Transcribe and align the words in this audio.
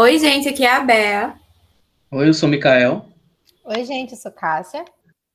Oi, 0.00 0.16
gente, 0.16 0.48
aqui 0.48 0.64
é 0.64 0.70
a 0.70 0.78
Bea. 0.78 1.34
Oi, 2.12 2.28
eu 2.28 2.32
sou 2.32 2.48
o 2.48 2.52
Mikael. 2.52 3.04
Oi, 3.64 3.84
gente, 3.84 4.12
eu 4.12 4.16
sou 4.16 4.30
Cássia. 4.30 4.84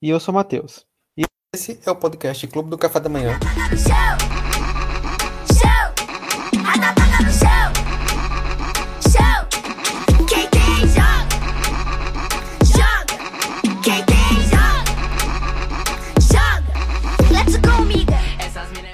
E 0.01 0.09
eu 0.09 0.17
sou 0.21 0.31
o 0.31 0.35
Matheus. 0.35 0.85
E 1.17 1.23
esse 1.53 1.81
é 1.85 1.91
o 1.91 1.95
podcast 1.97 2.47
Clube 2.47 2.69
do 2.69 2.77
Café 2.77 3.01
da 3.01 3.09
Manhã. 3.09 3.37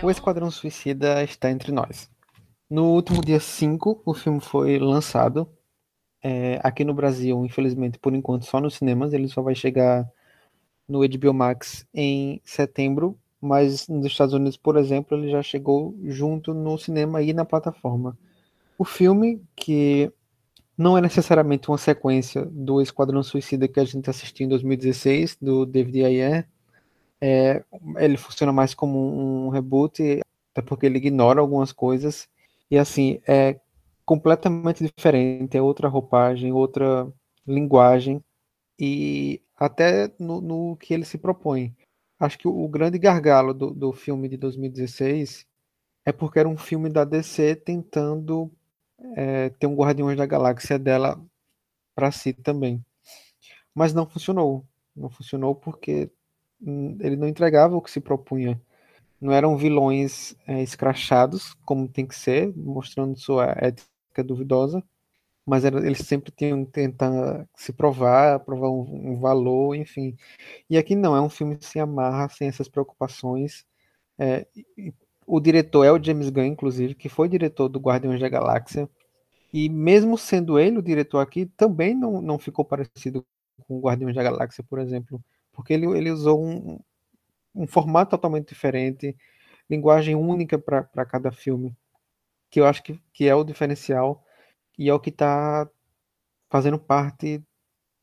O 0.01 0.09
Esquadrão 0.09 0.49
Suicida 0.49 1.23
está 1.23 1.51
entre 1.51 1.71
nós. 1.71 2.09
No 2.67 2.85
último 2.95 3.21
dia 3.23 3.39
5, 3.39 4.01
o 4.03 4.15
filme 4.15 4.39
foi 4.41 4.79
lançado. 4.79 5.47
É, 6.21 6.59
aqui 6.63 6.83
no 6.83 6.93
Brasil, 6.93 7.45
infelizmente, 7.45 7.97
por 7.99 8.13
enquanto, 8.13 8.45
só 8.45 8.59
nos 8.59 8.75
cinemas. 8.75 9.13
Ele 9.13 9.27
só 9.27 9.41
vai 9.41 9.55
chegar 9.55 10.09
no 10.87 10.99
HBO 10.99 11.33
Max 11.33 11.85
em 11.93 12.41
setembro. 12.43 13.17
Mas 13.41 13.87
nos 13.87 14.05
Estados 14.05 14.33
Unidos, 14.33 14.57
por 14.57 14.75
exemplo, 14.77 15.17
ele 15.17 15.31
já 15.31 15.41
chegou 15.41 15.95
junto 16.03 16.53
no 16.53 16.77
cinema 16.77 17.21
e 17.21 17.31
na 17.31 17.45
plataforma. 17.45 18.17
O 18.77 18.83
filme, 18.83 19.41
que 19.55 20.11
não 20.77 20.97
é 20.97 21.01
necessariamente 21.01 21.69
uma 21.69 21.77
sequência 21.77 22.45
do 22.45 22.81
Esquadrão 22.81 23.23
Suicida 23.23 23.67
que 23.67 23.79
a 23.79 23.85
gente 23.85 24.09
assistiu 24.09 24.45
em 24.45 24.49
2016, 24.49 25.37
do 25.41 25.65
David 25.65 26.03
Ayer, 26.05 26.47
é, 27.21 27.63
ele 27.97 28.17
funciona 28.17 28.51
mais 28.51 28.73
como 28.73 29.45
um 29.45 29.49
reboot, 29.49 30.21
até 30.51 30.61
porque 30.61 30.85
ele 30.85 30.97
ignora 30.97 31.41
algumas 31.41 31.71
coisas. 31.71 32.27
E 32.71 32.77
assim, 32.77 33.19
é 33.27 33.59
completamente 34.09 34.83
diferente, 34.83 35.55
é 35.55 35.61
outra 35.61 35.87
roupagem, 35.87 36.51
outra 36.51 37.07
linguagem, 37.45 38.23
e 38.79 39.41
até 39.55 40.11
no, 40.19 40.41
no 40.41 40.77
que 40.77 40.93
ele 40.93 41.05
se 41.05 41.17
propõe. 41.17 41.75
Acho 42.19 42.37
que 42.39 42.47
o, 42.47 42.67
grande 42.67 42.97
gargalo 42.97 43.53
do, 43.53 43.71
do 43.71 43.93
filme 43.93 44.27
de 44.27 44.37
2016 44.37 45.45
é 46.05 46.11
porque 46.11 46.39
era 46.39 46.49
um 46.49 46.57
filme 46.57 46.89
da 46.89 47.05
DC 47.05 47.55
tentando 47.57 48.51
é, 49.15 49.49
ter 49.51 49.67
um 49.67 49.75
Guardiões 49.75 50.17
da 50.17 50.25
Galáxia 50.25 50.79
dela 50.79 51.21
para 51.95 52.11
si 52.11 52.33
também. 52.33 52.83
Mas 53.75 53.93
não 53.93 54.07
funcionou. 54.07 54.65
Não 54.95 55.09
funcionou 55.09 55.53
porque 55.55 56.11
Hum, 56.61 56.97
ele 56.99 57.15
não 57.15 57.27
entregava 57.27 57.75
o 57.75 57.81
que 57.81 57.91
se 57.91 58.01
propunha. 58.01 58.61
Não 59.21 59.33
eram 59.33 59.57
vilões 59.57 60.35
é, 60.47 60.61
escrachados, 60.63 61.53
como 61.65 61.87
tem 61.87 62.05
que 62.07 62.15
ser, 62.15 62.53
mostrando 62.55 63.17
sua 63.17 63.55
ética 64.09 64.23
duvidosa, 64.23 64.83
mas 65.45 65.65
era, 65.65 65.85
eles 65.85 65.99
sempre 65.99 66.31
tinham 66.31 66.65
que 66.65 66.71
tentar 66.71 67.47
se 67.55 67.73
provar, 67.73 68.39
provar 68.41 68.69
um, 68.69 69.13
um, 69.13 69.19
valor, 69.19 69.75
enfim. 69.75 70.15
E 70.69 70.77
aqui 70.77 70.95
não, 70.95 71.15
é 71.15 71.21
um 71.21 71.29
filme 71.29 71.57
sem 71.61 71.81
amarra, 71.81 72.29
sem 72.29 72.47
essas 72.47 72.67
preocupações. 72.67 73.65
É, 74.17 74.47
o 75.25 75.39
diretor 75.39 75.83
é 75.85 75.91
o 75.91 76.03
James 76.03 76.29
Gunn, 76.29 76.45
inclusive, 76.45 76.95
que 76.95 77.09
foi 77.09 77.29
diretor 77.29 77.69
do 77.69 77.79
Guardiões 77.79 78.19
da 78.19 78.29
Galáxia, 78.29 78.89
e 79.53 79.69
mesmo 79.69 80.17
sendo 80.17 80.59
ele 80.59 80.77
o 80.79 80.83
diretor 80.83 81.19
aqui, 81.19 81.45
também 81.45 81.95
não, 81.95 82.21
não 82.21 82.37
ficou 82.37 82.65
parecido 82.65 83.25
com 83.67 83.77
o 83.77 83.81
Guardiões 83.81 84.15
da 84.15 84.23
Galáxia, 84.23 84.63
por 84.63 84.79
exemplo 84.79 85.23
porque 85.59 85.73
ele, 85.73 85.85
ele 85.87 86.09
usou 86.09 86.41
um, 86.41 86.79
um 87.53 87.67
formato 87.67 88.11
totalmente 88.11 88.47
diferente, 88.47 89.13
linguagem 89.69 90.15
única 90.15 90.57
para 90.57 91.05
cada 91.05 91.33
filme, 91.33 91.75
que 92.49 92.59
eu 92.59 92.65
acho 92.65 92.83
que, 92.83 92.99
que 93.13 93.27
é 93.27 93.35
o 93.35 93.43
diferencial 93.43 94.23
e 94.77 94.89
é 94.89 94.93
o 94.93 94.99
que 94.99 95.09
está 95.09 95.69
fazendo 96.49 96.79
parte 96.79 97.43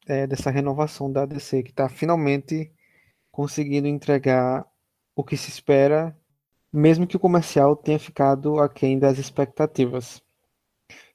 é, 0.06 0.26
dessa 0.26 0.50
renovação 0.50 1.10
da 1.10 1.26
DC, 1.26 1.62
que 1.62 1.70
está 1.70 1.88
finalmente 1.88 2.72
conseguindo 3.30 3.88
entregar 3.88 4.66
o 5.14 5.24
que 5.24 5.36
se 5.36 5.50
espera, 5.50 6.16
mesmo 6.72 7.06
que 7.06 7.16
o 7.16 7.20
comercial 7.20 7.74
tenha 7.74 7.98
ficado 7.98 8.60
aquém 8.60 8.98
das 8.98 9.18
expectativas. 9.18 10.22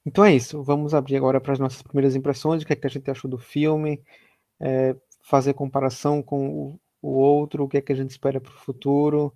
Então 0.05 0.25
é 0.25 0.33
isso, 0.35 0.63
vamos 0.63 0.93
abrir 0.93 1.15
agora 1.15 1.39
para 1.39 1.53
as 1.53 1.59
nossas 1.59 1.81
primeiras 1.81 2.15
impressões, 2.15 2.63
o 2.63 2.65
que, 2.65 2.73
é 2.73 2.75
que 2.75 2.87
a 2.87 2.89
gente 2.89 3.09
achou 3.09 3.29
do 3.29 3.37
filme, 3.37 4.03
é, 4.59 4.95
fazer 5.23 5.53
comparação 5.53 6.21
com 6.23 6.49
o, 6.49 6.79
o 7.01 7.09
outro, 7.11 7.63
o 7.63 7.67
que 7.67 7.77
é 7.77 7.81
que 7.81 7.91
a 7.91 7.95
gente 7.95 8.09
espera 8.09 8.41
para 8.41 8.51
o 8.51 8.57
futuro, 8.57 9.33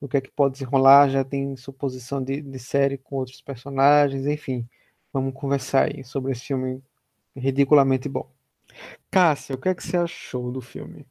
o 0.00 0.08
que 0.08 0.16
é 0.16 0.20
que 0.20 0.30
pode 0.30 0.54
desenrolar, 0.54 1.08
já 1.08 1.22
tem 1.22 1.56
suposição 1.56 2.22
de, 2.22 2.40
de 2.40 2.58
série 2.58 2.96
com 2.96 3.16
outros 3.16 3.42
personagens, 3.42 4.26
enfim. 4.26 4.66
Vamos 5.12 5.34
conversar 5.34 5.88
aí 5.88 6.02
sobre 6.04 6.32
esse 6.32 6.42
filme 6.42 6.82
ridiculamente 7.36 8.08
bom. 8.08 8.28
Cássia, 9.10 9.54
o 9.54 9.58
que 9.58 9.68
é 9.68 9.74
que 9.74 9.82
você 9.82 9.96
achou 9.96 10.50
do 10.50 10.60
filme? 10.60 11.06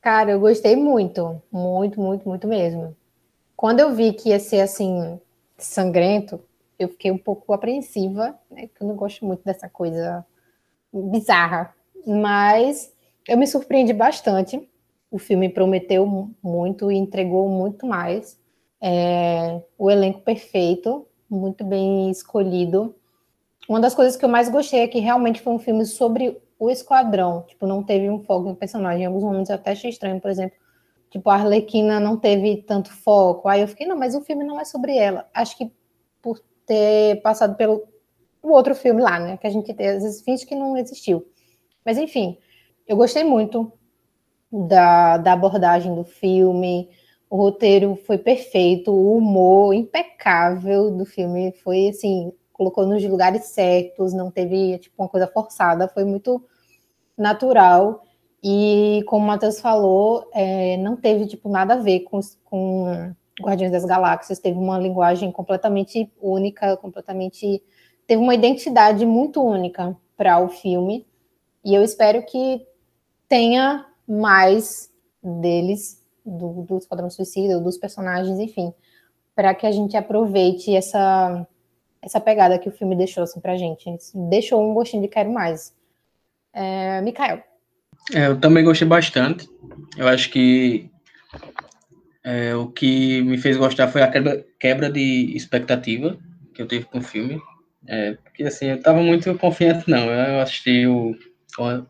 Cara, 0.00 0.32
eu 0.32 0.40
gostei 0.40 0.76
muito, 0.76 1.40
muito, 1.50 2.00
muito, 2.00 2.28
muito 2.28 2.46
mesmo. 2.46 2.96
Quando 3.56 3.80
eu 3.80 3.94
vi 3.94 4.12
que 4.12 4.28
ia 4.28 4.38
ser 4.38 4.60
assim, 4.60 5.20
sangrento, 5.56 6.40
eu 6.78 6.88
fiquei 6.88 7.10
um 7.10 7.18
pouco 7.18 7.52
apreensiva, 7.52 8.38
né? 8.50 8.68
Porque 8.68 8.82
eu 8.82 8.88
não 8.88 8.94
gosto 8.94 9.24
muito 9.24 9.44
dessa 9.44 9.68
coisa 9.68 10.24
bizarra. 10.92 11.74
Mas 12.06 12.92
eu 13.26 13.36
me 13.36 13.46
surpreendi 13.46 13.92
bastante. 13.92 14.68
O 15.10 15.18
filme 15.18 15.48
prometeu 15.48 16.06
muito 16.42 16.90
e 16.92 16.96
entregou 16.96 17.48
muito 17.48 17.86
mais. 17.86 18.38
É, 18.80 19.60
o 19.76 19.90
elenco 19.90 20.20
perfeito, 20.20 21.06
muito 21.28 21.64
bem 21.64 22.10
escolhido. 22.10 22.94
Uma 23.68 23.80
das 23.80 23.94
coisas 23.94 24.16
que 24.16 24.24
eu 24.24 24.28
mais 24.28 24.48
gostei 24.48 24.80
é 24.80 24.88
que 24.88 24.98
realmente 24.98 25.40
foi 25.40 25.52
um 25.52 25.58
filme 25.58 25.84
sobre 25.84 26.40
o 26.58 26.70
esquadrão. 26.70 27.42
Tipo, 27.42 27.66
não 27.66 27.82
teve 27.82 28.08
um 28.10 28.22
foco 28.22 28.48
no 28.48 28.56
personagem. 28.56 29.02
Em 29.02 29.06
alguns 29.06 29.22
momentos 29.22 29.50
eu 29.50 29.56
até 29.56 29.72
achei 29.72 29.90
estranho, 29.90 30.20
por 30.20 30.30
exemplo. 30.30 30.56
Tipo, 31.10 31.30
a 31.30 31.34
Arlequina 31.34 31.98
não 31.98 32.16
teve 32.16 32.58
tanto 32.58 32.92
foco. 32.92 33.48
Aí 33.48 33.60
eu 33.60 33.68
fiquei, 33.68 33.86
não, 33.86 33.96
mas 33.96 34.14
o 34.14 34.20
filme 34.20 34.44
não 34.44 34.60
é 34.60 34.64
sobre 34.64 34.96
ela. 34.96 35.28
Acho 35.32 35.56
que 35.56 35.72
por 36.20 36.40
ter 36.66 37.20
passado 37.22 37.56
pelo 37.56 37.86
o 38.42 38.52
outro 38.52 38.74
filme 38.74 39.02
lá, 39.02 39.18
né? 39.18 39.36
Que 39.36 39.46
a 39.46 39.50
gente 39.50 39.70
às 39.72 40.02
vezes 40.02 40.22
finge 40.22 40.46
que 40.46 40.54
não 40.54 40.76
existiu. 40.76 41.26
Mas 41.84 41.98
enfim, 41.98 42.38
eu 42.86 42.96
gostei 42.96 43.24
muito 43.24 43.72
da, 44.50 45.18
da 45.18 45.32
abordagem 45.32 45.94
do 45.94 46.04
filme, 46.04 46.88
o 47.30 47.36
roteiro 47.36 47.94
foi 48.06 48.18
perfeito, 48.18 48.90
o 48.90 49.16
humor 49.16 49.74
impecável 49.74 50.90
do 50.90 51.04
filme 51.04 51.52
foi 51.62 51.88
assim, 51.88 52.32
colocou 52.52 52.86
nos 52.86 53.04
lugares 53.04 53.44
certos, 53.44 54.12
não 54.12 54.30
teve 54.30 54.78
tipo 54.78 55.02
uma 55.02 55.08
coisa 55.08 55.26
forçada, 55.26 55.88
foi 55.88 56.04
muito 56.04 56.42
natural. 57.16 58.02
E 58.42 59.02
como 59.06 59.24
o 59.24 59.26
Matheus 59.26 59.60
falou, 59.60 60.28
é, 60.32 60.76
não 60.78 60.96
teve 60.96 61.26
tipo 61.26 61.48
nada 61.48 61.74
a 61.74 61.78
ver 61.78 62.00
com, 62.00 62.20
com 62.44 63.12
Guardiões 63.40 63.72
das 63.72 63.84
Galáxias, 63.84 64.38
teve 64.38 64.58
uma 64.58 64.78
linguagem 64.78 65.30
completamente 65.30 66.10
única, 66.20 66.76
completamente 66.76 67.62
teve 68.06 68.22
uma 68.22 68.34
identidade 68.34 69.04
muito 69.04 69.42
única 69.42 69.96
para 70.16 70.38
o 70.40 70.48
filme. 70.48 71.06
E 71.64 71.74
eu 71.74 71.82
espero 71.82 72.24
que 72.24 72.66
tenha 73.28 73.84
mais 74.08 74.90
deles, 75.22 76.02
do, 76.24 76.62
do 76.62 76.78
Esquadrão 76.78 77.10
Suicida, 77.10 77.60
dos 77.60 77.76
personagens, 77.76 78.38
enfim, 78.38 78.72
para 79.34 79.54
que 79.54 79.66
a 79.66 79.72
gente 79.72 79.96
aproveite 79.96 80.74
essa, 80.74 81.46
essa 82.02 82.20
pegada 82.20 82.58
que 82.58 82.68
o 82.68 82.72
filme 82.72 82.96
deixou 82.96 83.22
assim, 83.22 83.40
pra 83.40 83.56
gente. 83.56 83.84
Deixou 84.14 84.62
um 84.62 84.74
gostinho 84.74 85.02
de 85.02 85.08
quero 85.08 85.30
mais. 85.30 85.74
É, 86.52 87.00
Mikael. 87.02 87.42
É, 88.14 88.26
eu 88.26 88.40
também 88.40 88.64
gostei 88.64 88.88
bastante. 88.88 89.48
Eu 89.96 90.08
acho 90.08 90.30
que 90.30 90.90
é, 92.24 92.54
o 92.54 92.68
que 92.68 93.22
me 93.22 93.38
fez 93.38 93.56
gostar 93.56 93.88
foi 93.88 94.02
a 94.02 94.10
quebra, 94.10 94.44
quebra 94.58 94.90
de 94.90 95.36
expectativa 95.36 96.18
que 96.54 96.62
eu 96.62 96.66
tive 96.66 96.84
com 96.86 96.98
o 96.98 97.02
filme. 97.02 97.40
É, 97.86 98.14
porque 98.14 98.42
assim, 98.44 98.66
eu 98.66 98.82
tava 98.82 99.02
muito 99.02 99.34
confiante, 99.38 99.88
não. 99.88 100.10
Eu 100.10 100.40
assisti 100.40 100.86
o 100.86 101.14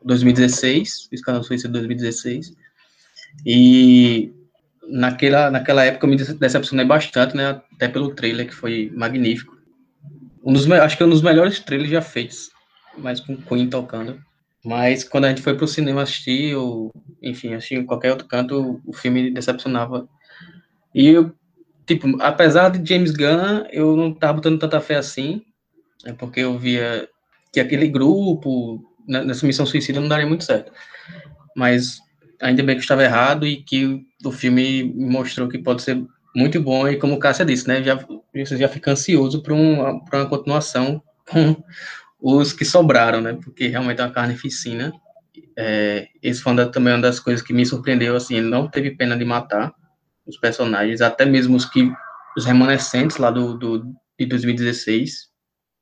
2016, 0.05 1.09
fiz 1.11 1.21
Canal 1.23 1.43
Suíça 1.43 1.69
2016. 1.69 2.55
E 3.45 4.33
naquela, 4.89 5.51
naquela 5.51 5.85
época 5.85 6.07
eu 6.07 6.11
me 6.11 6.17
decepcionei 6.17 6.87
bastante, 6.87 7.37
né? 7.37 7.61
Até 7.75 7.89
pelo 7.89 8.15
trailer, 8.15 8.47
que 8.47 8.55
foi 8.55 8.91
magnífico. 8.95 9.57
Um 10.45 10.53
dos, 10.53 10.71
acho 10.71 10.97
que 10.97 11.03
é 11.03 11.07
um 11.07 11.11
dos 11.11 11.23
melhores 11.23 11.61
trailers 11.61 11.91
já 11.91 12.01
feitos, 12.01 12.51
mas 12.97 13.21
com 13.21 13.37
Queen 13.37 13.69
tocando. 13.69 14.19
Mas 14.65 15.05
quando 15.05 15.27
a 15.27 15.29
gente 15.29 15.43
foi 15.43 15.57
pro 15.57 15.69
cinema 15.69 16.03
assistir, 16.03 16.55
ou, 16.55 16.93
enfim, 17.23 17.55
assistir 17.55 17.77
em 17.77 17.87
qualquer 17.87 18.11
outro 18.11 18.27
canto, 18.27 18.81
o 18.85 18.93
filme 18.93 19.31
decepcionava. 19.31 20.09
E 20.95 21.09
eu, 21.09 21.33
tipo, 21.87 22.21
apesar 22.21 22.71
de 22.71 22.89
James 22.89 23.13
Gunn, 23.13 23.67
eu 23.71 23.97
não 23.97 24.13
tava 24.13 24.35
botando 24.35 24.59
tanta 24.59 24.81
fé 24.81 24.97
assim, 24.97 25.43
é 26.05 26.13
porque 26.13 26.41
eu 26.41 26.59
via 26.59 27.09
que 27.53 27.61
aquele 27.61 27.89
grupo, 27.89 28.83
nessa 29.09 29.47
missão 29.47 29.67
suicida 29.67 30.01
não 30.01 30.09
daria 30.09 30.27
muito 30.27 30.45
certo. 30.45 30.73
Mas 31.57 31.99
ainda 32.41 32.63
bem 32.63 32.77
que 32.77 32.83
estava 32.83 33.03
errado 33.03 33.47
e 33.47 33.63
que 33.63 34.05
o 34.25 34.31
filme 34.31 34.85
mostrou 34.95 35.49
que 35.49 35.59
pode 35.59 35.83
ser 35.83 36.05
muito 36.35 36.61
bom 36.61 36.87
e 36.87 36.97
como 36.97 37.15
o 37.15 37.19
Cássia 37.19 37.45
disse, 37.45 37.67
né, 37.67 37.83
já, 37.83 37.99
você 38.35 38.57
já 38.57 38.69
fica 38.69 38.93
ansioso 38.93 39.43
para 39.43 39.55
um, 39.55 39.81
uma 39.81 40.27
continuação 40.27 41.03
com 41.29 41.57
os 42.21 42.53
que 42.53 42.65
sobraram, 42.65 43.21
né? 43.21 43.39
Porque 43.43 43.69
realmente 43.69 44.01
é 44.01 44.05
uma 44.05 44.13
carnificina. 44.13 44.93
É, 45.57 46.09
esse 46.23 46.41
foi 46.41 46.55
também 46.71 46.95
uma 46.95 47.03
das 47.03 47.21
coisas 47.21 47.45
que 47.45 47.53
me 47.53 47.65
surpreendeu, 47.65 48.17
assim, 48.17 48.41
não 48.41 48.69
teve 48.69 48.93
pena 48.93 49.17
de 49.17 49.25
matar 49.25 49.73
os 50.27 50.37
personagens, 50.37 51.01
até 51.01 51.25
mesmo 51.25 51.57
os 51.57 51.65
que 51.65 51.91
os 52.37 52.45
remanescentes 52.45 53.17
lá 53.17 53.31
do, 53.31 53.57
do 53.57 53.95
de 54.19 54.27
2016, 54.27 55.29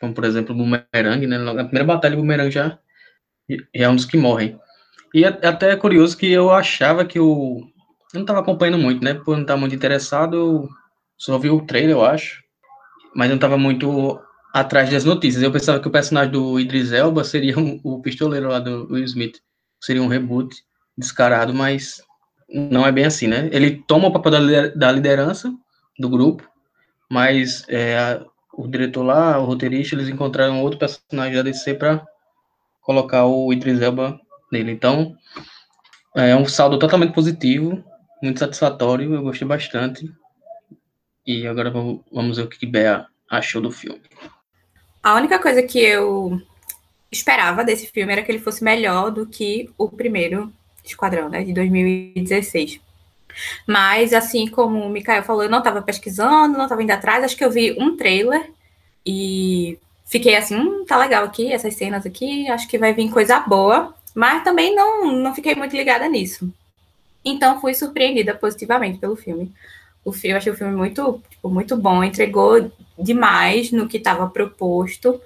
como 0.00 0.14
por 0.14 0.24
exemplo 0.24 0.54
o 0.54 0.58
Boomerang, 0.58 1.26
né? 1.26 1.38
Na 1.38 1.64
primeira 1.64 1.84
batalha 1.84 2.14
o 2.14 2.18
Boomerang 2.18 2.50
já, 2.50 2.78
já 3.48 3.56
é 3.74 3.88
um 3.88 3.96
dos 3.96 4.04
que 4.04 4.16
morrem. 4.16 4.58
E 5.14 5.24
é, 5.24 5.28
até 5.28 5.70
é 5.70 5.76
curioso 5.76 6.16
que 6.16 6.30
eu 6.30 6.50
achava 6.50 7.04
que 7.04 7.18
o 7.18 7.66
eu 8.12 8.18
não 8.18 8.22
estava 8.22 8.40
acompanhando 8.40 8.78
muito, 8.78 9.04
né? 9.04 9.14
Por 9.14 9.34
não 9.34 9.42
estar 9.42 9.56
muito 9.56 9.74
interessado, 9.74 10.36
eu 10.36 10.68
só 11.18 11.38
vi 11.38 11.50
o 11.50 11.60
trailer, 11.60 11.90
eu 11.90 12.04
acho, 12.04 12.42
mas 13.14 13.28
não 13.28 13.36
estava 13.36 13.58
muito 13.58 14.20
atrás 14.52 14.90
das 14.90 15.04
notícias. 15.04 15.42
Eu 15.42 15.52
pensava 15.52 15.80
que 15.80 15.88
o 15.88 15.90
personagem 15.90 16.32
do 16.32 16.58
Idris 16.58 16.92
Elba 16.92 17.24
seria 17.24 17.58
um, 17.58 17.80
o 17.82 18.00
pistoleiro 18.00 18.48
lá 18.48 18.58
do 18.58 18.86
Will 18.90 19.04
Smith, 19.04 19.38
seria 19.80 20.02
um 20.02 20.06
reboot 20.06 20.54
descarado, 20.96 21.52
mas 21.52 22.00
não 22.48 22.86
é 22.86 22.92
bem 22.92 23.04
assim, 23.04 23.26
né? 23.26 23.50
Ele 23.52 23.82
toma 23.86 24.08
o 24.08 24.12
papel 24.12 24.32
da 24.74 24.92
liderança 24.92 25.52
do 25.98 26.08
grupo, 26.08 26.48
mas 27.10 27.64
é, 27.68 28.20
o 28.54 28.66
diretor 28.66 29.02
lá, 29.02 29.38
o 29.38 29.44
roteirista, 29.44 29.94
eles 29.94 30.08
encontraram 30.08 30.62
outro 30.62 30.78
personagem 30.78 31.34
da 31.34 31.42
DC 31.42 31.74
para 31.74 32.06
colocar 32.86 33.26
o 33.26 33.52
Idris 33.52 33.82
Elba 33.82 34.18
nele. 34.50 34.70
Então, 34.70 35.16
é 36.14 36.34
um 36.36 36.46
saldo 36.46 36.78
totalmente 36.78 37.12
positivo, 37.12 37.84
muito 38.22 38.38
satisfatório, 38.38 39.12
eu 39.12 39.22
gostei 39.22 39.46
bastante. 39.46 40.08
E 41.26 41.44
agora 41.46 41.70
vamos 41.70 42.36
ver 42.36 42.44
o 42.44 42.48
que 42.48 42.64
Bea 42.64 43.06
achou 43.28 43.60
do 43.60 43.72
filme. 43.72 44.00
A 45.02 45.14
única 45.16 45.40
coisa 45.40 45.60
que 45.62 45.80
eu 45.80 46.40
esperava 47.10 47.64
desse 47.64 47.88
filme 47.88 48.12
era 48.12 48.22
que 48.22 48.30
ele 48.30 48.38
fosse 48.38 48.62
melhor 48.62 49.10
do 49.10 49.26
que 49.26 49.68
o 49.76 49.88
primeiro 49.88 50.52
Esquadrão, 50.84 51.28
né, 51.28 51.42
de 51.42 51.52
2016. 51.52 52.80
Mas, 53.66 54.12
assim 54.12 54.46
como 54.46 54.78
o 54.78 54.88
Mikael 54.88 55.24
falou, 55.24 55.42
eu 55.42 55.50
não 55.50 55.58
estava 55.58 55.82
pesquisando, 55.82 56.56
não 56.56 56.64
estava 56.64 56.82
indo 56.82 56.92
atrás, 56.92 57.24
acho 57.24 57.36
que 57.36 57.44
eu 57.44 57.50
vi 57.50 57.76
um 57.78 57.96
trailer 57.96 58.52
e 59.04 59.78
fiquei 60.06 60.36
assim, 60.36 60.56
hum, 60.56 60.84
tá 60.86 60.96
legal 60.96 61.24
aqui, 61.24 61.52
essas 61.52 61.74
cenas 61.74 62.06
aqui, 62.06 62.48
acho 62.48 62.66
que 62.68 62.78
vai 62.78 62.94
vir 62.94 63.10
coisa 63.10 63.40
boa, 63.40 63.94
mas 64.14 64.42
também 64.42 64.74
não, 64.74 65.12
não 65.12 65.34
fiquei 65.34 65.54
muito 65.54 65.76
ligada 65.76 66.08
nisso. 66.08 66.50
Então, 67.24 67.60
fui 67.60 67.74
surpreendida 67.74 68.34
positivamente 68.34 68.98
pelo 68.98 69.16
filme. 69.16 69.52
O 70.04 70.12
filme, 70.12 70.38
achei 70.38 70.52
o 70.52 70.56
filme 70.56 70.74
muito, 70.74 71.20
tipo, 71.28 71.50
muito 71.50 71.76
bom, 71.76 72.02
entregou 72.02 72.70
demais 72.98 73.72
no 73.72 73.88
que 73.88 73.98
estava 73.98 74.28
proposto 74.28 75.20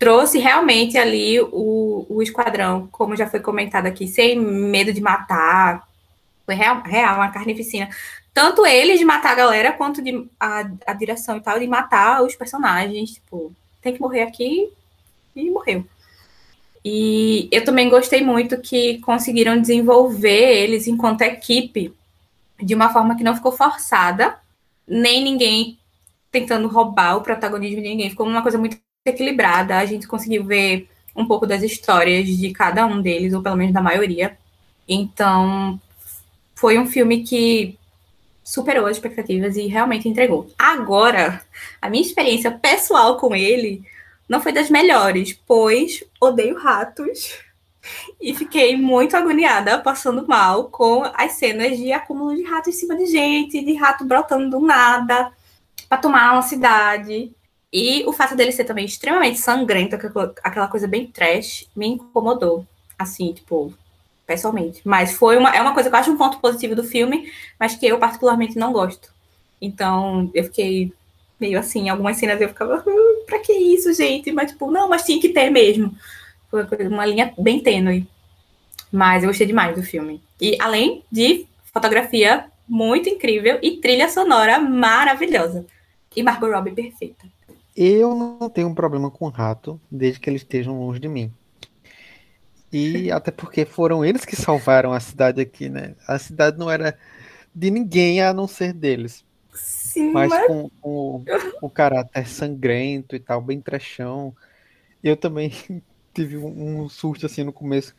trouxe 0.00 0.38
realmente 0.38 0.96
ali 0.96 1.38
o, 1.42 2.06
o 2.08 2.22
esquadrão, 2.22 2.88
como 2.90 3.14
já 3.14 3.28
foi 3.28 3.38
comentado 3.38 3.84
aqui, 3.84 4.08
sem 4.08 4.34
medo 4.40 4.94
de 4.94 5.00
matar. 5.00 5.86
Foi 6.46 6.54
real, 6.54 6.82
real 6.82 7.16
uma 7.16 7.30
carnificina. 7.30 7.86
Tanto 8.32 8.64
eles 8.64 8.98
de 8.98 9.04
matar 9.04 9.32
a 9.32 9.34
galera, 9.34 9.72
quanto 9.72 10.00
de, 10.00 10.26
a, 10.40 10.64
a 10.86 10.94
direção 10.94 11.36
e 11.36 11.42
tal, 11.42 11.58
de 11.58 11.66
matar 11.66 12.22
os 12.22 12.34
personagens. 12.34 13.10
Tipo, 13.10 13.52
tem 13.82 13.94
que 13.94 14.00
morrer 14.00 14.22
aqui 14.22 14.70
e 15.34 15.50
morreu. 15.50 15.84
E 16.84 17.48
eu 17.52 17.64
também 17.64 17.88
gostei 17.88 18.22
muito 18.22 18.60
que 18.60 18.98
conseguiram 18.98 19.60
desenvolver 19.60 20.62
eles 20.62 20.86
enquanto 20.86 21.22
equipe 21.22 21.94
de 22.62 22.74
uma 22.74 22.90
forma 22.90 23.16
que 23.16 23.24
não 23.24 23.34
ficou 23.34 23.52
forçada, 23.52 24.38
nem 24.86 25.22
ninguém 25.22 25.78
tentando 26.30 26.68
roubar 26.68 27.16
o 27.16 27.22
protagonismo 27.22 27.82
de 27.82 27.88
ninguém. 27.88 28.10
Ficou 28.10 28.26
uma 28.26 28.42
coisa 28.42 28.58
muito 28.58 28.78
equilibrada. 29.04 29.78
A 29.78 29.86
gente 29.86 30.06
conseguiu 30.06 30.44
ver 30.44 30.88
um 31.14 31.26
pouco 31.26 31.46
das 31.46 31.62
histórias 31.62 32.26
de 32.28 32.50
cada 32.52 32.86
um 32.86 33.00
deles, 33.02 33.34
ou 33.34 33.42
pelo 33.42 33.56
menos 33.56 33.74
da 33.74 33.82
maioria. 33.82 34.38
Então, 34.88 35.80
foi 36.54 36.78
um 36.78 36.86
filme 36.86 37.22
que 37.22 37.78
superou 38.50 38.86
as 38.86 38.96
expectativas 38.96 39.56
e 39.56 39.68
realmente 39.68 40.08
entregou. 40.08 40.50
Agora, 40.58 41.40
a 41.80 41.88
minha 41.88 42.02
experiência 42.02 42.50
pessoal 42.50 43.16
com 43.16 43.32
ele 43.32 43.84
não 44.28 44.40
foi 44.40 44.50
das 44.50 44.68
melhores, 44.68 45.32
pois 45.46 46.02
odeio 46.20 46.58
ratos 46.58 47.38
e 48.20 48.34
fiquei 48.34 48.76
muito 48.76 49.16
agoniada, 49.16 49.78
passando 49.78 50.26
mal 50.26 50.64
com 50.64 51.04
as 51.14 51.34
cenas 51.34 51.78
de 51.78 51.92
acúmulo 51.92 52.34
de 52.34 52.42
rato 52.42 52.68
em 52.68 52.72
cima 52.72 52.96
de 52.96 53.06
gente, 53.06 53.64
de 53.64 53.74
rato 53.74 54.04
brotando 54.04 54.50
do 54.50 54.66
nada 54.66 55.30
para 55.88 55.98
tomar 55.98 56.32
uma 56.32 56.42
cidade. 56.42 57.32
E 57.72 58.02
o 58.04 58.12
fato 58.12 58.34
dele 58.34 58.50
ser 58.50 58.64
também 58.64 58.84
extremamente 58.84 59.38
sangrento, 59.38 59.94
aquela 60.42 60.66
coisa 60.66 60.88
bem 60.88 61.06
trash, 61.06 61.70
me 61.76 61.86
incomodou. 61.86 62.66
Assim, 62.98 63.32
tipo, 63.32 63.72
pessoalmente. 64.30 64.80
Mas 64.84 65.12
foi 65.14 65.36
uma, 65.36 65.50
é 65.50 65.60
uma 65.60 65.74
coisa 65.74 65.90
que 65.90 65.96
eu 65.96 65.98
acho 65.98 66.12
um 66.12 66.16
ponto 66.16 66.38
positivo 66.38 66.76
do 66.76 66.84
filme, 66.84 67.28
mas 67.58 67.74
que 67.74 67.84
eu 67.84 67.98
particularmente 67.98 68.56
não 68.56 68.72
gosto. 68.72 69.12
Então, 69.60 70.30
eu 70.32 70.44
fiquei 70.44 70.92
meio 71.40 71.58
assim, 71.58 71.88
algumas 71.88 72.16
cenas 72.16 72.40
eu 72.40 72.48
ficava, 72.48 72.78
uh, 72.78 73.26
pra 73.26 73.40
que 73.40 73.52
isso, 73.52 73.92
gente? 73.92 74.30
Mas, 74.30 74.52
tipo, 74.52 74.70
não, 74.70 74.88
mas 74.88 75.02
tinha 75.02 75.20
que 75.20 75.30
ter 75.30 75.50
mesmo. 75.50 75.92
Foi 76.48 76.64
uma 76.86 77.04
linha 77.04 77.34
bem 77.36 77.58
tênue. 77.58 78.06
Mas 78.92 79.24
eu 79.24 79.30
gostei 79.30 79.48
demais 79.48 79.74
do 79.74 79.82
filme. 79.82 80.22
E 80.40 80.56
além 80.60 81.02
de 81.10 81.46
fotografia 81.72 82.46
muito 82.68 83.08
incrível 83.08 83.58
e 83.60 83.78
trilha 83.78 84.08
sonora 84.08 84.60
maravilhosa. 84.60 85.66
E 86.14 86.22
Margot 86.22 86.50
Robbie 86.50 86.70
perfeita. 86.70 87.26
Eu 87.76 88.14
não 88.14 88.48
tenho 88.48 88.68
um 88.68 88.74
problema 88.74 89.10
com 89.10 89.28
rato, 89.28 89.80
desde 89.90 90.20
que 90.20 90.30
eles 90.30 90.42
estejam 90.42 90.78
longe 90.78 91.00
de 91.00 91.08
mim. 91.08 91.32
E 92.72 93.10
até 93.10 93.30
porque 93.30 93.64
foram 93.64 94.04
eles 94.04 94.24
que 94.24 94.36
salvaram 94.36 94.92
a 94.92 95.00
cidade 95.00 95.40
aqui, 95.40 95.68
né? 95.68 95.96
A 96.06 96.18
cidade 96.18 96.58
não 96.58 96.70
era 96.70 96.96
de 97.54 97.70
ninguém 97.70 98.22
a 98.22 98.32
não 98.32 98.46
ser 98.46 98.72
deles. 98.72 99.24
Sim, 99.52 100.12
mas, 100.12 100.30
mas... 100.30 100.46
Com, 100.46 100.70
com, 100.80 101.24
o 101.60 101.68
caráter 101.70 102.28
sangrento 102.28 103.16
e 103.16 103.20
tal, 103.20 103.40
bem 103.42 103.60
trechão. 103.60 104.34
Eu 105.02 105.16
também 105.16 105.52
tive 106.14 106.36
um, 106.36 106.88
susto 106.88 107.26
assim 107.26 107.42
no 107.42 107.52
começo. 107.52 107.94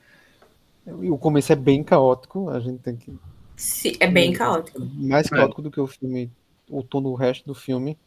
O 0.86 1.18
começo 1.18 1.52
é 1.52 1.56
bem 1.56 1.84
caótico, 1.84 2.50
a 2.50 2.60
gente 2.60 2.80
tem 2.80 2.96
que. 2.96 3.14
Sim, 3.56 3.94
é 4.00 4.08
bem 4.08 4.34
caótico. 4.34 4.80
Mais 4.80 5.30
caótico 5.30 5.62
é. 5.62 5.64
do 5.64 5.72
que 5.72 5.80
o 5.80 5.86
filme, 5.86 6.32
o 6.70 6.82
tom 6.82 7.02
do 7.02 7.14
resto 7.14 7.46
do 7.46 7.54
filme. 7.54 7.98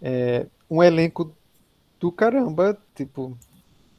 É, 0.00 0.46
um 0.70 0.82
elenco 0.82 1.32
do 2.00 2.10
caramba, 2.10 2.76
tipo. 2.94 3.36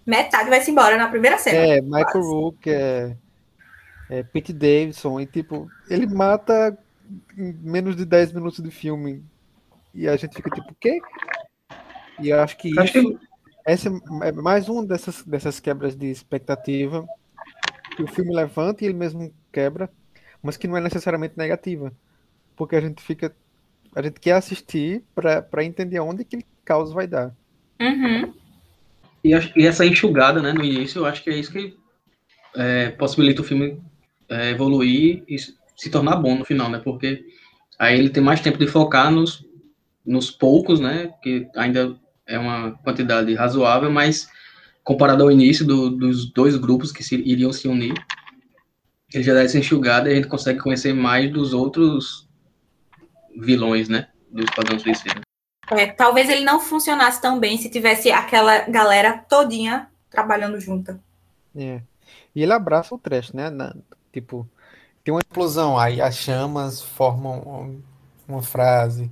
Metade 0.10 0.50
vai 0.50 0.60
se 0.60 0.72
embora 0.72 0.98
na 0.98 1.08
primeira 1.08 1.38
cena. 1.38 1.58
É, 1.58 1.82
Michael 1.82 2.24
Rook, 2.24 2.68
é, 2.68 3.16
é 4.10 4.24
Pete 4.24 4.52
Davidson, 4.52 5.20
e 5.20 5.28
tipo, 5.28 5.70
ele 5.88 6.08
mata 6.08 6.76
em 7.38 7.54
menos 7.62 7.96
de 7.96 8.06
10 8.06 8.34
minutos 8.34 8.64
de 8.64 8.72
filme. 8.72 9.24
E 9.94 10.08
a 10.08 10.16
gente 10.16 10.36
fica 10.36 10.50
tipo, 10.50 10.72
o 10.72 10.76
quê? 10.76 11.00
E 12.20 12.30
eu 12.30 12.40
acho 12.42 12.58
que 12.58 12.78
acho 12.80 12.98
isso. 12.98 13.20
Que... 13.20 13.30
Essa 13.66 13.90
é 14.24 14.32
mais 14.32 14.68
uma 14.68 14.84
dessas, 14.84 15.22
dessas 15.22 15.60
quebras 15.60 15.96
de 15.96 16.08
expectativa 16.08 17.08
que 17.96 18.02
o 18.02 18.08
filme 18.08 18.34
levanta 18.34 18.84
e 18.84 18.88
ele 18.88 18.98
mesmo 18.98 19.32
quebra, 19.52 19.92
mas 20.42 20.58
que 20.58 20.68
não 20.68 20.76
é 20.76 20.82
necessariamente 20.82 21.38
negativa. 21.38 21.94
Porque 22.56 22.76
a 22.76 22.82
gente 22.82 23.00
fica. 23.00 23.36
A 23.96 24.02
gente 24.02 24.20
quer 24.20 24.34
assistir 24.34 25.04
para 25.14 25.64
entender 25.64 25.98
aonde 25.98 26.26
que 26.26 26.38
ele 26.38 26.46
caos 26.66 26.92
vai 26.92 27.06
dar. 27.06 27.36
Uhum. 27.80 28.34
E, 29.24 29.32
e, 29.56 29.68
essa 29.68 29.86
enxugada, 29.86 30.42
né, 30.42 30.54
no 30.54 30.64
início, 30.64 31.00
eu 31.00 31.06
acho 31.06 31.24
que 31.24 31.30
é 31.30 31.38
isso 31.38 31.52
que 31.52 31.76
é, 32.56 32.90
possibilita 32.90 33.42
o 33.42 33.46
filme 33.46 33.82
é, 34.30 34.52
evoluir 34.52 35.24
e 35.28 35.38
se 35.38 35.90
tornar 35.90 36.18
bom 36.18 36.38
no 36.38 36.46
final, 36.46 36.70
né? 36.70 36.80
Porque 36.84 37.26
aí 37.78 37.98
ele 37.98 38.10
tem 38.10 38.22
mais 38.22 38.42
tempo 38.42 38.58
de 38.58 38.68
focar 38.68 39.12
nos, 39.12 39.46
nos 40.06 40.30
poucos, 40.30 40.80
né? 40.80 41.14
Que 41.22 41.48
ainda 41.56 41.98
é 42.26 42.38
uma 42.38 42.72
quantidade 42.84 43.34
razoável, 43.34 43.92
mas 43.92 44.28
comparado 44.84 45.24
ao 45.24 45.32
início 45.32 45.66
do, 45.66 45.90
dos 45.90 46.32
dois 46.32 46.56
grupos 46.56 46.92
que 46.92 47.04
se, 47.04 47.16
iriam 47.16 47.52
se 47.54 47.68
unir, 47.68 47.94
ele 49.14 49.24
já 49.24 49.34
dá 49.34 49.44
essa 49.44 49.58
enxugada 49.58 50.10
e 50.10 50.14
a 50.14 50.16
gente 50.16 50.28
consegue 50.28 50.60
conhecer 50.60 50.94
mais 50.94 51.32
dos 51.32 51.54
outros 51.54 52.28
vilões, 53.40 53.90
né? 53.90 54.08
Do 54.32 54.44
Esquadrão 54.44 54.80
Suicida. 54.80 55.22
É, 55.72 55.88
talvez 55.88 56.30
ele 56.30 56.44
não 56.44 56.60
funcionasse 56.60 57.22
tão 57.22 57.40
bem 57.40 57.58
se 57.58 57.70
tivesse 57.70 58.12
aquela 58.12 58.60
galera 58.62 59.18
todinha 59.18 59.90
trabalhando 60.10 60.60
junta. 60.60 61.00
É. 61.56 61.82
E 62.36 62.44
ele 62.44 62.54
abraça 62.54 62.94
o 62.96 62.98
trash, 62.98 63.34
né? 63.34 63.50
Na, 63.50 63.76
tipo, 64.12 64.48
tem 65.04 65.14
uma 65.14 65.22
explosão, 65.22 65.78
aí 65.78 66.02
as 66.02 66.16
chamas 66.16 66.82
formam 66.82 67.82
uma 68.28 68.42
frase. 68.42 69.12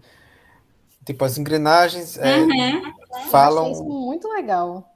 Tipo, 1.05 1.25
as 1.25 1.37
engrenagens 1.37 2.17
é, 2.17 2.37
uhum. 2.37 2.93
falam. 3.29 3.71
isso 3.71 3.83
muito 3.83 4.27
legal. 4.27 4.93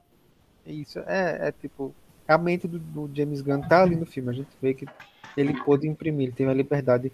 Isso, 0.66 0.98
é, 1.00 1.48
é 1.48 1.52
tipo. 1.52 1.94
A 2.28 2.38
mente 2.38 2.68
do, 2.68 2.78
do, 2.78 3.10
James 3.14 3.40
Gunn 3.40 3.62
tá 3.62 3.82
ali 3.82 3.96
no 3.96 4.06
filme. 4.06 4.30
A 4.30 4.32
gente 4.32 4.50
vê 4.60 4.74
que 4.74 4.86
ele 5.36 5.60
pôde 5.64 5.88
imprimir, 5.88 6.28
ele 6.28 6.36
teve 6.36 6.50
a 6.50 6.54
liberdade 6.54 7.12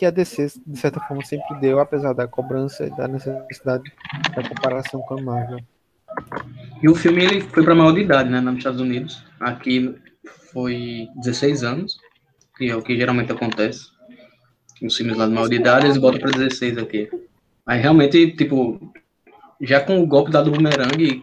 que 0.00 0.06
a 0.06 0.10
DC, 0.10 0.52
de 0.66 0.78
certa 0.78 0.98
forma, 1.00 1.22
sempre 1.22 1.60
deu, 1.60 1.78
apesar 1.78 2.14
da 2.14 2.26
cobrança 2.26 2.86
e 2.86 2.96
da 2.96 3.06
necessidade 3.06 3.92
da 4.34 4.48
comparação 4.48 5.02
com 5.02 5.18
a 5.18 5.22
Marvel. 5.22 5.60
E 6.82 6.88
o 6.88 6.94
filme 6.94 7.22
ele 7.22 7.42
foi 7.42 7.62
para 7.62 7.74
maior 7.74 7.92
de 7.92 8.00
idade, 8.00 8.30
né, 8.30 8.40
nos 8.40 8.56
Estados 8.56 8.80
Unidos. 8.80 9.22
Aqui 9.38 9.94
foi 10.54 11.06
16 11.16 11.64
anos, 11.64 11.98
que 12.56 12.70
é 12.70 12.74
o 12.74 12.80
que 12.80 12.96
geralmente 12.96 13.30
acontece. 13.30 13.88
Nos 14.80 14.96
filmes 14.96 15.18
lá 15.18 15.26
de 15.26 15.34
maior 15.34 15.48
de 15.48 15.56
idade, 15.56 15.84
eles 15.84 15.98
botam 15.98 16.18
para 16.18 16.30
16 16.30 16.78
aqui. 16.78 17.10
Aí 17.66 17.78
realmente, 17.78 18.32
tipo, 18.32 18.80
já 19.60 19.80
com 19.80 20.02
o 20.02 20.06
golpe 20.06 20.30
da 20.30 20.40
do 20.40 20.50
bumerangue 20.50 21.22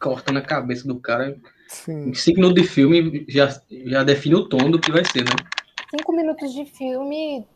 cortando 0.00 0.38
a 0.38 0.42
cabeça 0.42 0.88
do 0.88 0.98
cara, 0.98 1.36
Sim. 1.68 2.08
em 2.08 2.14
5 2.14 2.40
minutos 2.40 2.62
de 2.64 2.68
filme 2.68 3.24
já, 3.28 3.48
já 3.86 4.02
define 4.02 4.34
o 4.34 4.48
tom 4.48 4.72
do 4.72 4.80
que 4.80 4.90
vai 4.90 5.04
ser, 5.04 5.22
né? 5.22 5.30
5 5.96 6.12
minutos 6.12 6.52
de 6.52 6.64
filme, 6.64 7.46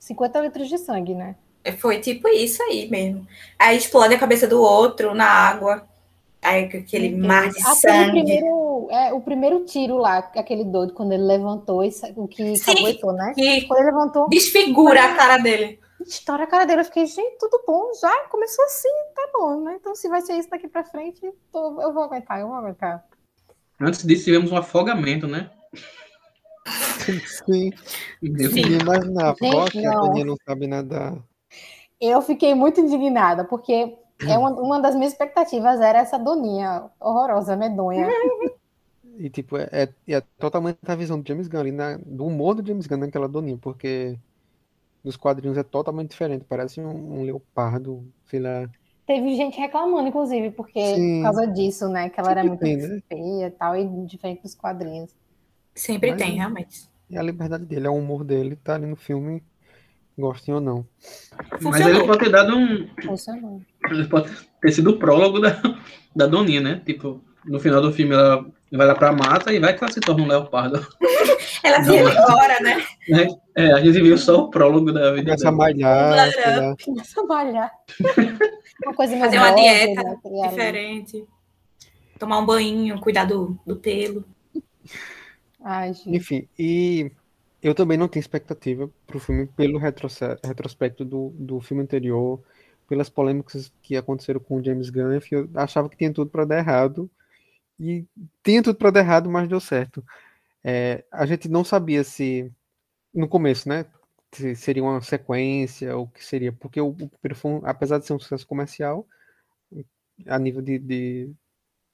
50 0.00 0.40
litros 0.40 0.68
de 0.68 0.78
sangue, 0.78 1.14
né? 1.14 1.36
Foi 1.78 2.00
tipo 2.00 2.26
isso 2.28 2.62
aí 2.62 2.88
mesmo. 2.88 3.26
Aí 3.58 3.76
explode 3.76 4.14
a 4.14 4.18
cabeça 4.18 4.48
do 4.48 4.60
outro 4.60 5.14
na 5.14 5.26
água. 5.26 5.86
Aí 6.42 6.64
aquele 6.64 7.14
mar 7.14 7.50
de 7.50 7.62
sangue. 7.62 8.12
Primeiro, 8.12 8.88
é, 8.90 9.12
o 9.12 9.20
primeiro 9.20 9.64
tiro 9.66 9.98
lá, 9.98 10.18
aquele 10.34 10.64
doido, 10.64 10.94
quando 10.94 11.12
ele 11.12 11.22
levantou, 11.22 11.82
o 12.16 12.26
que 12.26 12.58
caguetou, 12.58 13.12
né? 13.12 13.32
Que 13.34 13.66
quando 13.66 13.80
ele 13.80 13.90
levantou. 13.90 14.28
Desfigura 14.30 15.04
a 15.04 15.14
cara 15.14 15.36
dele. 15.36 15.78
Estoura 16.00 16.44
a 16.44 16.46
cara 16.46 16.64
dele. 16.64 16.80
Eu 16.80 16.84
fiquei, 16.86 17.04
gente, 17.04 17.36
tudo 17.38 17.62
bom, 17.66 17.90
já 18.00 18.24
começou 18.30 18.64
assim, 18.64 18.88
tá 19.14 19.28
bom, 19.34 19.60
né? 19.60 19.76
Então, 19.78 19.94
se 19.94 20.08
vai 20.08 20.22
ser 20.22 20.38
isso 20.38 20.48
daqui 20.48 20.66
pra 20.66 20.82
frente, 20.82 21.20
tô, 21.52 21.82
eu 21.82 21.92
vou 21.92 22.04
aguentar, 22.04 22.40
eu 22.40 22.48
vou 22.48 22.56
aguentar. 22.56 23.04
Antes 23.78 24.02
disso, 24.02 24.24
tivemos 24.24 24.50
um 24.50 24.56
afogamento, 24.56 25.26
né? 25.26 25.50
Sim. 26.66 27.72
Sim. 28.22 28.78
Imaginar, 28.80 29.34
gente, 29.40 29.72
que 29.72 29.86
a 29.86 30.00
Daniela 30.00 30.24
não 30.24 30.36
sabe 30.46 30.66
nadar. 30.66 31.16
Eu 32.00 32.22
fiquei 32.22 32.54
muito 32.54 32.80
indignada, 32.80 33.44
porque 33.44 33.96
é 34.26 34.38
uma, 34.38 34.50
uma 34.50 34.80
das 34.80 34.94
minhas 34.94 35.12
expectativas 35.12 35.80
era 35.80 35.98
essa 35.98 36.18
doninha 36.18 36.90
horrorosa, 36.98 37.56
medonha. 37.56 38.08
E, 39.18 39.28
tipo, 39.28 39.56
é, 39.56 39.68
é, 39.70 39.88
é 40.08 40.20
totalmente 40.38 40.78
a 40.86 40.94
visão 40.94 41.20
do 41.20 41.26
James 41.26 41.46
Gunn 41.46 41.60
ali, 41.60 41.72
na, 41.72 41.98
do 41.98 42.24
humor 42.24 42.54
do 42.54 42.66
James 42.66 42.86
Gunn 42.86 42.98
naquela 42.98 43.28
doninha, 43.28 43.58
porque 43.60 44.18
nos 45.04 45.16
quadrinhos 45.16 45.58
é 45.58 45.62
totalmente 45.62 46.10
diferente, 46.10 46.44
parece 46.48 46.80
um, 46.80 47.20
um 47.20 47.22
leopardo, 47.22 48.04
sei 48.26 48.40
lá. 48.40 48.68
Teve 49.06 49.34
gente 49.34 49.58
reclamando, 49.58 50.08
inclusive, 50.08 50.50
porque 50.52 50.94
Sim. 50.94 51.18
por 51.18 51.24
causa 51.24 51.46
disso, 51.46 51.88
né? 51.88 52.08
Que 52.08 52.20
ela 52.20 52.30
era 52.30 52.44
muito 52.44 52.60
tem, 52.60 52.76
né? 52.76 53.00
feia 53.08 53.46
e 53.46 53.50
tal, 53.50 53.76
e 53.76 54.06
diferente 54.06 54.42
dos 54.42 54.54
quadrinhos. 54.54 55.14
Sempre 55.80 56.10
Mas, 56.10 56.20
tem, 56.20 56.32
realmente. 56.32 56.90
É 57.10 57.18
a 57.18 57.22
liberdade 57.22 57.64
dele, 57.64 57.86
é 57.86 57.90
o 57.90 57.94
humor 57.94 58.22
dele, 58.22 58.54
tá 58.54 58.74
ali 58.74 58.84
no 58.84 58.96
filme, 58.96 59.42
gostem 60.16 60.54
ou 60.54 60.60
não. 60.60 60.86
Funcionou. 61.52 61.72
Mas 61.72 61.86
ele 61.86 62.06
pode 62.06 62.18
ter 62.18 62.30
dado 62.30 62.54
um. 62.54 62.86
Funcionou. 63.02 63.62
Ele 63.88 64.06
pode 64.06 64.30
ter 64.60 64.72
sido 64.72 64.90
o 64.90 64.98
prólogo 64.98 65.40
da, 65.40 65.58
da 66.14 66.26
Doninha, 66.26 66.60
né? 66.60 66.82
Tipo, 66.84 67.24
no 67.46 67.58
final 67.58 67.80
do 67.80 67.94
filme 67.94 68.14
ela 68.14 68.44
vai 68.70 68.86
lá 68.86 68.94
pra 68.94 69.10
mata 69.10 69.54
e 69.54 69.58
vai 69.58 69.74
que 69.74 69.82
ela 69.82 69.90
se 69.90 70.00
torna 70.00 70.22
um 70.22 70.28
leopardo. 70.28 70.86
ela 71.64 71.82
se 71.82 71.96
embora, 71.96 72.60
né? 72.60 72.84
É, 73.08 73.62
é, 73.64 73.72
a 73.72 73.80
gente 73.80 74.02
viu 74.02 74.18
só 74.18 74.36
o 74.36 74.50
prólogo 74.50 74.92
da 74.92 75.12
vida. 75.12 75.24
Começa 75.24 75.48
a 75.48 75.52
malhar. 75.52 76.30
Começa 76.84 77.20
a 77.22 77.24
malhar. 77.24 77.72
Uma 78.84 78.94
coisa 78.94 79.18
Fazer 79.18 79.38
uma 79.38 79.54
dieta 79.54 80.02
né, 80.02 80.16
diferente. 80.48 81.26
Tomar 82.18 82.38
um 82.38 82.46
banho, 82.46 83.00
cuidar 83.00 83.24
do, 83.24 83.58
do 83.66 83.76
pelo. 83.76 84.24
Ai, 85.62 85.92
Enfim, 86.06 86.48
e 86.58 87.10
eu 87.62 87.74
também 87.74 87.98
não 87.98 88.08
tenho 88.08 88.20
expectativa 88.22 88.90
para 89.06 89.16
o 89.16 89.20
filme 89.20 89.46
pelo 89.48 89.78
retrospecto 89.78 91.04
do, 91.04 91.30
do 91.38 91.60
filme 91.60 91.82
anterior, 91.82 92.42
pelas 92.88 93.08
polêmicas 93.10 93.72
que 93.82 93.96
aconteceram 93.96 94.40
com 94.40 94.56
o 94.56 94.64
James 94.64 94.90
Gunn. 94.90 95.18
Eu 95.30 95.48
achava 95.54 95.88
que 95.88 95.96
tinha 95.96 96.12
tudo 96.12 96.30
para 96.30 96.44
dar 96.44 96.58
errado. 96.58 97.10
E 97.80 98.06
tinha 98.44 98.62
tudo 98.62 98.76
para 98.78 98.90
dar 98.92 99.00
errado, 99.00 99.30
mas 99.30 99.48
deu 99.48 99.60
certo. 99.60 100.04
É, 100.64 101.04
a 101.12 101.26
gente 101.26 101.48
não 101.48 101.64
sabia 101.64 102.04
se, 102.04 102.52
no 103.14 103.28
começo, 103.28 103.68
né? 103.68 103.86
Se 104.32 104.54
seria 104.56 104.82
uma 104.84 105.02
sequência, 105.02 105.96
ou 105.96 106.08
que 106.08 106.24
seria. 106.24 106.52
Porque 106.52 106.80
o, 106.80 106.90
o 106.90 107.10
apesar 107.66 107.98
de 107.98 108.06
ser 108.06 108.14
um 108.14 108.20
sucesso 108.20 108.46
comercial, 108.46 109.06
a 110.26 110.38
nível 110.38 110.62
de, 110.62 110.78
de 110.78 111.32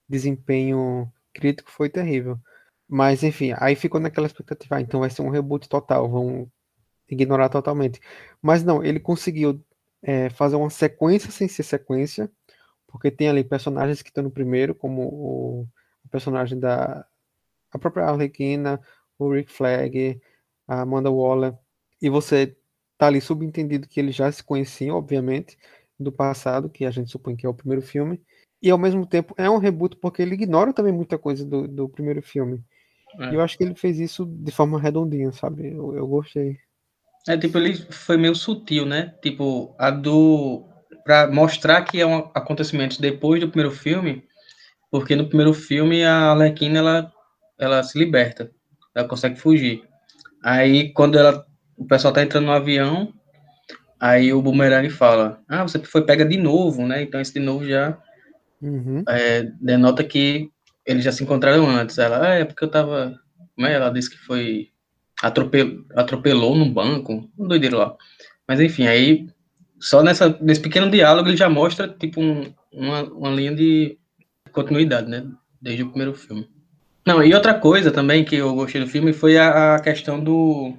desempenho 0.08 1.12
crítico 1.35 1.70
foi 1.70 1.90
terrível. 1.90 2.38
Mas, 2.88 3.23
enfim, 3.23 3.52
aí 3.59 3.75
ficou 3.75 4.00
naquela 4.00 4.26
expectativa, 4.26 4.76
ah, 4.76 4.81
então 4.81 5.00
vai 5.00 5.11
ser 5.11 5.23
um 5.23 5.31
reboot 5.31 5.69
total, 5.69 6.09
vão 6.09 6.50
ignorar 7.09 7.49
totalmente. 7.49 8.00
Mas 8.43 8.62
não, 8.64 8.83
ele 8.85 9.00
conseguiu 9.00 9.64
é, 10.02 10.31
fazer 10.31 10.57
uma 10.57 10.71
sequência 10.71 11.31
sem 11.31 11.49
ser 11.49 11.64
sequência, 11.64 12.31
porque 12.87 13.11
tem 13.11 13.28
ali 13.28 13.45
personagens 13.45 14.02
que 14.02 14.11
estão 14.11 14.25
no 14.25 14.31
primeiro, 14.31 14.75
como 14.75 15.02
o, 15.02 15.69
o 16.05 16.09
personagem 16.11 16.59
da 16.59 17.07
a 17.73 17.78
própria 17.78 18.07
Arlequina, 18.07 18.81
o 19.19 19.31
Rick 19.33 19.52
Flag, 19.52 20.21
a 20.66 20.83
Amanda 20.83 21.11
Waller, 21.11 21.55
e 22.00 22.09
você 22.11 22.57
tá 22.99 23.07
ali 23.09 23.21
subentendido 23.21 23.88
que 23.88 24.00
eles 24.00 24.14
já 24.14 24.31
se 24.33 24.43
conheciam, 24.43 24.97
obviamente, 24.97 25.59
do 25.99 26.12
passado, 26.12 26.71
que 26.71 26.85
a 26.85 26.90
gente 26.90 27.11
supõe 27.11 27.37
que 27.37 27.47
é 27.47 27.49
o 27.49 27.55
primeiro 27.55 27.83
filme, 27.83 28.23
e 28.62 28.71
ao 28.71 28.78
mesmo 28.78 29.07
tempo 29.07 29.35
é 29.37 29.49
um 29.50 29.59
reboot 29.59 29.97
porque 29.97 30.23
ele 30.23 30.35
ignora 30.35 30.73
também 30.73 30.93
muita 30.93 31.19
coisa 31.19 31.45
do, 31.45 31.69
do 31.69 31.88
primeiro 31.88 32.23
filme. 32.23 32.64
É. 33.19 33.31
E 33.31 33.35
eu 33.35 33.41
acho 33.41 33.57
que 33.57 33.65
ele 33.65 33.75
fez 33.75 33.99
isso 33.99 34.27
de 34.27 34.51
forma 34.51 34.81
redondinha, 34.81 35.33
sabe? 35.33 35.73
Eu, 35.73 35.97
eu 35.97 36.07
gostei. 36.07 36.59
É, 37.29 37.37
tipo, 37.37 37.59
ele 37.59 37.75
foi 37.91 38.17
meio 38.17 38.35
sutil, 38.35 38.87
né? 38.87 39.15
Tipo, 39.23 39.75
a 39.79 39.91
do. 39.91 40.65
Pra 41.05 41.29
mostrar 41.29 41.83
que 41.83 42.01
é 42.01 42.07
um 42.07 42.19
acontecimento 42.35 43.01
depois 43.01 43.41
do 43.41 43.49
primeiro 43.49 43.75
filme, 43.75 44.25
porque 44.91 45.15
no 45.15 45.29
primeiro 45.29 45.55
filme 45.55 46.05
a 46.05 46.31
Alequina 46.31 46.79
ela, 46.79 47.13
ela 47.59 47.83
se 47.83 47.97
liberta, 47.97 48.51
ela 48.95 49.07
consegue 49.07 49.37
fugir. 49.37 49.85
Aí 50.43 50.93
quando 50.93 51.17
ela, 51.17 51.47
o 51.77 51.87
pessoal 51.87 52.13
tá 52.13 52.23
entrando 52.23 52.47
no 52.47 52.53
avião, 52.53 53.13
aí 54.01 54.33
o 54.33 54.43
Boomerang 54.43 54.89
fala: 54.91 55.41
Ah, 55.49 55.63
você 55.63 55.79
foi 55.81 56.05
pega 56.05 56.25
de 56.25 56.37
novo, 56.37 56.85
né? 56.87 57.03
Então 57.03 57.21
esse 57.21 57.35
de 57.35 57.41
novo 57.41 57.65
já 57.65 57.97
uhum. 58.61 59.05
é, 59.09 59.43
denota 59.61 60.03
que 60.03 60.51
eles 60.87 61.05
já 61.05 61.12
se 61.12 61.25
encontraram 61.25 61.69
antes. 61.69 61.99
Ela, 61.99 62.28
ah, 62.28 62.35
é 62.35 62.45
porque 62.45 62.64
eu 62.64 62.71
tava. 62.71 63.19
Como 63.55 63.66
é? 63.66 63.75
Ela 63.75 63.90
disse 63.90 64.11
que 64.11 64.19
foi. 64.19 64.69
Atropelou, 65.23 65.85
atropelou 65.97 66.55
num 66.55 66.73
banco, 66.73 67.28
um 67.38 67.49
doideiro 67.49 67.78
lá. 67.78 67.97
Mas 68.47 68.61
enfim, 68.61 68.87
aí, 68.87 69.26
só 69.81 70.02
nessa, 70.02 70.38
nesse 70.40 70.61
pequeno 70.61 70.90
diálogo 70.90 71.28
ele 71.28 71.37
já 71.37 71.49
mostra, 71.49 71.88
tipo, 71.88 72.21
um, 72.21 72.52
uma, 72.71 73.02
uma 73.05 73.31
linha 73.31 73.55
de 73.55 73.99
continuidade, 74.52 75.09
né? 75.09 75.26
Desde 75.61 75.83
o 75.83 75.88
primeiro 75.88 76.14
filme. 76.14 76.49
Não, 77.05 77.23
e 77.23 77.35
outra 77.35 77.55
coisa 77.55 77.90
também 77.90 78.25
que 78.25 78.37
eu 78.37 78.55
gostei 78.55 78.81
do 78.81 78.87
filme 78.87 79.12
foi 79.12 79.38
a, 79.38 79.76
a 79.76 79.81
questão 79.81 80.23
do. 80.23 80.75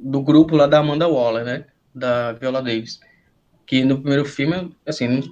do 0.00 0.22
grupo 0.22 0.56
lá 0.56 0.66
da 0.66 0.78
Amanda 0.78 1.06
Waller, 1.06 1.44
né? 1.44 1.66
Da 1.94 2.32
Viola 2.32 2.62
Davis. 2.62 3.00
Que 3.66 3.84
no 3.84 3.98
primeiro 3.98 4.24
filme, 4.24 4.74
assim, 4.86 5.22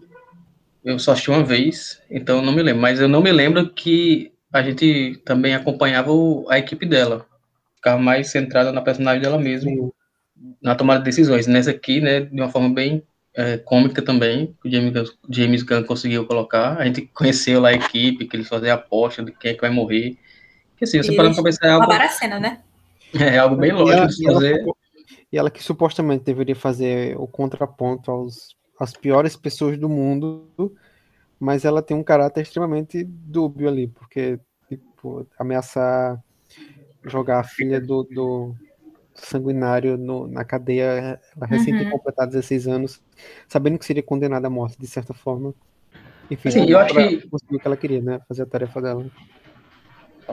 eu 0.85 0.99
só 0.99 1.13
assisti 1.13 1.31
uma 1.31 1.45
vez, 1.45 2.01
então 2.11 2.39
eu 2.39 2.43
não 2.43 2.53
me 2.53 2.63
lembro. 2.63 2.81
Mas 2.81 3.01
eu 3.01 3.09
não 3.09 3.23
me 3.23 3.31
lembro 3.31 3.71
que 3.71 4.33
a 4.53 4.63
gente 4.63 5.21
também 5.25 5.55
acompanhava 5.55 6.13
o, 6.13 6.47
a 6.49 6.59
equipe 6.59 6.85
dela. 6.87 7.27
Ficava 7.77 8.01
mais 8.01 8.29
centrada 8.29 8.73
na 8.73 8.83
personagem 8.83 9.23
dela 9.23 9.39
mesmo, 9.39 9.95
na 10.61 10.75
tomada 10.75 11.01
de 11.01 11.07
decisões. 11.07 11.47
Nessa 11.47 11.71
aqui, 11.71 12.01
né, 12.01 12.21
de 12.21 12.41
uma 12.41 12.49
forma 12.49 12.69
bem 12.69 13.03
é, 13.35 13.57
cômica 13.59 14.03
também, 14.03 14.55
que 14.61 14.69
o 14.69 14.71
James, 14.71 15.17
James 15.31 15.63
Gunn 15.63 15.85
conseguiu 15.85 16.27
colocar. 16.27 16.77
A 16.79 16.85
gente 16.85 17.03
conheceu 17.15 17.61
lá 17.61 17.71
a 17.71 17.75
equipe, 17.75 18.27
que 18.27 18.37
eles 18.37 18.49
faziam 18.49 18.75
aposta 18.75 19.23
de 19.23 19.33
quem 19.33 19.53
é 19.53 19.55
que 19.55 19.61
vai 19.61 19.71
morrer. 19.71 20.17
Que 20.77 20.85
assim, 20.85 21.03
você 21.03 21.15
parando 21.15 21.35
pra 21.35 21.45
pensar 21.45 21.67
é 21.69 21.71
algo... 21.71 21.91
a 21.91 22.09
cena, 22.09 22.41
né? 22.41 22.61
É 23.15 23.37
algo 23.37 23.57
bem 23.57 23.73
lógico 23.73 24.09
de 24.09 24.25
fazer. 24.25 24.65
E 25.31 25.37
ela 25.37 25.51
que 25.51 25.63
supostamente 25.63 26.25
deveria 26.25 26.57
fazer 26.57 27.15
o 27.19 27.27
contraponto 27.27 28.11
aos 28.11 28.57
as 28.79 28.93
piores 28.93 29.37
pessoas 29.37 29.79
do 29.79 29.89
mundo, 29.89 30.49
mas 31.39 31.65
ela 31.65 31.83
tem 31.83 31.97
um 31.97 32.03
caráter 32.03 32.43
extremamente 32.43 33.05
dúbio 33.05 33.69
ali, 33.69 33.89
porque 33.89 34.39
tipo, 34.69 35.27
ameaçar 35.39 36.23
jogar 37.05 37.41
a 37.41 37.45
filha 37.45 37.81
do, 37.81 38.05
do 38.05 38.55
sanguinário 39.15 39.97
no, 39.97 40.27
na 40.27 40.45
cadeia, 40.45 41.21
ela 41.37 41.47
recém 41.47 41.75
uhum. 41.75 41.91
completar 41.91 42.27
16 42.27 42.69
anos, 42.69 43.03
sabendo 43.49 43.79
que 43.79 43.85
seria 43.85 44.03
condenada 44.03 44.47
à 44.47 44.51
morte, 44.51 44.79
de 44.79 44.87
certa 44.87 45.13
forma. 45.13 45.55
Enfim, 46.31 46.51
Sim, 46.51 46.71
eu 46.71 46.79
acho 46.79 46.95
que 46.95 47.29
conseguiu 47.29 47.59
o 47.59 47.61
que 47.61 47.67
ela 47.67 47.77
queria, 47.77 48.01
né? 48.01 48.21
Fazer 48.29 48.43
a 48.43 48.47
tarefa 48.47 48.81
dela. 48.81 49.05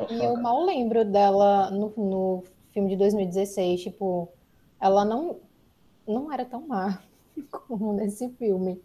E 0.10 0.24
eu 0.24 0.38
mal 0.38 0.64
lembro 0.64 1.04
dela 1.04 1.72
no, 1.72 1.92
no 1.98 2.44
filme 2.72 2.90
de 2.90 2.96
2016, 2.96 3.82
tipo, 3.82 4.30
ela 4.80 5.04
não, 5.04 5.40
não 6.08 6.32
era 6.32 6.46
tão 6.46 6.66
má 6.66 7.02
como 7.50 7.94
nesse 7.94 8.30
filme. 8.38 8.82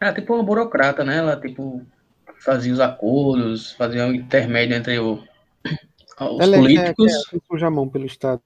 Era 0.00 0.14
tipo 0.14 0.34
uma 0.34 0.42
burocrata, 0.42 1.04
né? 1.04 1.18
Ela, 1.18 1.36
tipo, 1.38 1.84
fazia 2.40 2.72
os 2.72 2.80
acordos, 2.80 3.72
fazia 3.72 4.06
um 4.06 4.14
intermédio 4.14 4.76
entre 4.76 4.98
o, 4.98 5.22
os 6.20 6.40
Ela 6.40 6.56
políticos. 6.56 7.12
É, 7.32 7.36
é, 7.36 7.64
a 7.64 7.70
mão 7.70 7.88
pelo 7.88 8.06
Estado. 8.06 8.42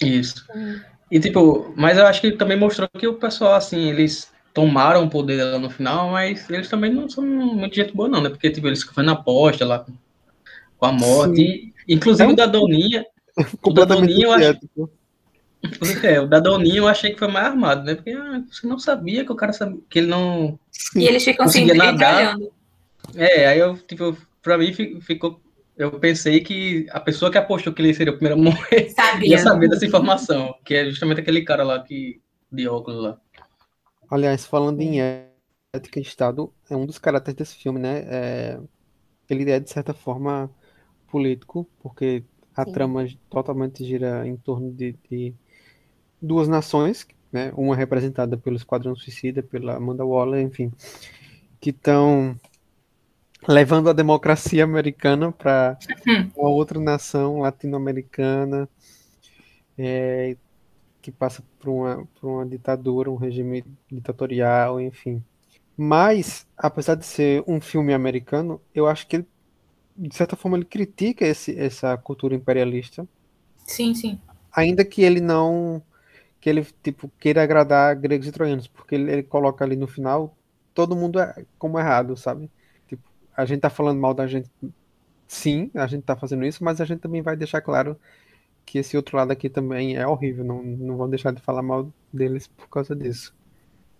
Isso. 0.00 0.46
E, 1.10 1.18
tipo, 1.18 1.72
mas 1.76 1.98
eu 1.98 2.06
acho 2.06 2.20
que 2.20 2.32
também 2.32 2.58
mostrou 2.58 2.88
que 2.88 3.06
o 3.06 3.14
pessoal, 3.14 3.54
assim, 3.54 3.88
eles 3.88 4.32
tomaram 4.52 5.04
o 5.04 5.10
poder 5.10 5.36
dela 5.36 5.58
no 5.58 5.70
final, 5.70 6.10
mas 6.10 6.48
eles 6.50 6.68
também 6.68 6.92
não 6.92 7.08
são 7.08 7.24
muito 7.24 7.74
gente 7.74 7.94
boa, 7.94 8.08
não, 8.08 8.20
né? 8.20 8.28
Porque 8.28 8.50
tipo, 8.50 8.66
eles 8.66 8.82
ficam 8.82 9.04
na 9.04 9.12
aposta 9.12 9.64
lá 9.64 9.78
com, 9.78 10.86
a 10.86 10.92
morte. 10.92 11.40
E, 11.86 11.94
inclusive 11.94 12.24
é 12.24 12.28
um... 12.28 12.32
o 12.32 12.36
da 12.36 12.46
Doninha. 12.46 13.04
o 13.62 13.72
da 13.72 13.84
Doninha, 13.84 14.26
eu 14.26 14.32
acho. 14.32 14.58
É, 16.02 16.20
o 16.20 16.26
da 16.26 16.38
Doninha 16.38 16.78
eu 16.78 16.88
achei 16.88 17.12
que 17.12 17.18
foi 17.18 17.28
mais 17.28 17.46
armado, 17.46 17.84
né? 17.84 17.94
Porque 17.94 18.10
ah, 18.10 18.42
você 18.50 18.66
não 18.66 18.78
sabia 18.78 19.24
que 19.24 19.32
o 19.32 19.36
cara 19.36 19.52
sabia, 19.52 19.80
que 19.88 19.98
ele 19.98 20.06
não. 20.06 20.58
E 20.94 21.04
eles 21.04 21.24
ficam 21.24 21.46
assim, 21.46 21.66
nadar. 21.66 22.36
É, 23.14 23.46
aí 23.46 23.58
eu, 23.58 23.76
tipo, 23.76 24.16
pra 24.42 24.56
mim 24.56 24.72
ficou. 25.00 25.40
Eu 25.76 25.98
pensei 25.98 26.40
que 26.40 26.86
a 26.90 27.00
pessoa 27.00 27.30
que 27.30 27.38
apostou 27.38 27.72
que 27.72 27.80
ele 27.80 27.94
seria 27.94 28.12
o 28.12 28.16
primeiro 28.16 28.40
a 28.40 28.42
morrer 28.42 28.90
sabia. 28.94 29.28
ia 29.28 29.38
saber 29.38 29.68
dessa 29.68 29.86
informação, 29.86 30.54
que 30.64 30.74
é 30.74 30.84
justamente 30.86 31.20
aquele 31.20 31.42
cara 31.42 31.62
lá 31.62 31.82
que. 31.82 32.20
de 32.50 32.68
óculos 32.68 33.02
lá. 33.02 33.20
Aliás, 34.10 34.46
falando 34.46 34.80
em 34.80 35.00
ética 35.72 36.00
de 36.00 36.06
Estado, 36.06 36.52
é 36.70 36.76
um 36.76 36.86
dos 36.86 36.98
caracteres 36.98 37.36
desse 37.36 37.56
filme, 37.56 37.78
né? 37.78 38.04
É, 38.08 38.60
ele 39.28 39.50
é, 39.50 39.60
de 39.60 39.70
certa 39.70 39.92
forma, 39.92 40.50
político, 41.08 41.68
porque 41.80 42.24
a 42.56 42.64
Sim. 42.64 42.72
trama 42.72 43.06
totalmente 43.30 43.84
gira 43.84 44.26
em 44.26 44.36
torno 44.36 44.72
de, 44.72 44.96
de, 45.08 45.34
duas 46.20 46.48
nações, 46.48 47.06
né? 47.32 47.52
Uma 47.56 47.76
representada 47.76 48.36
pelo 48.36 48.56
Esquadrão 48.56 48.94
Suicida, 48.96 49.42
pela 49.42 49.76
Amanda 49.76 50.04
Waller, 50.04 50.40
enfim, 50.40 50.72
que 51.60 51.70
estão 51.70 52.38
levando 53.46 53.88
a 53.88 53.92
democracia 53.92 54.64
americana 54.64 55.30
para 55.30 55.78
uhum. 56.06 56.30
uma 56.36 56.50
outra 56.50 56.80
nação 56.80 57.40
latino-americana. 57.40 58.68
É, 59.80 60.36
que 61.00 61.12
passa 61.12 61.42
por 61.58 61.70
uma, 61.70 62.06
por 62.20 62.28
uma 62.28 62.46
ditadura, 62.46 63.10
um 63.10 63.16
regime 63.16 63.64
ditatorial, 63.90 64.78
enfim. 64.78 65.22
Mas, 65.76 66.46
apesar 66.56 66.96
de 66.96 67.06
ser 67.06 67.42
um 67.46 67.60
filme 67.60 67.94
americano, 67.94 68.60
eu 68.74 68.86
acho 68.86 69.06
que 69.06 69.16
ele, 69.16 69.26
de 69.96 70.14
certa 70.14 70.36
forma, 70.36 70.58
ele 70.58 70.66
critica 70.66 71.26
esse, 71.26 71.58
essa 71.58 71.96
cultura 71.96 72.34
imperialista. 72.34 73.08
Sim, 73.64 73.94
sim. 73.94 74.20
Ainda 74.52 74.84
que 74.84 75.02
ele 75.02 75.20
não 75.20 75.82
que 76.40 76.48
ele 76.48 76.64
tipo 76.82 77.10
queira 77.18 77.42
agradar 77.42 77.96
gregos 77.96 78.26
e 78.26 78.32
troianos, 78.32 78.68
porque 78.68 78.94
ele, 78.94 79.12
ele 79.12 79.22
coloca 79.22 79.64
ali 79.64 79.76
no 79.76 79.86
final 79.86 80.36
todo 80.78 80.94
mundo 80.94 81.18
é 81.18 81.44
como 81.58 81.76
errado, 81.76 82.16
sabe? 82.16 82.48
Tipo, 82.86 83.02
a 83.36 83.44
gente 83.44 83.62
tá 83.62 83.68
falando 83.68 84.00
mal 84.00 84.14
da 84.14 84.28
gente, 84.28 84.48
sim, 85.26 85.72
a 85.74 85.88
gente 85.88 86.04
tá 86.04 86.14
fazendo 86.14 86.44
isso, 86.44 86.62
mas 86.62 86.80
a 86.80 86.84
gente 86.84 87.00
também 87.00 87.20
vai 87.20 87.36
deixar 87.36 87.60
claro 87.60 87.98
que 88.64 88.78
esse 88.78 88.96
outro 88.96 89.16
lado 89.16 89.32
aqui 89.32 89.50
também 89.50 89.96
é 89.96 90.06
horrível. 90.06 90.44
Não, 90.44 90.62
não 90.62 90.96
vou 90.96 91.08
deixar 91.08 91.32
de 91.32 91.42
falar 91.42 91.62
mal 91.62 91.92
deles 92.12 92.46
por 92.46 92.68
causa 92.68 92.94
disso. 92.94 93.34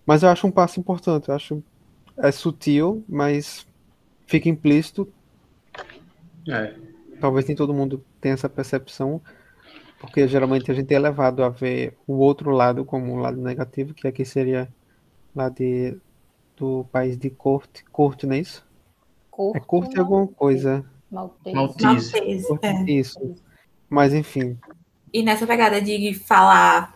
Mas 0.05 0.23
eu 0.23 0.29
acho 0.29 0.47
um 0.47 0.51
passo 0.51 0.79
importante. 0.79 1.27
Eu 1.27 1.35
acho 1.35 1.61
é 2.15 2.31
sutil, 2.31 3.03
mas 3.09 3.67
fica 4.25 4.47
implícito. 4.47 5.11
É. 6.47 6.75
Talvez 7.19 7.45
nem 7.45 7.57
todo 7.57 7.73
mundo 7.73 8.01
tenha 8.21 8.35
essa 8.35 8.47
percepção, 8.47 9.21
porque 9.99 10.27
geralmente 10.27 10.71
a 10.71 10.73
gente 10.73 10.93
é 10.93 10.97
levado 10.97 11.43
a 11.43 11.49
ver 11.49 11.97
o 12.07 12.13
outro 12.13 12.51
lado 12.51 12.85
como 12.85 13.13
um 13.13 13.17
lado 13.17 13.39
negativo, 13.39 13.93
que 13.93 14.07
aqui 14.07 14.23
seria 14.23 14.69
lá 15.35 15.49
de, 15.49 15.97
do 16.55 16.85
país 16.91 17.17
de 17.17 17.29
corte. 17.29 17.83
Corte, 17.91 18.25
não 18.25 18.35
é 18.35 18.39
isso? 18.39 18.65
Corte, 19.29 19.57
é 19.57 19.59
corte 19.59 19.99
alguma 19.99 20.27
coisa. 20.27 20.85
Maltese. 21.11 21.55
Maltese. 21.55 22.13
Maltese. 22.49 22.57
É. 22.61 22.91
Isso. 22.91 23.35
Mas 23.89 24.13
enfim. 24.13 24.57
E 25.11 25.21
nessa 25.21 25.45
pegada 25.45 25.81
de 25.81 26.13
falar, 26.13 26.95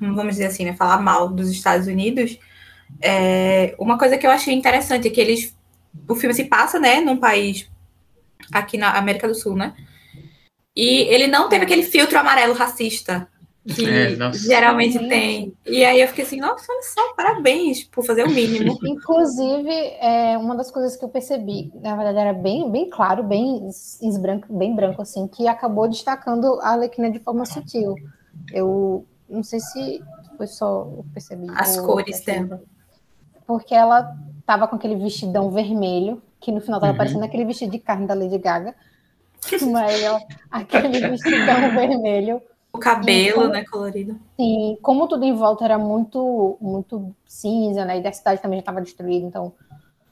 vamos 0.00 0.34
dizer 0.34 0.46
assim, 0.46 0.64
né, 0.64 0.74
falar 0.74 1.00
mal 1.00 1.28
dos 1.28 1.50
Estados 1.50 1.86
Unidos, 1.86 2.38
é, 3.00 3.74
uma 3.78 3.98
coisa 3.98 4.16
que 4.16 4.26
eu 4.26 4.30
achei 4.30 4.54
interessante 4.54 5.08
é 5.08 5.10
que 5.10 5.20
eles, 5.20 5.56
o 6.08 6.14
filme 6.14 6.34
se 6.34 6.44
passa, 6.44 6.78
né, 6.78 7.00
num 7.00 7.16
país 7.16 7.68
aqui 8.52 8.76
na 8.78 8.96
América 8.96 9.26
do 9.26 9.34
Sul, 9.34 9.56
né? 9.56 9.74
E 10.74 11.02
ele 11.12 11.26
não 11.26 11.48
teve 11.48 11.64
aquele 11.64 11.82
filtro 11.82 12.18
amarelo 12.18 12.54
racista 12.54 13.28
que 13.66 13.86
é, 13.88 14.32
geralmente 14.32 14.98
tem. 14.98 15.52
E 15.66 15.84
aí 15.84 16.00
eu 16.00 16.08
fiquei 16.08 16.24
assim, 16.24 16.40
nossa, 16.40 16.64
olha 16.72 16.82
só, 16.82 17.14
parabéns 17.14 17.84
por 17.84 18.04
fazer 18.04 18.24
o 18.24 18.30
mínimo. 18.30 18.78
Inclusive, 18.82 19.70
é, 20.00 20.36
uma 20.38 20.56
das 20.56 20.70
coisas 20.70 20.96
que 20.96 21.04
eu 21.04 21.08
percebi, 21.08 21.70
na 21.82 21.94
verdade 21.94 22.18
era 22.18 22.32
bem, 22.32 22.70
bem 22.70 22.88
claro, 22.88 23.22
bem 23.22 23.68
branco, 24.20 24.52
bem 24.52 24.74
branco, 24.74 25.02
assim, 25.02 25.28
que 25.28 25.46
acabou 25.46 25.88
destacando 25.88 26.58
a 26.62 26.72
Alequina 26.72 27.10
de 27.10 27.18
forma 27.18 27.44
sutil. 27.44 27.94
Eu 28.52 29.04
não 29.28 29.42
sei 29.42 29.60
se 29.60 30.02
foi 30.36 30.46
só 30.46 30.90
eu 30.96 31.04
percebi. 31.12 31.46
As 31.54 31.78
cores 31.78 32.20
dela. 32.24 32.62
Porque 33.46 33.74
ela 33.74 34.16
tava 34.46 34.66
com 34.66 34.76
aquele 34.76 34.96
vestidão 34.96 35.50
vermelho, 35.50 36.22
que 36.40 36.50
no 36.50 36.60
final 36.60 36.80
tava 36.80 36.92
uhum. 36.92 36.98
parecendo 36.98 37.24
aquele 37.24 37.44
vestido 37.44 37.72
de 37.72 37.78
carne 37.78 38.06
da 38.06 38.14
Lady 38.14 38.38
Gaga. 38.38 38.74
Mas 39.70 40.04
ó, 40.04 40.20
aquele 40.50 41.08
vestidão 41.08 41.70
vermelho 41.74 42.42
o 42.72 42.78
cabelo, 42.78 43.34
como, 43.34 43.48
né, 43.48 43.64
colorido. 43.64 44.18
Sim, 44.36 44.78
como 44.80 45.08
tudo 45.08 45.24
em 45.24 45.34
volta 45.34 45.64
era 45.64 45.76
muito, 45.78 46.56
muito 46.60 47.14
cinza, 47.26 47.84
né, 47.84 48.00
e 48.00 48.06
a 48.06 48.12
cidade 48.12 48.40
também 48.40 48.58
já 48.58 48.60
estava 48.60 48.80
destruída, 48.80 49.26
então 49.26 49.52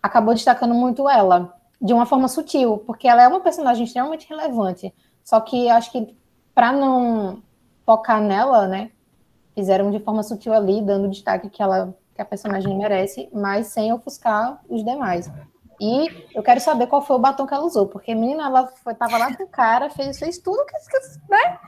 acabou 0.02 0.34
destacando 0.34 0.74
muito 0.74 1.08
ela, 1.08 1.54
de 1.80 1.92
uma 1.92 2.06
forma 2.06 2.26
sutil, 2.26 2.78
porque 2.78 3.06
ela 3.06 3.22
é 3.22 3.28
uma 3.28 3.40
personagem 3.40 3.84
extremamente 3.84 4.28
relevante. 4.28 4.92
Só 5.22 5.40
que 5.40 5.68
acho 5.68 5.92
que 5.92 6.16
para 6.54 6.72
não 6.72 7.42
focar 7.86 8.20
nela, 8.20 8.66
né, 8.66 8.90
fizeram 9.54 9.90
de 9.90 10.00
forma 10.00 10.22
sutil 10.22 10.52
ali, 10.52 10.82
dando 10.82 11.06
o 11.06 11.10
destaque 11.10 11.48
que 11.48 11.62
ela 11.62 11.94
que 12.14 12.22
a 12.22 12.24
personagem 12.24 12.76
merece, 12.76 13.28
mas 13.32 13.68
sem 13.68 13.92
ofuscar 13.92 14.60
os 14.68 14.84
demais. 14.84 15.30
E 15.80 16.26
eu 16.34 16.42
quero 16.42 16.60
saber 16.60 16.86
qual 16.86 17.02
foi 17.02 17.16
o 17.16 17.20
batom 17.20 17.46
que 17.46 17.54
ela 17.54 17.64
usou, 17.64 17.86
porque 17.86 18.12
a 18.12 18.14
menina 18.14 18.46
ela 18.46 18.66
foi, 18.82 18.94
tava 18.94 19.16
lá 19.16 19.34
com 19.34 19.44
o 19.44 19.48
cara, 19.48 19.88
fez, 19.90 20.18
fez 20.18 20.38
tudo 20.38 20.64
que, 20.66 20.74
né? 21.30 21.58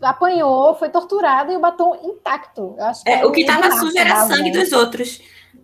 apanhou, 0.00 0.74
foi 0.76 0.88
torturada 0.90 1.52
e 1.52 1.56
o 1.56 1.60
batom 1.60 1.98
intacto. 2.04 2.76
É, 3.04 3.26
o 3.26 3.32
que 3.32 3.40
estava 3.40 3.70
sujo 3.72 3.98
era 3.98 4.26
sangue 4.26 4.52
dos 4.52 4.72
outros, 4.72 5.20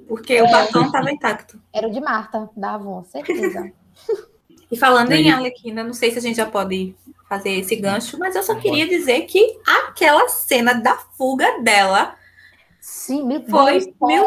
porque 0.08 0.34
é, 0.34 0.42
o 0.42 0.50
batom 0.50 0.86
estava 0.86 1.10
intacto. 1.10 1.60
Era 1.72 1.86
o 1.86 1.90
de 1.90 2.00
Marta, 2.00 2.50
da 2.56 2.74
Avon, 2.74 3.04
certeza. 3.04 3.72
e 4.70 4.76
falando 4.76 5.12
em 5.12 5.30
Arlequina, 5.30 5.84
não 5.84 5.94
sei 5.94 6.10
se 6.10 6.18
a 6.18 6.22
gente 6.22 6.36
já 6.36 6.46
pode 6.46 6.96
fazer 7.28 7.50
esse 7.50 7.76
gancho, 7.76 8.18
mas 8.18 8.34
eu 8.34 8.42
só 8.42 8.54
queria 8.56 8.88
dizer 8.88 9.22
que 9.22 9.58
aquela 9.66 10.28
cena 10.28 10.74
da 10.74 10.96
fuga 11.16 11.60
dela 11.62 12.16
Sim, 12.80 13.24
meu 13.26 13.42
foi, 13.44 13.78
Deus, 13.78 13.94
meu 14.02 14.26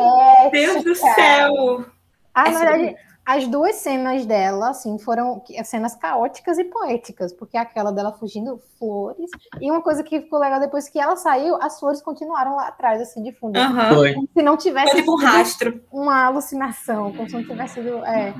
Deus 0.51 0.83
do 0.83 0.95
céu. 0.95 1.85
Ah, 2.33 2.49
na 2.49 2.59
verdade, 2.59 2.95
as 3.27 3.45
duas 3.45 3.75
cenas 3.75 4.25
dela, 4.25 4.69
assim, 4.69 4.97
foram 4.97 5.43
cenas 5.65 5.93
caóticas 5.93 6.57
e 6.57 6.63
poéticas, 6.63 7.33
porque 7.33 7.57
aquela 7.57 7.91
dela 7.91 8.13
fugindo 8.13 8.57
flores, 8.79 9.29
e 9.59 9.69
uma 9.69 9.81
coisa 9.81 10.01
que 10.01 10.21
ficou 10.21 10.39
legal 10.39 10.61
depois 10.61 10.87
que 10.87 10.97
ela 10.97 11.17
saiu, 11.17 11.61
as 11.61 11.77
flores 11.77 12.01
continuaram 12.01 12.55
lá 12.55 12.69
atrás, 12.69 13.01
assim, 13.01 13.21
de 13.21 13.33
fundo. 13.33 13.59
Uhum. 13.59 14.13
Como 14.13 14.29
se 14.33 14.41
não 14.41 14.55
tivesse 14.55 14.91
Foi 14.91 14.99
tipo 15.01 15.11
um 15.11 15.17
rastro. 15.17 15.83
uma 15.91 16.23
alucinação, 16.23 17.11
como 17.11 17.27
se 17.27 17.35
não 17.35 17.43
tivesse 17.43 17.73
sido. 17.73 17.97
É, 18.05 18.33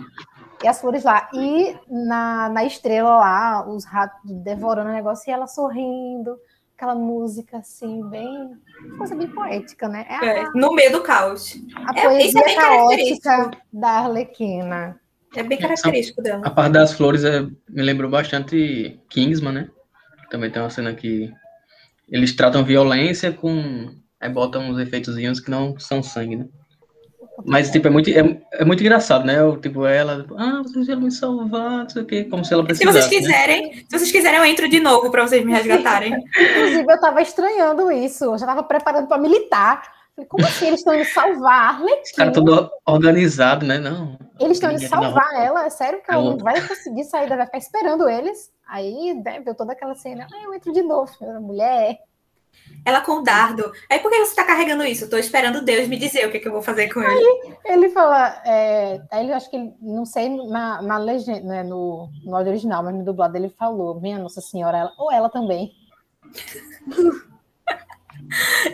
e 0.64 0.68
as 0.70 0.80
flores 0.80 1.04
lá. 1.04 1.30
E 1.34 1.78
na, 1.90 2.48
na 2.48 2.64
estrela 2.64 3.18
lá, 3.18 3.68
os 3.68 3.84
ratos 3.84 4.22
devorando 4.24 4.90
o 4.90 4.94
negócio, 4.94 5.30
e 5.30 5.34
ela 5.34 5.48
sorrindo 5.48 6.40
aquela 6.78 6.94
música 6.94 7.58
assim, 7.58 8.08
bem. 8.08 8.56
coisa 9.00 9.16
bem 9.16 9.28
poética, 9.28 9.90
né? 9.90 10.06
É, 10.08 10.42
é 10.42 10.50
no 10.54 10.74
meio 10.74 10.92
do 10.92 11.02
caos. 11.02 11.60
A 11.76 12.00
é, 12.00 12.04
poesia 12.04 12.40
é 12.40 12.56
caótica 12.56 13.52
da 13.74 13.90
Arlequina. 13.90 15.00
É 15.36 15.42
bem 15.42 15.58
característico 15.58 16.22
dela. 16.22 16.46
A 16.46 16.52
parte 16.52 16.74
das 16.74 16.94
flores 16.94 17.24
é, 17.24 17.42
me 17.42 17.82
lembrou 17.82 18.10
bastante 18.10 19.00
Kingsman, 19.10 19.54
né? 19.54 19.70
Também 20.30 20.52
tem 20.52 20.62
uma 20.62 20.70
cena 20.70 20.94
que 20.94 21.34
eles 22.08 22.36
tratam 22.36 22.64
violência 22.64 23.34
com. 23.34 23.92
Aí 24.20 24.30
botam 24.30 24.70
uns 24.70 24.80
efeitozinhos 24.80 25.40
que 25.40 25.50
não 25.50 25.78
são 25.80 26.04
sangue, 26.04 26.36
né? 26.36 26.48
Mas, 27.46 27.70
tipo, 27.70 27.88
é 27.88 27.92
muito, 27.92 28.10
é, 28.10 28.42
é 28.54 28.66
muito 28.66 28.82
engraçado, 28.82 29.26
né? 29.26 29.40
Eu, 29.40 29.58
tipo, 29.58 29.86
ela, 29.86 30.26
ah, 30.38 30.62
vocês 30.64 30.88
vão 30.88 31.02
me 31.02 31.12
salvar, 31.12 31.84
não 31.84 31.90
sei 31.90 32.02
o 32.02 32.06
quê, 32.06 32.24
como 32.24 32.44
se 32.44 32.54
ela 32.54 32.64
precisasse. 32.64 33.00
Se 33.02 33.08
vocês 33.08 33.24
né? 33.24 33.28
quiserem, 33.28 33.68
né? 33.70 33.84
se 33.88 34.00
vocês 34.00 34.12
quiserem, 34.12 34.40
eu 34.40 34.46
entro 34.46 34.68
de 34.68 34.80
novo 34.80 35.12
para 35.12 35.28
vocês 35.28 35.46
me 35.46 35.52
resgatarem. 35.52 36.14
Inclusive, 36.40 36.92
eu 36.92 37.00
tava 37.00 37.22
estranhando 37.22 37.92
isso, 37.92 38.26
eu 38.26 38.38
já 38.38 38.46
tava 38.46 38.64
preparando 38.64 39.08
para 39.08 39.18
militar. 39.18 39.84
Falei, 40.16 40.28
como 40.28 40.46
assim 40.48 40.68
eles 40.68 40.80
estão 40.80 40.96
indo 40.96 41.06
salvar 41.06 41.76
Arlequina? 41.76 42.02
Os 42.02 42.12
caras 42.12 42.34
todo 42.34 42.72
organizado, 42.88 43.66
né? 43.66 43.78
Não. 43.78 44.18
Eles 44.40 44.58
estão 44.58 44.72
indo 44.72 44.88
salvar 44.88 45.32
não. 45.34 45.42
ela, 45.42 45.66
é 45.66 45.70
sério 45.70 46.02
que 46.02 46.12
ela 46.12 46.24
não 46.24 46.38
vai 46.40 46.60
conseguir 46.68 47.04
sair, 47.04 47.30
vai 47.30 47.46
ficar 47.46 47.60
esperando 47.60 48.10
eles. 48.10 48.52
Aí, 48.68 49.14
né, 49.14 49.40
viu 49.40 49.54
toda 49.54 49.74
aquela 49.74 49.94
cena, 49.94 50.28
ah, 50.34 50.44
eu 50.44 50.54
entro 50.54 50.74
de 50.74 50.82
novo, 50.82 51.12
mulher. 51.40 52.00
Ela 52.86 53.02
com 53.02 53.14
o 53.14 53.22
dardo. 53.22 53.70
Aí 53.90 54.00
por 54.00 54.10
que 54.10 54.20
você 54.26 54.36
tá 54.36 54.46
carregando 54.46 54.86
isso? 54.86 55.06
Eu 55.06 55.10
tô 55.10 55.18
esperando 55.18 55.64
Deus 55.64 55.88
me 55.88 55.98
dizer 55.98 56.26
o 56.26 56.32
que, 56.32 56.40
que 56.40 56.48
eu 56.48 56.54
vou 56.54 56.62
fazer 56.62 56.94
com 56.94 57.02
ele. 57.02 57.58
Aí 57.66 57.74
ele 57.74 57.90
fala, 57.90 58.42
é, 58.46 59.02
aí 59.12 59.26
ele 59.26 59.34
acho 59.34 59.50
que 59.50 59.58
ele, 59.58 59.74
não 59.82 60.06
sei 60.06 60.30
na, 60.30 60.82
na 60.82 60.98
legenda, 60.98 61.42
né, 61.42 61.64
no, 61.64 62.10
no 62.24 62.36
áudio 62.36 62.52
original, 62.52 62.82
mas 62.84 62.96
no 62.96 63.04
dublado 63.04 63.36
ele 63.36 63.50
falou, 63.50 64.00
minha 64.00 64.18
Nossa 64.18 64.40
Senhora, 64.40 64.78
ela, 64.78 64.94
ou 64.98 65.12
ela 65.12 65.30
também. 65.30 65.72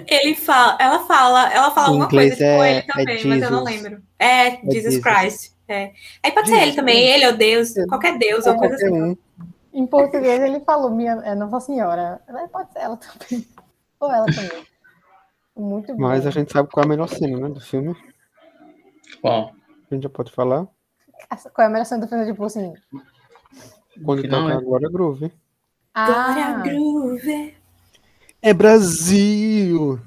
Ele 0.08 0.36
fala, 0.36 0.78
ela 0.80 1.00
fala, 1.06 1.54
ela 1.54 1.72
fala 1.72 1.88
alguma 1.88 2.10
coisa 2.10 2.36
com 2.36 2.44
é- 2.44 2.70
ele 2.72 2.80
é 2.80 2.82
também, 2.82 3.28
mas 3.28 3.42
eu 3.44 3.52
não 3.52 3.64
lembro. 3.64 4.02
É, 4.18 4.52
Jesus, 4.52 4.74
Jesus. 4.74 5.04
Christ. 5.04 5.54
É. 5.68 5.92
Aí 6.24 6.32
pode 6.32 6.48
ser 6.48 6.56
Jesus. 6.56 6.68
ele 6.68 6.76
também, 6.76 7.08
ele 7.08 7.28
ou 7.28 7.34
Deus, 7.34 7.74
qualquer 7.88 8.18
Deus 8.18 8.46
ou 8.46 8.56
coisa 8.56 8.76
Qualquer 8.76 8.88
assim. 8.88 9.02
um. 9.02 9.18
Em 9.74 9.88
português 9.88 10.42
ele 10.42 10.60
falou 10.60 10.92
minha 10.92 11.14
é 11.24 11.34
Nossa 11.34 11.66
Senhora. 11.66 12.22
Pode 12.52 12.72
ser 12.72 12.80
ela 12.80 12.98
também. 12.98 13.48
Ou 14.04 14.12
ela 14.12 14.26
também. 14.26 14.66
Muito 15.56 15.94
bom. 15.96 16.02
Mas 16.02 16.26
a 16.26 16.32
gente 16.32 16.52
sabe 16.52 16.70
qual 16.70 16.84
é 16.84 16.86
a 16.86 16.90
melhor 16.90 17.08
cena, 17.08 17.38
né, 17.38 17.50
do 17.50 17.62
filme. 17.62 17.96
Qual? 19.22 19.52
A 19.90 19.94
gente 19.96 20.04
já 20.04 20.10
pode 20.10 20.32
falar. 20.32 20.68
Qual 21.54 21.64
é 21.64 21.66
a 21.66 21.70
melhor 21.70 21.86
cena 21.86 22.02
do 22.02 22.10
filme? 22.10 22.26
Tipo 22.26 22.44
assim. 22.44 22.74
Quando 24.04 24.28
toca 24.28 24.52
é. 24.52 24.56
agora 24.56 24.90
Groove. 24.90 25.32
Glória 25.96 26.46
Ah, 26.48 26.62
Groove. 26.64 27.56
É 28.42 28.54
Brasil! 28.54 30.00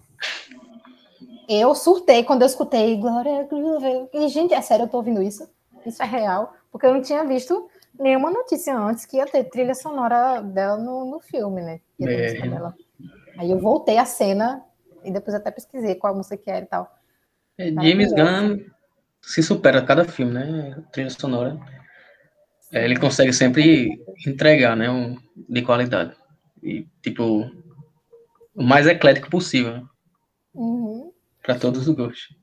eu 1.49 1.75
surtei 1.77 2.25
quando 2.25 2.43
eu 2.43 2.47
escutei 2.47 2.97
Glória 2.97 3.45
Groove. 3.45 4.09
E, 4.13 4.29
gente, 4.29 4.53
é 4.53 4.61
sério, 4.61 4.85
eu 4.85 4.89
tô 4.89 4.97
ouvindo 4.97 5.23
isso? 5.23 5.49
Isso 5.87 6.03
é 6.03 6.07
real? 6.07 6.53
Porque 6.73 6.85
eu 6.87 6.93
não 6.93 7.01
tinha 7.01 7.25
visto 7.25 7.71
nenhuma 7.99 8.31
notícia 8.31 8.77
antes 8.77 9.07
que 9.07 9.17
ia 9.17 9.27
ter 9.27 9.45
trilha 9.45 9.75
sonora 9.75 10.43
dela 10.43 10.77
no, 10.77 11.09
no 11.09 11.21
filme, 11.21 11.63
né? 11.63 11.81
Ia 12.01 12.07
ter 12.09 12.13
É. 12.15 12.23
música 12.25 12.49
dela. 12.51 12.75
Aí 13.39 13.51
eu 13.51 13.59
voltei 13.59 13.99
a 13.99 14.05
cena 14.05 14.63
e 15.05 15.11
depois 15.11 15.35
até 15.35 15.51
pesquisei 15.51 15.95
qual 15.95 16.15
música 16.15 16.37
que 16.37 16.51
era 16.51 16.65
e 16.65 16.69
tal. 16.69 16.91
É, 17.59 17.71
James. 17.71 18.13
Gunn 18.13 18.59
se 19.23 19.43
supera 19.43 19.79
a 19.79 19.85
cada 19.85 20.05
filme, 20.05 20.33
né? 20.33 20.83
Trilha 20.93 21.11
sonora. 21.11 21.59
É, 22.73 22.85
ele 22.85 22.99
consegue 22.99 23.33
sempre 23.33 24.03
entregar, 24.27 24.77
né? 24.77 24.91
Um, 24.91 25.17
de 25.49 25.63
qualidade. 25.63 26.15
E, 26.63 26.87
tipo, 27.03 27.51
o 28.55 28.63
mais 28.63 28.87
eclético 28.87 29.31
possível, 29.31 29.73
né? 29.73 29.83
Uhum. 30.55 31.13
Pra 31.43 31.55
todos 31.55 31.87
os 31.87 31.95
gostos. 31.95 32.37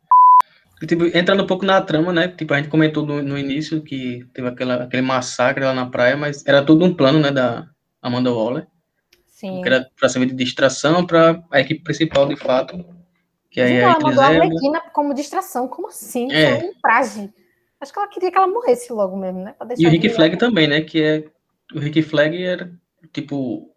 E, 0.81 0.87
tipo, 0.87 1.05
entrando 1.17 1.43
um 1.43 1.47
pouco 1.47 1.65
na 1.65 1.81
trama, 1.81 2.11
né? 2.11 2.27
Tipo, 2.27 2.53
a 2.53 2.57
gente 2.57 2.69
comentou 2.69 3.05
no, 3.05 3.21
no 3.21 3.37
início 3.37 3.83
que 3.83 4.25
teve 4.33 4.47
aquela, 4.47 4.83
aquele 4.83 5.01
massacre 5.01 5.63
lá 5.63 5.73
na 5.73 5.89
praia, 5.89 6.15
mas 6.17 6.45
era 6.45 6.65
tudo 6.65 6.85
um 6.85 6.93
plano, 6.93 7.19
né? 7.19 7.31
Da 7.31 7.67
Amanda 8.01 8.31
Waller. 8.31 8.67
Sim. 9.33 9.61
Que 9.63 9.69
pra 9.99 10.07
servir 10.07 10.27
de 10.27 10.35
distração 10.35 11.05
pra 11.05 11.43
a 11.51 11.59
equipe 11.59 11.83
principal, 11.83 12.27
de 12.27 12.35
fato. 12.35 12.85
Que 13.49 13.59
aí 13.59 13.73
é 13.73 13.83
a 13.83 13.89
ela 13.89 13.99
mandou 13.99 14.23
a 14.23 14.27
Eliseu, 14.27 14.39
né? 14.39 14.45
Arlequina 14.45 14.81
como 14.93 15.13
distração. 15.13 15.67
Como 15.67 15.87
assim? 15.87 16.31
É. 16.31 16.59
Foi 16.59 16.69
um 16.69 16.73
traje. 16.81 17.33
Acho 17.81 17.91
que 17.91 17.99
ela 17.99 18.07
queria 18.07 18.31
que 18.31 18.37
ela 18.37 18.47
morresse 18.47 18.93
logo 18.93 19.17
mesmo, 19.17 19.39
né? 19.39 19.55
E 19.77 19.87
o 19.87 19.89
Rick 19.89 20.07
Flag 20.09 20.37
também, 20.37 20.67
né? 20.67 20.81
Que 20.81 21.03
é. 21.03 21.25
O 21.75 21.79
Rick 21.79 22.01
Flag 22.03 22.41
era, 22.41 22.71
tipo, 23.11 23.73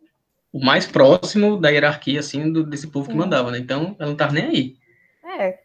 o 0.53 0.64
mais 0.64 0.87
próximo 0.87 1.57
da 1.59 1.71
hierarquia, 1.71 2.21
assim, 2.21 2.53
do, 2.53 2.62
desse 2.62 2.88
povo 2.88 3.07
que 3.07 3.12
Sim. 3.12 3.19
mandava, 3.19 3.51
né? 3.51 3.59
Então, 3.59 3.97
ela 3.99 4.11
não 4.11 4.16
tava 4.16 4.35
nem 4.35 4.45
aí. 4.45 4.77
É, 5.38 5.59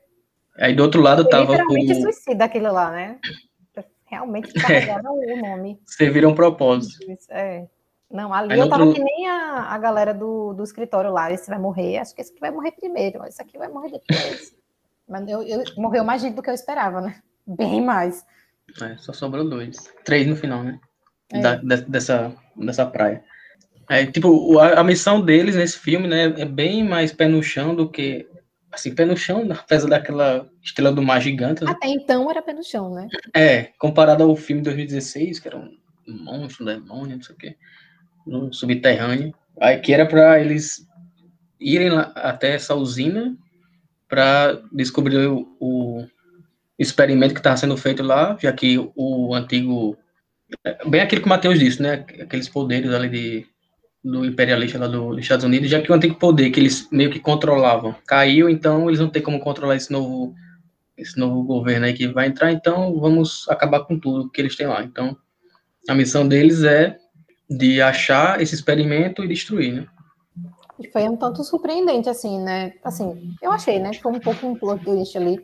Aí 0.57 0.73
do 0.75 0.83
outro 0.83 1.01
lado 1.01 1.23
foi 1.23 1.31
tava 1.31 1.51
literalmente 1.51 1.93
o. 1.93 2.01
suicida 2.01 2.45
aquele 2.45 2.69
lá, 2.69 2.91
né? 2.91 3.19
Realmente 4.05 4.53
carregava 4.53 5.09
o 5.09 5.37
nome. 5.37 5.79
Serviram 5.85 6.31
um 6.31 6.35
propósito. 6.35 7.11
Isso, 7.11 7.31
É. 7.31 7.67
Não, 8.11 8.33
ali 8.33 8.53
Aí 8.53 8.59
eu 8.59 8.69
tava 8.69 8.85
outro- 8.85 9.01
que 9.03 9.03
nem 9.03 9.27
a, 9.29 9.73
a 9.73 9.77
galera 9.77 10.13
do, 10.13 10.53
do 10.53 10.63
escritório 10.63 11.11
lá. 11.11 11.31
Esse 11.31 11.49
vai 11.49 11.59
morrer, 11.59 11.97
acho 11.97 12.13
que 12.13 12.21
esse 12.21 12.31
aqui 12.31 12.39
vai 12.41 12.51
morrer 12.51 12.71
primeiro, 12.71 13.23
esse 13.25 13.41
aqui 13.41 13.57
vai 13.57 13.67
morrer 13.69 13.91
depois. 13.91 14.53
Mas 15.07 15.27
eu, 15.27 15.41
eu- 15.43 15.63
morreu 15.77 16.03
mais 16.03 16.21
gente 16.21 16.35
do 16.35 16.41
que 16.41 16.49
eu 16.49 16.53
esperava, 16.53 17.01
né? 17.01 17.21
Bem 17.45 17.81
mais. 17.81 18.25
É, 18.81 18.95
só 18.97 19.11
sobrou 19.13 19.47
dois. 19.49 19.77
Três 20.05 20.25
no 20.27 20.35
final, 20.35 20.63
né? 20.63 20.79
É. 21.33 21.39
Da- 21.39 21.55
de- 21.55 21.85
dessa, 21.89 22.33
dessa 22.55 22.85
praia. 22.85 23.23
É, 23.89 24.05
tipo, 24.05 24.57
a, 24.59 24.79
a 24.79 24.83
missão 24.83 25.19
deles 25.21 25.55
nesse 25.55 25.77
filme, 25.77 26.07
né? 26.07 26.25
É 26.39 26.45
bem 26.45 26.83
mais 26.83 27.11
pé 27.11 27.27
no 27.27 27.41
chão 27.43 27.75
do 27.75 27.89
que. 27.89 28.27
Assim, 28.71 28.95
pé 28.95 29.03
no 29.03 29.17
chão, 29.17 29.45
apesar 29.51 29.89
daquela 29.89 30.47
estrela 30.63 30.93
do 30.93 31.01
mar 31.01 31.19
gigante, 31.21 31.63
né? 31.65 31.71
Até 31.71 31.87
então 31.87 32.29
era 32.31 32.41
pé 32.41 32.53
no 32.53 32.63
chão, 32.63 32.93
né? 32.93 33.07
É, 33.35 33.63
comparado 33.77 34.23
ao 34.23 34.33
filme 34.35 34.61
de 34.61 34.65
2016, 34.69 35.39
que 35.39 35.47
era 35.49 35.57
um 35.57 35.69
monstro, 36.07 36.63
um 36.63 36.67
demônio, 36.67 37.17
não 37.17 37.23
sei 37.23 37.35
o 37.35 37.37
quê, 37.37 37.57
no 38.25 38.53
subterrâneo, 38.53 39.33
aí 39.59 39.79
que 39.79 39.93
era 39.93 40.05
para 40.05 40.39
eles 40.39 40.87
irem 41.59 41.89
lá 41.89 42.11
até 42.15 42.55
essa 42.55 42.75
usina 42.75 43.35
para 44.07 44.61
descobrir 44.71 45.27
o, 45.27 45.47
o 45.59 46.05
experimento 46.77 47.33
que 47.33 47.39
estava 47.39 47.57
sendo 47.57 47.77
feito 47.77 48.03
lá, 48.03 48.37
já 48.41 48.51
que 48.51 48.77
o 48.95 49.33
antigo, 49.33 49.97
é, 50.65 50.87
bem 50.89 51.01
aquilo 51.01 51.21
que 51.21 51.27
o 51.27 51.29
Matheus 51.29 51.59
disse, 51.59 51.81
né, 51.81 52.05
aqueles 52.21 52.49
poderes 52.49 52.91
ali 52.91 53.09
de, 53.09 53.45
do 54.03 54.25
imperialista 54.25 54.79
lá 54.79 54.87
do- 54.87 55.11
dos 55.11 55.19
Estados 55.19 55.45
Unidos, 55.45 55.69
já 55.69 55.81
que 55.81 55.91
o 55.91 55.95
antigo 55.95 56.15
poder 56.15 56.49
que 56.49 56.59
eles 56.59 56.89
meio 56.91 57.11
que 57.11 57.19
controlavam 57.19 57.95
caiu, 58.05 58.49
então 58.49 58.89
eles 58.89 58.99
não 58.99 59.09
têm 59.09 59.21
como 59.21 59.39
controlar 59.39 59.75
esse 59.75 59.91
novo 59.91 60.33
esse 60.97 61.17
novo 61.17 61.41
governo 61.43 61.85
aí 61.85 61.93
que 61.93 62.07
vai 62.07 62.27
entrar, 62.27 62.51
então 62.51 62.99
vamos 62.99 63.47
acabar 63.49 63.79
com 63.81 63.97
tudo 63.97 64.29
que 64.29 64.39
eles 64.39 64.55
têm 64.55 64.67
lá. 64.67 64.83
Então, 64.83 65.17
a 65.89 65.95
missão 65.95 66.27
deles 66.27 66.63
é 66.63 66.95
de 67.57 67.81
achar 67.81 68.41
esse 68.41 68.55
experimento 68.55 69.23
e 69.23 69.27
destruir, 69.27 69.73
né? 69.73 69.87
E 70.79 70.87
foi 70.89 71.03
um 71.03 71.17
tanto 71.17 71.43
surpreendente, 71.43 72.09
assim, 72.09 72.39
né? 72.39 72.73
Assim, 72.83 73.35
eu 73.41 73.51
achei, 73.51 73.77
né? 73.77 73.93
Foi 73.93 74.11
um 74.11 74.19
pouco 74.19 74.47
um 74.47 74.55
plot 74.55 74.83
twist 74.83 75.17
ali. 75.17 75.39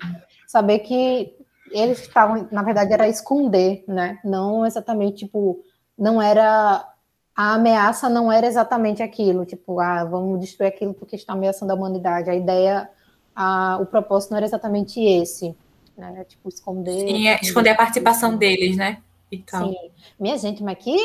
Saber 0.47 0.79
que 0.79 1.33
eles 1.71 1.99
estavam, 2.01 2.47
na 2.51 2.63
verdade, 2.63 2.93
era 2.93 3.07
esconder, 3.07 3.83
né? 3.87 4.19
Não 4.23 4.65
exatamente, 4.65 5.25
tipo, 5.25 5.59
não 5.97 6.21
era. 6.21 6.87
A 7.35 7.53
ameaça 7.53 8.09
não 8.09 8.31
era 8.31 8.47
exatamente 8.47 9.03
aquilo, 9.03 9.45
tipo, 9.45 9.79
ah, 9.79 10.03
vamos 10.03 10.39
destruir 10.39 10.69
aquilo 10.69 10.95
porque 10.95 11.15
está 11.15 11.33
ameaçando 11.33 11.71
a 11.71 11.75
humanidade. 11.75 12.31
A 12.31 12.35
ideia, 12.35 12.89
a, 13.35 13.77
o 13.79 13.85
propósito 13.85 14.31
não 14.31 14.37
era 14.37 14.45
exatamente 14.47 14.99
esse, 14.99 15.55
né? 15.95 16.25
Tipo, 16.27 16.49
esconder. 16.49 17.07
Sim, 17.07 17.27
é 17.27 17.39
esconder 17.43 17.71
a 17.71 17.75
participação 17.75 18.35
deles, 18.35 18.75
né? 18.75 19.03
E 19.31 19.37
tal. 19.39 19.69
Sim. 19.69 19.75
Minha 20.19 20.37
gente, 20.37 20.63
mas 20.63 20.79
que 20.79 20.97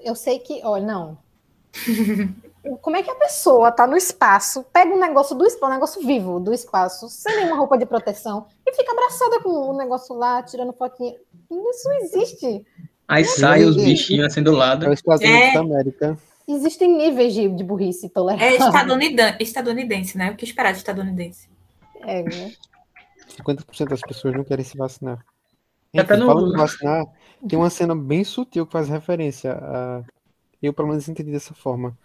eu 0.00 0.14
sei 0.14 0.38
que, 0.38 0.60
olha, 0.64 0.84
não. 0.86 1.18
Como 2.82 2.96
é 2.96 3.02
que 3.02 3.10
a 3.10 3.14
pessoa 3.14 3.70
tá 3.72 3.86
no 3.86 3.96
espaço, 3.96 4.64
pega 4.72 4.92
um 4.92 4.98
negócio 4.98 5.34
do 5.34 5.46
espaço, 5.46 5.70
um 5.70 5.74
negócio 5.74 6.06
vivo 6.06 6.38
do 6.40 6.52
espaço, 6.52 7.08
sem 7.08 7.36
nenhuma 7.36 7.56
roupa 7.56 7.78
de 7.78 7.86
proteção, 7.86 8.46
e 8.66 8.74
fica 8.74 8.92
abraçada 8.92 9.40
com 9.40 9.48
o 9.48 9.76
negócio 9.76 10.14
lá, 10.14 10.42
tirando 10.42 10.72
fotinha? 10.72 11.14
Isso 11.50 11.88
não 11.88 11.96
existe. 12.02 12.66
Aí 13.06 13.24
sai 13.24 13.64
os 13.64 13.76
bichinhos 13.76 14.26
assim 14.26 14.42
do 14.42 14.50
É 14.50 14.54
o 14.54 14.56
lado. 14.56 14.92
Estados 14.92 15.22
É. 15.22 15.52
Da 15.52 15.60
América. 15.60 16.18
Existem 16.46 16.94
níveis 16.94 17.32
de, 17.32 17.48
de 17.48 17.64
burrice 17.64 18.06
É 18.06 18.08
toleráveis. 18.08 18.60
estadunidan- 18.60 19.36
estadunidense, 19.40 20.18
né? 20.18 20.30
O 20.30 20.36
que 20.36 20.44
esperar 20.44 20.72
de 20.72 20.78
estadunidense? 20.78 21.48
É, 22.02 22.22
né? 22.22 22.52
50% 23.38 23.88
das 23.88 24.00
pessoas 24.00 24.34
não 24.34 24.44
querem 24.44 24.64
se 24.64 24.76
vacinar. 24.76 25.24
É 25.94 26.02
pra 26.02 26.16
Enfim, 26.16 26.26
não- 26.26 26.34
falando 26.34 26.54
em 26.54 26.56
vacinar, 26.58 27.06
tem 27.46 27.58
uma 27.58 27.70
cena 27.70 27.94
bem 27.94 28.24
sutil 28.24 28.66
que 28.66 28.72
faz 28.72 28.88
referência 28.88 29.52
a. 29.54 30.02
Eu, 30.62 30.72
pelo 30.72 30.88
menos, 30.88 31.08
entendi 31.08 31.30
dessa 31.32 31.54
forma. 31.54 31.96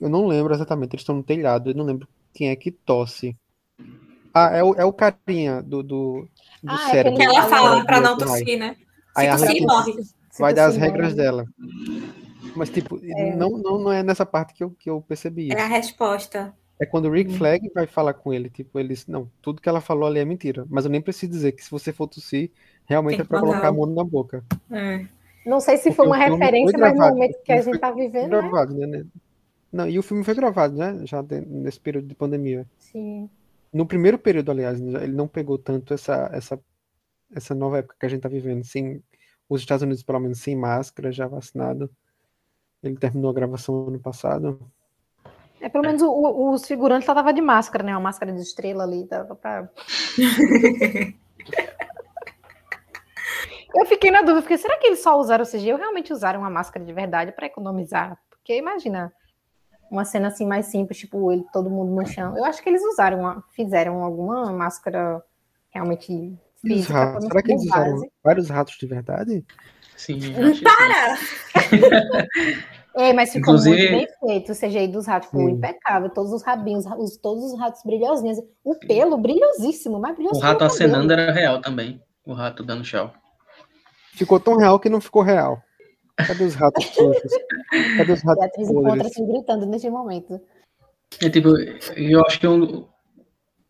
Eu 0.00 0.08
não 0.08 0.26
lembro 0.26 0.54
exatamente, 0.54 0.94
eles 0.94 1.02
estão 1.02 1.16
no 1.16 1.22
telhado, 1.22 1.70
eu 1.70 1.74
não 1.74 1.84
lembro 1.84 2.08
quem 2.32 2.50
é 2.50 2.56
que 2.56 2.70
tosse. 2.70 3.36
Ah, 4.34 4.50
é 4.50 4.62
o, 4.62 4.74
é 4.74 4.84
o 4.84 4.92
carinha 4.92 5.62
do, 5.62 5.82
do, 5.82 6.28
do 6.62 6.72
Ah, 6.72 6.88
é 6.88 6.90
cérebro. 6.90 7.18
Que 7.18 7.24
ela 7.24 7.42
fala 7.48 7.84
pra 7.84 8.00
não 8.00 8.18
tossir, 8.18 8.58
né? 8.58 8.76
Aí 9.14 9.28
Se 9.28 9.34
a 9.34 9.38
tossir, 9.38 9.62
morre. 9.62 9.94
Vai 10.38 10.52
dar 10.52 10.66
as 10.66 10.76
regras 10.76 11.14
dela. 11.14 11.46
Mas, 12.56 12.70
tipo, 12.70 13.00
não, 13.36 13.50
não, 13.50 13.78
não 13.78 13.92
é 13.92 14.02
nessa 14.02 14.26
parte 14.26 14.54
que 14.54 14.62
eu, 14.62 14.70
que 14.70 14.90
eu 14.90 15.00
percebi 15.02 15.50
É 15.50 15.54
a 15.54 15.58
isso. 15.58 15.68
resposta. 15.68 16.54
É 16.80 16.84
quando 16.84 17.06
o 17.06 17.10
Rick 17.12 17.32
Flag 17.36 17.70
vai 17.72 17.86
falar 17.86 18.14
com 18.14 18.32
ele, 18.32 18.50
tipo, 18.50 18.78
eles, 18.80 19.06
não, 19.06 19.30
tudo 19.40 19.62
que 19.62 19.68
ela 19.68 19.80
falou 19.80 20.08
ali 20.08 20.18
é 20.18 20.24
mentira. 20.24 20.66
Mas 20.68 20.84
eu 20.84 20.90
nem 20.90 21.00
preciso 21.00 21.30
dizer 21.30 21.52
que 21.52 21.62
se 21.62 21.70
você 21.70 21.92
for 21.92 22.08
tossir, 22.08 22.50
realmente 22.86 23.20
é 23.20 23.24
mandar. 23.24 23.40
colocar 23.40 23.68
a 23.68 23.72
mão 23.72 23.86
na 23.86 24.04
boca. 24.04 24.44
É. 24.70 25.06
Não 25.44 25.60
sei 25.60 25.76
se 25.76 25.84
Porque 25.84 25.96
foi 25.96 26.06
uma 26.06 26.16
filme 26.16 26.30
foi 26.30 26.38
referência, 26.38 26.78
mas 26.78 26.92
no 26.92 26.96
gravado, 26.96 27.14
momento 27.14 27.42
que 27.42 27.52
a 27.52 27.56
gente 27.56 27.64
foi 27.64 27.78
tá 27.78 27.90
vivendo, 27.90 28.30
né? 28.30 28.40
gravado, 28.40 28.74
né? 28.74 29.04
Não, 29.72 29.88
e 29.88 29.98
o 29.98 30.02
filme 30.02 30.24
foi 30.24 30.34
gravado, 30.34 30.76
né? 30.76 31.00
Já 31.04 31.22
nesse 31.46 31.80
período 31.80 32.06
de 32.06 32.14
pandemia. 32.14 32.66
Sim. 32.78 33.28
No 33.72 33.84
primeiro 33.84 34.18
período, 34.18 34.50
aliás, 34.50 34.80
né, 34.80 35.02
ele 35.02 35.12
não 35.12 35.26
pegou 35.26 35.58
tanto 35.58 35.92
essa, 35.92 36.30
essa, 36.32 36.58
essa 37.34 37.54
nova 37.54 37.78
época 37.78 37.96
que 37.98 38.06
a 38.06 38.08
gente 38.08 38.22
tá 38.22 38.28
vivendo, 38.28 38.64
sem 38.64 39.02
os 39.48 39.60
Estados 39.60 39.82
Unidos, 39.82 40.02
pelo 40.02 40.20
menos, 40.20 40.38
sem 40.38 40.54
máscara, 40.54 41.10
já 41.10 41.26
vacinado. 41.26 41.90
Ele 42.82 42.96
terminou 42.96 43.30
a 43.30 43.34
gravação 43.34 43.88
ano 43.88 43.98
passado. 43.98 44.60
É, 45.60 45.68
pelo 45.68 45.84
menos 45.84 46.02
o, 46.02 46.08
o, 46.08 46.52
os 46.52 46.66
figurantes 46.66 47.08
lá 47.08 47.14
tava 47.14 47.32
de 47.32 47.40
máscara, 47.40 47.82
né? 47.82 47.92
Uma 47.92 48.00
máscara 48.00 48.32
de 48.32 48.40
estrela 48.40 48.84
ali, 48.84 49.04
dava 49.06 49.34
pra... 49.34 49.68
Eu 53.74 53.86
fiquei 53.86 54.10
na 54.10 54.20
dúvida, 54.20 54.42
porque 54.42 54.56
será 54.58 54.76
que 54.78 54.86
eles 54.86 55.02
só 55.02 55.18
usaram 55.18 55.42
o 55.44 55.46
CGI 55.46 55.72
ou 55.72 55.78
realmente 55.78 56.12
usaram 56.12 56.40
uma 56.40 56.50
máscara 56.50 56.84
de 56.84 56.92
verdade 56.92 57.32
para 57.32 57.46
economizar? 57.46 58.16
Porque 58.30 58.56
imagina 58.56 59.12
uma 59.90 60.04
cena 60.04 60.28
assim 60.28 60.46
mais 60.46 60.66
simples, 60.66 60.98
tipo 60.98 61.30
ele 61.32 61.44
todo 61.52 61.70
mundo 61.70 61.92
no 61.94 62.06
chão. 62.06 62.36
Eu 62.36 62.44
acho 62.44 62.62
que 62.62 62.68
eles 62.68 62.82
usaram, 62.84 63.20
uma, 63.20 63.44
fizeram 63.54 64.02
alguma 64.02 64.52
máscara 64.52 65.22
realmente 65.70 66.12
os 66.12 66.60
física. 66.60 67.20
Será 67.20 67.42
que 67.42 67.52
eles 67.52 67.66
base. 67.66 67.84
usaram 67.90 68.08
vários 68.22 68.48
ratos 68.48 68.76
de 68.78 68.86
verdade? 68.86 69.44
Sim, 69.96 70.18
Para! 70.62 71.18
Ei, 72.96 73.12
mas 73.12 73.32
ficou 73.32 73.54
Inclusive- 73.54 73.90
muito 73.90 74.08
bem 74.20 74.28
feito. 74.28 74.52
O 74.52 74.54
CGI 74.54 74.86
dos 74.88 75.06
ratos 75.06 75.28
ficou 75.28 75.46
Sim. 75.48 75.54
impecável. 75.56 76.10
Todos 76.10 76.32
os 76.32 76.44
rabinhos, 76.44 76.84
os, 76.86 77.16
todos 77.16 77.52
os 77.52 77.58
ratos 77.58 77.82
brilhosinhos. 77.84 78.38
O 78.62 78.76
pelo 78.76 79.16
brilhosíssimo, 79.18 79.98
mais 79.98 80.14
brilhoso 80.14 80.38
O 80.38 80.42
rato 80.42 80.62
acenando 80.62 81.12
era 81.12 81.32
real 81.32 81.60
também. 81.60 82.00
O 82.24 82.32
rato 82.32 82.62
dando 82.62 82.84
tchau. 82.84 83.12
Ficou 84.16 84.38
tão 84.40 84.56
real 84.56 84.78
que 84.78 84.88
não 84.88 85.00
ficou 85.00 85.22
real. 85.22 85.62
Cadê 86.16 86.44
os 86.44 86.54
ratos 86.54 86.84
sujos? 86.86 87.32
Cadê 87.96 88.12
os 88.12 88.22
ratos 88.22 88.40
Beatriz 88.44 88.68
encontra 88.70 88.90
podres? 88.90 89.06
assim 89.12 89.26
gritando 89.26 89.66
neste 89.66 89.90
momento. 89.90 90.40
É 91.20 91.28
tipo, 91.28 91.48
eu 91.96 92.24
acho 92.24 92.38
que 92.38 92.46
eu, 92.46 92.88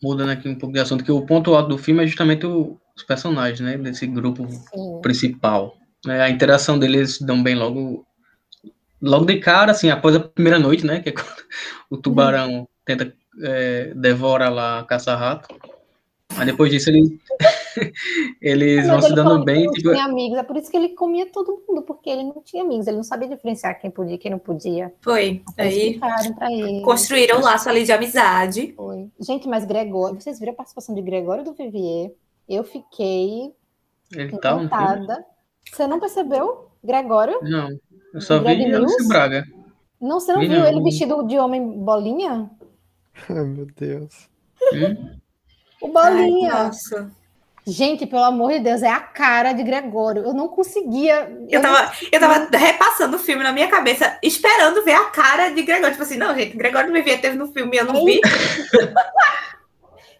mudando 0.02 0.30
aqui 0.30 0.48
um 0.48 0.58
pouco 0.58 0.74
de 0.74 0.80
assunto, 0.80 1.02
que 1.04 1.12
o 1.12 1.24
ponto 1.24 1.54
alto 1.54 1.68
do 1.70 1.78
filme 1.78 2.02
é 2.02 2.06
justamente 2.06 2.44
o- 2.46 2.78
os 2.96 3.02
personagens, 3.02 3.60
né? 3.60 3.76
Desse 3.78 4.06
grupo 4.06 4.46
Sim. 4.50 5.00
principal. 5.02 5.76
né, 6.06 6.20
a 6.20 6.28
interação 6.28 6.78
deles 6.78 7.18
dão 7.18 7.42
bem 7.42 7.54
logo. 7.54 8.06
Logo 9.00 9.24
de 9.24 9.38
cara, 9.38 9.72
assim, 9.72 9.88
após 9.88 10.14
a 10.14 10.20
primeira 10.20 10.58
noite, 10.58 10.84
né? 10.84 11.00
Que 11.00 11.08
é 11.08 11.12
quando 11.12 11.26
o 11.90 11.96
tubarão 11.96 12.68
tenta 12.84 13.10
é, 13.42 13.94
devora 13.94 14.50
lá 14.50 14.80
a 14.80 14.84
caça-rato. 14.84 15.48
Mas 16.36 16.44
depois 16.46 16.70
disso 16.70 16.90
eles, 16.90 17.08
eles 18.40 18.86
vão 18.86 19.00
se 19.00 19.06
ele 19.08 19.14
dando 19.16 19.44
bem. 19.44 19.64
não 19.64 19.72
Tipo, 19.72 19.90
tinha 19.90 20.04
amigos, 20.04 20.38
é 20.38 20.42
por 20.42 20.56
isso 20.56 20.70
que 20.70 20.76
ele 20.76 20.90
comia 20.90 21.26
todo 21.30 21.62
mundo, 21.68 21.82
porque 21.82 22.10
ele 22.10 22.24
não 22.24 22.42
tinha 22.42 22.62
amigos, 22.62 22.86
ele 22.86 22.96
não 22.96 23.04
sabia 23.04 23.28
diferenciar 23.28 23.78
quem 23.80 23.90
podia 23.90 24.14
e 24.14 24.18
quem 24.18 24.30
não 24.30 24.38
podia. 24.38 24.92
Foi. 25.00 25.42
Aí 25.58 26.00
ele. 26.50 26.80
construíram 26.82 27.38
o 27.38 27.42
laço 27.42 27.68
ali 27.68 27.84
de 27.84 27.92
amizade. 27.92 28.72
Foi. 28.76 29.10
Gente, 29.20 29.48
mas 29.48 29.64
Gregório, 29.64 30.20
vocês 30.20 30.38
viram 30.38 30.52
a 30.52 30.56
participação 30.56 30.94
de 30.94 31.02
Gregório 31.02 31.44
do 31.44 31.52
Vivier? 31.52 32.12
Eu 32.48 32.62
fiquei 32.64 33.52
ele 34.12 34.36
tá 34.38 34.52
encantada. 34.54 35.24
Você 35.72 35.86
não 35.86 35.98
percebeu? 35.98 36.68
Gregório? 36.82 37.38
Não, 37.42 37.68
eu 38.12 38.20
só 38.20 38.38
Greg 38.38 38.64
vi 38.64 38.70
Mills? 38.70 39.08
Braga. 39.08 39.44
Não, 40.00 40.20
você 40.20 40.32
não 40.32 40.40
Vi 40.40 40.48
viu 40.48 40.58
não. 40.60 40.66
ele 40.66 40.82
vestido 40.82 41.26
de 41.26 41.38
homem 41.38 41.78
bolinha? 41.82 42.50
Ai, 43.30 43.44
meu 43.44 43.66
Deus. 43.66 44.28
Hum? 44.72 45.10
O 45.82 45.86
Ai, 45.86 45.92
bolinha. 45.92 46.64
nossa. 46.64 47.10
Gente, 47.66 48.04
pelo 48.06 48.24
amor 48.24 48.52
de 48.52 48.60
Deus, 48.60 48.82
é 48.82 48.90
a 48.90 49.00
cara 49.00 49.52
de 49.54 49.62
Gregório. 49.62 50.22
Eu 50.22 50.34
não 50.34 50.48
conseguia. 50.48 51.30
Eu 51.48 51.62
não- 51.62 51.72
tava, 51.74 51.92
eu 52.12 52.20
tava 52.20 52.56
repassando 52.56 53.16
o 53.16 53.18
filme 53.18 53.42
na 53.42 53.52
minha 53.52 53.68
cabeça, 53.68 54.18
esperando 54.22 54.84
ver 54.84 54.92
a 54.92 55.04
cara 55.06 55.48
de 55.48 55.62
Gregório. 55.62 55.92
Tipo 55.92 56.02
assim, 56.02 56.18
não, 56.18 56.34
gente, 56.34 56.56
Gregório 56.56 56.88
não 56.88 56.94
me 56.94 57.00
via, 57.02 57.16
teve 57.16 57.36
no 57.36 57.46
filme, 57.50 57.76
eu 57.78 57.86
não 57.86 58.04
vi. 58.04 58.20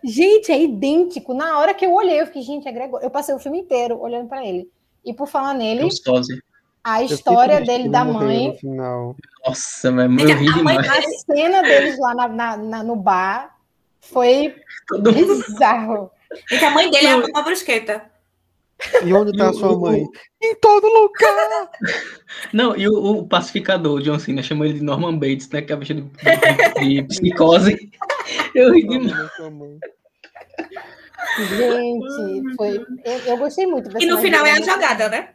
Gente, 0.07 0.53
é 0.53 0.61
idêntico. 0.63 1.33
Na 1.33 1.59
hora 1.59 1.73
que 1.73 1.85
eu 1.87 1.93
olhei, 1.95 2.21
eu 2.21 2.27
fiquei, 2.27 2.43
gente, 2.43 2.69
é 2.69 2.73
Gregório. 2.73 3.07
Eu 3.07 3.11
passei 3.11 3.35
o 3.35 3.39
filme 3.39 3.61
inteiro 3.61 3.99
olhando 3.99 4.29
pra 4.29 4.45
ele. 4.45 4.69
E 5.03 5.15
por 5.15 5.27
falar 5.27 5.55
nele, 5.55 5.89
a 6.83 7.01
Eu 7.03 7.07
história 7.07 7.61
dele 7.61 7.85
ele 7.85 7.89
da 7.89 8.05
mãe, 8.05 8.49
No 8.49 8.55
final. 8.59 9.17
Nossa, 9.47 9.91
mas 9.91 10.29
eu 10.31 10.37
ri 10.37 10.53
demais. 10.53 10.87
a 10.87 11.03
cena 11.35 11.63
deles 11.63 11.99
lá 11.99 12.15
na- 12.15 12.29
na- 12.29 12.57
na- 12.59 12.83
no 12.83 12.97
bar 12.97 13.57
foi 14.01 14.55
Todo 14.87 15.11
mundo 15.11 15.43
bizarro. 16.35 16.47
Gente, 16.51 16.65
a 16.65 16.71
mãe 16.71 16.91
dele 16.91 17.07
é 17.07 17.15
uma 17.17 17.43
brusqueta. 17.43 18.11
E 19.05 19.13
onde 19.15 19.37
tá 19.39 19.45
E 19.45 19.47
a 19.47 19.51
o- 19.51 19.55
sua 19.55 19.73
o- 19.73 19.81
mãe? 19.81 20.05
Em 20.43 20.55
todo 20.57 20.87
lugar! 20.87 21.71
Não, 22.53 22.77
e 22.77 22.89
o, 22.89 22.95
o 23.21 23.27
pacificador, 23.29 23.95
o 23.99 24.03
John 24.03 24.19
Cena, 24.19 24.43
chamou 24.43 24.65
ele 24.67 24.75
de 24.81 24.85
Norman 24.85 25.17
Bates, 25.17 25.49
né? 25.51 25.63
Que 25.63 25.73
é 25.73 25.77
vestido 25.77 26.11
de, 26.81 26.95
de 26.97 27.03
psicose. 27.05 27.91
Eu 28.55 28.73
ri 28.73 28.87
demais. 28.87 29.31
Gente, 31.49 32.55
foi. 32.57 32.85
Eu, 33.05 33.19
eu 33.27 33.37
gostei 33.37 33.67
muito. 33.67 33.91
E 34.01 34.07
no 34.07 34.19
final 34.19 34.45
é 34.47 34.53
a 34.53 34.61
jogada, 34.61 35.09
né? 35.09 35.31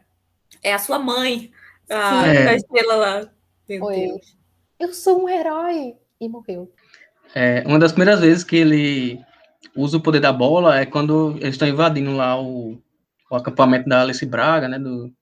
É 0.62 0.72
a 0.72 0.78
sua 0.78 0.98
mãe, 0.98 1.50
a, 1.88 2.22
Sim. 2.24 2.28
a 2.48 2.54
estrela 2.54 2.94
lá. 2.96 3.30
Meu. 3.68 3.86
Deus. 3.86 4.36
Eu 4.78 4.92
sou 4.92 5.22
um 5.24 5.28
herói. 5.28 5.94
E 6.20 6.28
morreu. 6.28 6.70
É, 7.34 7.62
uma 7.66 7.78
das 7.78 7.92
primeiras 7.92 8.20
vezes 8.20 8.44
que 8.44 8.56
ele 8.56 9.20
usa 9.74 9.96
o 9.96 10.00
poder 10.00 10.20
da 10.20 10.32
bola 10.32 10.78
é 10.78 10.86
quando 10.86 11.36
eles 11.38 11.54
estão 11.54 11.68
invadindo 11.68 12.14
lá 12.14 12.40
o, 12.40 12.80
o 13.30 13.36
acampamento 13.36 13.88
da 13.88 14.02
Alice 14.02 14.24
Braga, 14.26 14.68
né? 14.68 14.78
Do, 14.78 15.12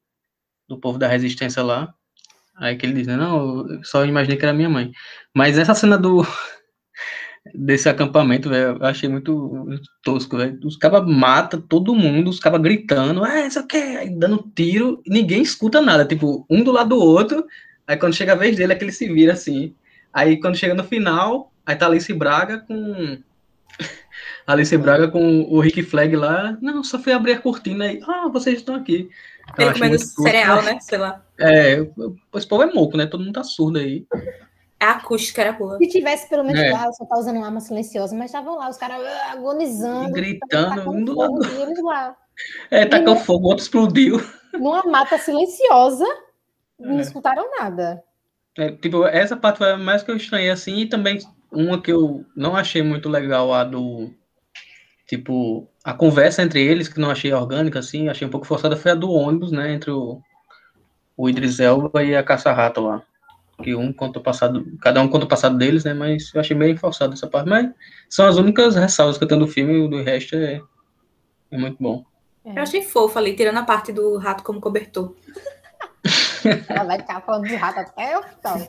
do 0.68 0.79
povo 0.79 0.98
da 0.98 1.09
resistência 1.09 1.62
lá. 1.62 1.92
Aí 2.57 2.77
que 2.77 2.85
ele 2.85 2.94
diz, 2.94 3.07
né, 3.07 3.16
não, 3.16 3.68
eu 3.70 3.85
só 3.85 4.05
imaginei 4.05 4.37
que 4.37 4.44
era 4.44 4.53
minha 4.53 4.68
mãe. 4.68 4.90
Mas 5.35 5.57
essa 5.59 5.74
cena 5.74 5.96
do 5.96 6.27
desse 7.55 7.88
acampamento, 7.88 8.48
velho, 8.48 8.77
eu 8.81 8.87
achei 8.87 9.09
muito, 9.09 9.81
tosco, 10.03 10.37
velho. 10.37 10.59
Os 10.64 10.77
cabas 10.77 11.07
matam 11.07 11.61
todo 11.61 11.94
mundo, 11.94 12.29
os 12.29 12.40
cabas 12.40 12.61
gritando, 12.61 13.24
é, 13.24 13.46
isso 13.46 13.61
aqui, 13.61 13.77
aí 13.77 14.11
dando 14.11 14.51
tiro, 14.55 15.03
ninguém 15.07 15.40
escuta 15.40 15.81
nada, 15.81 16.05
tipo, 16.05 16.44
um 16.51 16.62
do 16.64 16.72
lado 16.72 16.90
do 16.90 17.01
outro, 17.01 17.46
aí 17.87 17.96
quando 17.96 18.14
chega 18.14 18.33
a 18.33 18.37
vez 18.37 18.57
dele 18.57 18.72
é 18.72 18.77
que 18.77 18.85
ele 18.85 18.92
se 18.92 19.07
vira 19.12 19.33
assim. 19.35 19.74
Aí 20.12 20.40
quando 20.40 20.57
chega 20.57 20.74
no 20.74 20.85
final, 20.85 21.53
aí 21.64 21.77
tá 21.77 21.87
Alice 21.87 22.12
Braga 22.12 22.59
com. 22.59 23.18
Alice 24.47 24.77
Braga 24.79 25.09
com 25.09 25.43
o 25.43 25.61
Rick 25.61 25.83
Flag 25.83 26.15
lá. 26.17 26.57
Não, 26.61 26.83
só 26.83 26.99
fui 26.99 27.13
abrir 27.13 27.33
a 27.33 27.41
cortina 27.41 27.85
aí. 27.87 28.01
Ah, 28.07 28.29
vocês 28.33 28.59
estão 28.59 28.75
aqui. 28.75 29.11
Eu 29.59 29.67
Ele 29.67 29.75
comendo 29.75 29.99
cereal, 29.99 30.63
né? 30.63 30.79
Sei 30.81 30.99
lá. 30.99 31.23
É, 31.39 31.79
esse 32.35 32.47
povo 32.47 32.63
é 32.63 32.73
moco, 32.73 32.97
né? 32.97 33.07
Todo 33.07 33.25
mundo 33.25 33.35
tá 33.35 33.45
surdo 33.45 33.79
aí. 33.79 34.07
A 34.81 34.93
acústica 34.93 35.41
era 35.43 35.53
boa. 35.53 35.77
Se 35.79 35.89
tivesse 35.89 36.29
pelo 36.29 36.45
menos 36.45 36.61
É. 36.61 36.71
lá, 36.71 36.93
só 36.93 37.05
tá 37.05 37.19
usando 37.19 37.37
uma 37.37 37.47
arma 37.47 37.61
silenciosa, 37.61 38.15
mas 38.15 38.27
estavam 38.27 38.57
lá, 38.57 38.69
os 38.69 38.77
caras 38.77 39.01
ah, 39.05 39.33
agonizando. 39.33 40.11
E 40.11 40.13
gritando, 40.13 40.91
um 40.91 41.05
do 41.05 41.15
fogo, 41.15 41.39
lado. 41.41 41.55
E 41.55 41.63
eles 41.63 41.83
lá. 41.83 42.17
É, 42.71 42.87
tacou 42.87 43.17
fogo, 43.17 43.47
o 43.47 43.49
outro 43.51 43.65
explodiu. 43.65 44.21
Numa 44.53 44.83
mata 44.85 45.19
silenciosa, 45.19 46.05
não 46.79 46.99
É. 46.99 47.01
escutaram 47.01 47.51
nada. 47.59 48.03
É, 48.57 48.71
tipo, 48.73 49.05
essa 49.07 49.37
parte 49.37 49.59
foi 49.59 49.77
mais 49.77 50.03
que 50.03 50.11
eu 50.11 50.17
estranhei 50.17 50.51
assim, 50.51 50.77
e 50.79 50.87
também 50.87 51.19
uma 51.53 51.81
que 51.81 51.93
eu 51.93 52.25
não 52.37 52.57
achei 52.57 52.83
muito 52.83 53.09
legal, 53.09 53.53
a 53.53 53.65
do. 53.65 54.11
Tipo, 55.07 55.69
a 55.83 55.95
conversa 55.95 56.43
entre 56.43 56.63
eles, 56.63 56.89
que 56.89 57.01
não 57.01 57.11
achei 57.11 57.33
orgânica, 57.33 57.79
assim, 57.79 58.09
achei 58.09 58.27
um 58.27 58.31
pouco 58.31 58.47
forçada, 58.47 58.77
foi 58.77 58.93
a 58.93 58.95
do 58.95 59.11
ônibus, 59.11 59.51
né? 59.51 59.73
Entre 59.73 59.91
o, 59.91 60.21
o 61.17 61.29
Idris 61.29 61.61
Elba 61.61 62.05
e 62.05 62.15
a 62.15 62.23
Caça-Rato 62.23 62.83
lá. 62.83 63.03
Que 63.63 63.75
um 63.75 63.93
conta 63.93 64.19
o 64.19 64.23
passado, 64.23 64.65
cada 64.81 65.01
um 65.01 65.09
conta 65.09 65.25
o 65.25 65.29
passado 65.29 65.57
deles, 65.57 65.85
né? 65.85 65.95
Mas 65.95 66.31
eu 66.35 66.41
achei 66.41 66.55
meio 66.55 66.77
forçado 66.77 67.15
essa 67.15 67.27
parte. 67.27 67.49
Mas 67.49 67.71
são 68.09 68.27
as 68.27 68.37
únicas 68.37 68.77
ressalvas 68.77 69.17
que 69.17 69.25
eu 69.25 69.29
tenho 69.29 69.41
do 69.41 69.49
filme, 69.49 69.73
e 69.73 69.81
o 69.81 69.89
do 69.89 70.03
resto 70.03 70.37
é, 70.37 70.61
é 71.51 71.59
muito 71.59 71.79
bom. 71.81 72.05
Eu 72.45 72.63
achei 72.63 72.83
fofo 72.83 73.19
ali, 73.19 73.35
tirando 73.35 73.59
a 73.59 73.65
parte 73.65 73.93
do 73.93 74.19
rato 74.19 74.45
como 74.45 74.61
cobertor. 74.61 75.15
Ela 76.69 76.85
vai 76.85 76.99
ficar 76.99 77.21
falando 77.23 77.47
de 77.47 77.55
rato 77.55 77.81
até 77.81 78.19
o 78.19 78.23
final. 78.23 78.69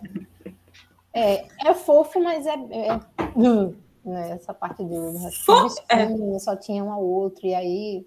É, 1.19 1.45
é 1.67 1.73
fofo, 1.73 2.21
mas 2.21 2.45
é. 2.45 2.53
é- 2.53 2.99
hum, 3.35 3.75
né, 4.05 4.31
essa 4.31 4.53
parte 4.53 4.83
do. 4.83 5.13
Fo- 5.45 5.63
dos 5.63 5.75
filmes, 5.79 6.43
Só 6.43 6.55
tinha 6.55 6.83
um 6.83 6.91
ao 6.91 7.03
outro, 7.03 7.45
e 7.45 7.53
aí. 7.53 8.05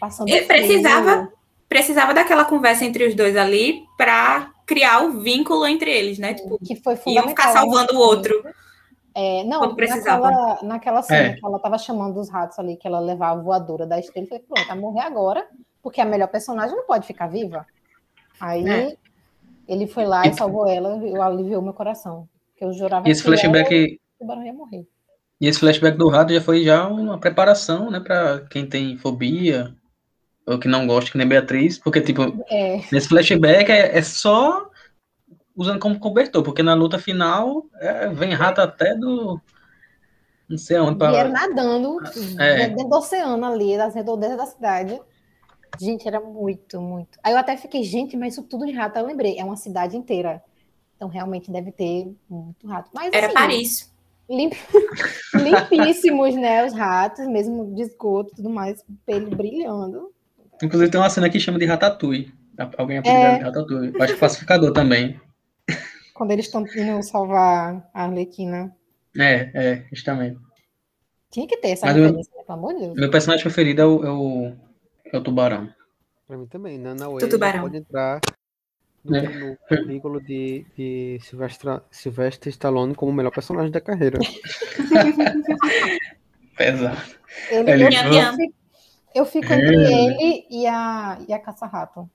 Passando 0.00 0.28
E 0.28 0.32
frio. 0.42 0.46
precisava- 0.48 1.32
Precisava 1.68 2.12
daquela 2.12 2.44
conversa 2.44 2.84
entre 2.84 3.06
os 3.06 3.14
dois 3.14 3.34
ali 3.34 3.82
pra 3.96 4.52
criar 4.66 5.02
o 5.04 5.20
vínculo 5.22 5.66
entre 5.66 5.90
eles, 5.90 6.18
né? 6.18 6.34
Tipo, 6.34 6.58
Que 6.58 6.76
foi 6.76 6.92
iam 6.92 7.00
fundamental. 7.02 7.30
ficar 7.30 7.52
salvando 7.52 7.94
o 7.94 7.98
outro. 7.98 8.44
É, 9.14 9.42
não, 9.44 9.60
quando 9.60 9.76
precisava. 9.76 10.30
naquela, 10.30 10.62
naquela 10.62 11.02
cena 11.02 11.28
É. 11.28 11.32
que 11.34 11.44
ela 11.46 11.58
tava 11.58 11.78
chamando 11.78 12.20
os 12.20 12.28
ratos 12.28 12.58
ali, 12.58 12.76
que 12.76 12.86
ela 12.86 13.00
levava 13.00 13.40
a 13.40 13.42
voadora 13.42 13.86
da 13.86 13.98
estrela, 13.98 14.26
eu 14.26 14.28
falei, 14.28 14.44
pronto, 14.46 14.66
vai 14.68 14.78
morrer 14.78 15.00
agora, 15.00 15.46
porque 15.82 15.98
a 16.00 16.04
melhor 16.04 16.28
personagem 16.28 16.76
não 16.76 16.84
pode 16.84 17.06
ficar 17.06 17.26
viva. 17.28 17.64
Aí 18.38 18.68
É. 18.68 18.96
ele 19.68 19.86
foi 19.86 20.04
lá 20.04 20.26
e 20.26 20.30
E- 20.30 20.34
salvou 20.34 20.66
ela, 20.68 20.96
e 21.04 21.16
aliviou 21.18 21.62
meu 21.62 21.72
coração. 21.72 22.28
Porque 22.50 22.64
eu 22.64 22.72
jurava 22.72 23.08
E 23.08 23.10
esse 23.12 23.22
que 23.22 23.28
ela- 23.28 23.36
flashback. 23.36 23.98
o 24.16 24.18
tubarão 24.20 24.44
ia 24.44 24.52
morrer. 24.52 24.86
E 25.40 25.48
esse 25.48 25.58
flashback 25.58 25.96
do 25.98 26.08
rato 26.08 26.32
já 26.32 26.40
foi 26.40 26.62
já 26.64 26.86
uma 26.86 27.18
preparação, 27.18 27.90
né, 27.90 27.98
para 27.98 28.40
quem 28.50 28.64
tem 28.66 28.96
fobia 28.96 29.74
ou 30.46 30.58
que 30.58 30.68
não 30.68 30.86
gosta, 30.86 31.10
que 31.10 31.18
nem 31.18 31.26
Beatriz, 31.26 31.78
porque 31.78 32.00
tipo, 32.00 32.22
É, 32.50 32.80
nesse 32.92 33.08
flashback 33.08 33.70
é, 33.70 33.96
é 33.98 34.02
só 34.02 34.70
usando 35.56 35.78
como 35.80 35.98
cobertor, 35.98 36.42
porque 36.42 36.62
na 36.62 36.74
luta 36.74 36.98
final 36.98 37.64
é, 37.80 38.08
vem 38.08 38.32
rato 38.32 38.60
até 38.60 38.94
do 38.94 39.40
não 40.48 40.58
sei 40.58 40.76
aonde 40.76 40.98
para 40.98 41.28
nadando 41.28 41.98
É. 42.38 42.68
dentro 42.68 42.88
do 42.88 42.96
oceano 42.96 43.44
ali, 43.46 43.76
das 43.76 43.94
redondezas 43.94 44.36
da 44.36 44.46
cidade. 44.46 45.00
Gente, 45.80 46.06
era 46.06 46.20
muito, 46.20 46.80
muito. 46.80 47.18
Aí 47.22 47.32
eu 47.32 47.38
até 47.38 47.56
fiquei, 47.56 47.82
gente, 47.82 48.16
mas 48.16 48.34
isso 48.34 48.42
tudo 48.42 48.66
de 48.66 48.72
rato, 48.72 48.98
eu 48.98 49.06
lembrei, 49.06 49.38
é 49.38 49.44
uma 49.44 49.56
cidade 49.56 49.96
inteira. 49.96 50.42
Então 50.96 51.08
realmente 51.08 51.50
deve 51.50 51.72
ter 51.72 52.14
muito 52.28 52.66
rato. 52.66 52.90
Mas, 52.94 53.12
Era 53.12 53.26
assim, 53.26 53.34
Paris. 53.34 53.92
Limp... 54.30 54.52
Limpíssimos, 55.34 56.34
né? 56.36 56.64
Os 56.64 56.72
ratos, 56.72 57.26
mesmo 57.26 57.74
de 57.74 57.82
esgoto 57.82 58.32
e 58.32 58.36
tudo 58.36 58.50
mais, 58.50 58.84
pelo 59.04 59.30
brilhando. 59.34 60.12
Inclusive 60.62 60.90
tem 60.90 61.00
uma 61.00 61.10
cena 61.10 61.28
que 61.28 61.40
chama 61.40 61.58
de 61.58 61.64
Ratatouille. 61.66 62.32
Alguém 62.78 62.98
apelidou 62.98 63.24
É. 63.24 63.38
de 63.38 63.44
Ratatouille. 63.44 63.92
Eu 63.94 64.02
acho 64.02 64.14
que 64.14 64.20
pacificador 64.20 64.72
também. 64.72 65.20
Quando 66.14 66.30
eles 66.30 66.46
estão 66.46 66.64
indo 66.64 67.02
salvar 67.02 67.88
a 67.92 68.04
Arlequina. 68.04 68.74
É, 69.18 69.50
é, 69.54 69.86
justamente. 69.92 70.38
Tinha 71.30 71.46
que 71.46 71.56
ter 71.56 71.70
essa 71.70 71.86
Mas 71.86 71.96
eu- 71.96 72.02
referência, 72.04 72.32
né? 72.36 72.42
Pelo 72.44 72.58
amor 72.58 72.74
de 72.74 72.80
Deus. 72.80 72.94
Meu 72.94 73.10
personagem 73.10 73.42
preferido 73.42 73.82
é 73.82 73.86
o, 73.86 74.04
é 74.04 74.10
o, 74.10 74.52
é 75.12 75.18
o 75.18 75.22
tubarão. 75.22 75.68
Pra 76.26 76.36
mim 76.36 76.46
também, 76.46 76.78
Nana 76.78 77.04
Do 77.06 77.12
Way 77.14 77.28
tubarão. 77.28 77.62
pode 77.62 77.76
entrar 77.76 78.20
do 79.04 79.12
que 79.12 79.28
no 79.28 79.56
currículo 79.68 80.20
de, 80.22 80.64
de 80.76 81.18
Sylvester, 81.22 81.82
Sylvester 81.90 82.48
Stallone 82.50 82.94
como 82.94 83.10
o 83.10 83.14
melhor 83.14 83.32
personagem 83.32 83.70
da 83.70 83.80
carreira. 83.80 84.18
Pesado. 86.56 87.00
Ele, 87.50 87.70
Ele- 87.70 87.84
eu, 87.96 88.32
fico, 88.36 88.54
eu 89.14 89.26
fico 89.26 89.52
entre 89.52 89.74
ele 89.74 90.46
e 90.50 90.66
a, 90.66 91.18
e 91.28 91.32
a 91.32 91.38
Caça-Rato. 91.38 92.08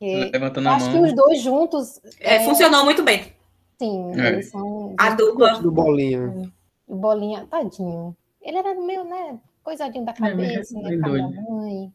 Levantando 0.00 0.66
Eu 0.68 0.72
a 0.72 0.76
acho 0.76 0.88
que 0.90 0.96
mão. 0.96 1.04
os 1.04 1.12
dois 1.14 1.42
juntos, 1.42 2.00
É, 2.20 2.40
funcionou 2.44 2.84
muito 2.84 3.02
bem. 3.02 3.32
sim, 3.78 4.12
É. 4.18 4.28
eles 4.28 4.50
são. 4.50 4.94
A 4.98 5.10
dupla. 5.10 5.58
Do 5.60 5.70
Bolinha. 5.70 6.50
O 6.86 6.96
Bolinha, 6.96 7.46
tadinho. 7.50 8.16
Ele 8.40 8.56
era 8.56 8.74
meio, 8.74 9.04
né, 9.04 9.38
coisadinho 9.62 10.04
da 10.06 10.12
cabeça, 10.14 10.72
meio- 10.74 10.84
né, 10.84 10.90
meio 10.90 11.00
com 11.02 11.06
a 11.06 11.10
doido. 11.10 11.28
minha 11.30 11.42
mãe. 11.42 11.92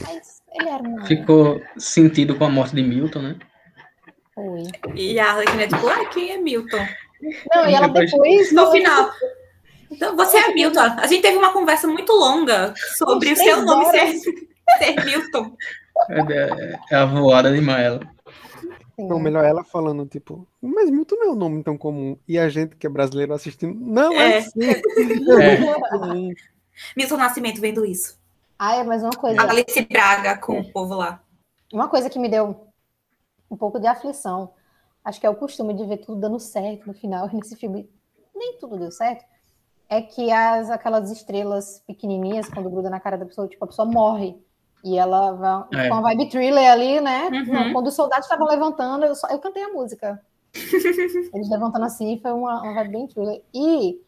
Mas 0.00 0.42
ele 0.54 0.68
era 0.68 0.82
uma... 0.82 1.06
Ficou 1.06 1.60
sentido 1.76 2.34
com 2.36 2.44
a 2.44 2.50
morte 2.50 2.74
de 2.74 2.82
Milton, 2.82 3.20
né? 3.20 3.36
Foi. 4.34 4.62
E 4.94 5.18
a 5.20 5.30
Arlequina, 5.32 5.68
tipo, 5.68 5.86
ai, 5.88 6.08
quem 6.10 6.30
é 6.32 6.38
Milton? 6.38 6.86
Não, 7.54 7.68
e 7.68 7.74
ela 7.74 7.88
Depois-. 7.88 8.52
No 8.52 8.70
final. 8.70 9.10
Então, 9.90 10.16
você 10.16 10.38
é 10.38 10.52
Milton. 10.54 10.80
A 10.80 11.06
gente 11.06 11.22
teve 11.22 11.36
uma 11.36 11.52
conversa 11.52 11.86
muito 11.86 12.12
longa 12.12 12.74
sobre 12.96 13.32
o 13.32 13.36
seu 13.36 13.62
nome 13.62 13.84
ser, 13.86 14.16
ser 14.78 15.04
Milton. 15.04 15.54
É, 16.08 16.78
é 16.90 16.96
a 16.96 17.04
voada 17.04 17.52
de 17.52 17.60
Maela. 17.60 18.00
Não, 18.98 19.18
melhor 19.18 19.44
ela 19.44 19.64
falando, 19.64 20.06
tipo, 20.06 20.46
mas 20.60 20.90
Milton 20.90 21.16
não 21.16 21.28
é 21.28 21.32
um 21.32 21.36
nome 21.36 21.62
tão 21.62 21.76
comum. 21.76 22.16
E 22.26 22.38
a 22.38 22.48
gente 22.48 22.76
que 22.76 22.86
é 22.86 22.90
brasileiro 22.90 23.34
assistindo, 23.34 23.78
não 23.78 24.12
é, 24.12 24.34
É. 24.34 24.38
assim. 24.38 24.60
É. 25.40 26.34
Milton 26.96 27.16
Nascimento 27.16 27.60
vendo 27.60 27.84
isso. 27.84 28.18
Ai, 28.58 28.82
mas 28.84 29.02
uma 29.02 29.12
coisa, 29.12 29.42
Alice 29.42 29.80
Braga 29.86 30.36
com 30.38 30.60
o 30.60 30.72
povo 30.72 30.94
lá. 30.94 31.20
uma 31.72 31.88
coisa 31.88 32.08
que 32.08 32.18
me 32.18 32.28
deu 32.28 32.66
um 33.50 33.56
pouco 33.56 33.78
de 33.80 33.86
aflição, 33.86 34.52
acho 35.04 35.20
que 35.20 35.26
é 35.26 35.30
o 35.30 35.34
costume 35.34 35.74
de 35.74 35.84
ver 35.84 35.98
tudo 35.98 36.20
dando 36.20 36.38
certo 36.38 36.86
no 36.86 36.94
final, 36.94 37.28
nesse 37.32 37.56
filme 37.56 37.88
nem 38.34 38.56
tudo 38.58 38.78
deu 38.78 38.90
certo, 38.90 39.24
é 39.88 40.00
que 40.00 40.32
as, 40.32 40.70
aquelas 40.70 41.10
estrelas 41.10 41.82
pequenininhas, 41.86 42.48
quando 42.48 42.70
gruda 42.70 42.88
na 42.88 42.98
cara 42.98 43.18
da 43.18 43.26
pessoa, 43.26 43.46
tipo, 43.46 43.62
a 43.64 43.68
pessoa 43.68 43.86
morre. 43.86 44.36
E 44.82 44.98
ela 44.98 45.32
vai 45.32 45.84
É. 45.84 45.88
com 45.88 45.94
a 45.94 46.00
vibe 46.00 46.28
thriller 46.30 46.68
ali, 46.72 47.00
né? 47.00 47.28
Uhum. 47.28 47.72
Quando 47.72 47.86
os 47.88 47.94
soldados 47.94 48.24
estavam 48.24 48.48
levantando, 48.48 49.04
eu, 49.04 49.14
só, 49.14 49.28
eu 49.28 49.38
cantei 49.38 49.62
a 49.62 49.68
música. 49.68 50.20
Eles 50.54 51.48
levantando 51.50 51.84
assim, 51.84 52.18
foi 52.20 52.32
uma, 52.32 52.62
uma 52.62 52.74
vibe 52.74 52.90
bem 52.92 53.06
thriller. 53.06 53.42
E 53.54 54.00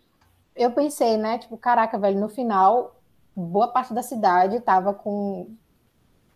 eu 0.57 0.72
pensei, 0.72 1.16
né? 1.16 1.38
Tipo, 1.38 1.57
caraca, 1.59 1.96
velho, 1.98 2.18
no 2.18 2.28
final, 2.28 2.96
boa 3.37 3.68
parte 3.68 3.92
da 3.92 4.03
cidade 4.03 4.61
tava 4.61 4.94
com. 4.94 5.55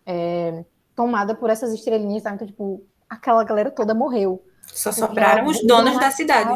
é, 0.05 0.63
tomada 0.95 1.33
por 1.33 1.49
essas 1.49 1.73
estrelinhas, 1.73 2.23
sabe? 2.23 2.35
Então, 2.35 2.47
tipo, 2.47 2.83
aquela 3.09 3.43
galera 3.43 3.71
toda 3.71 3.93
morreu. 3.93 4.43
Só 4.67 4.91
Porque 4.91 5.05
sobraram 5.05 5.45
os 5.47 5.65
donos 5.65 5.97
da 5.97 6.11
cidade. 6.11 6.53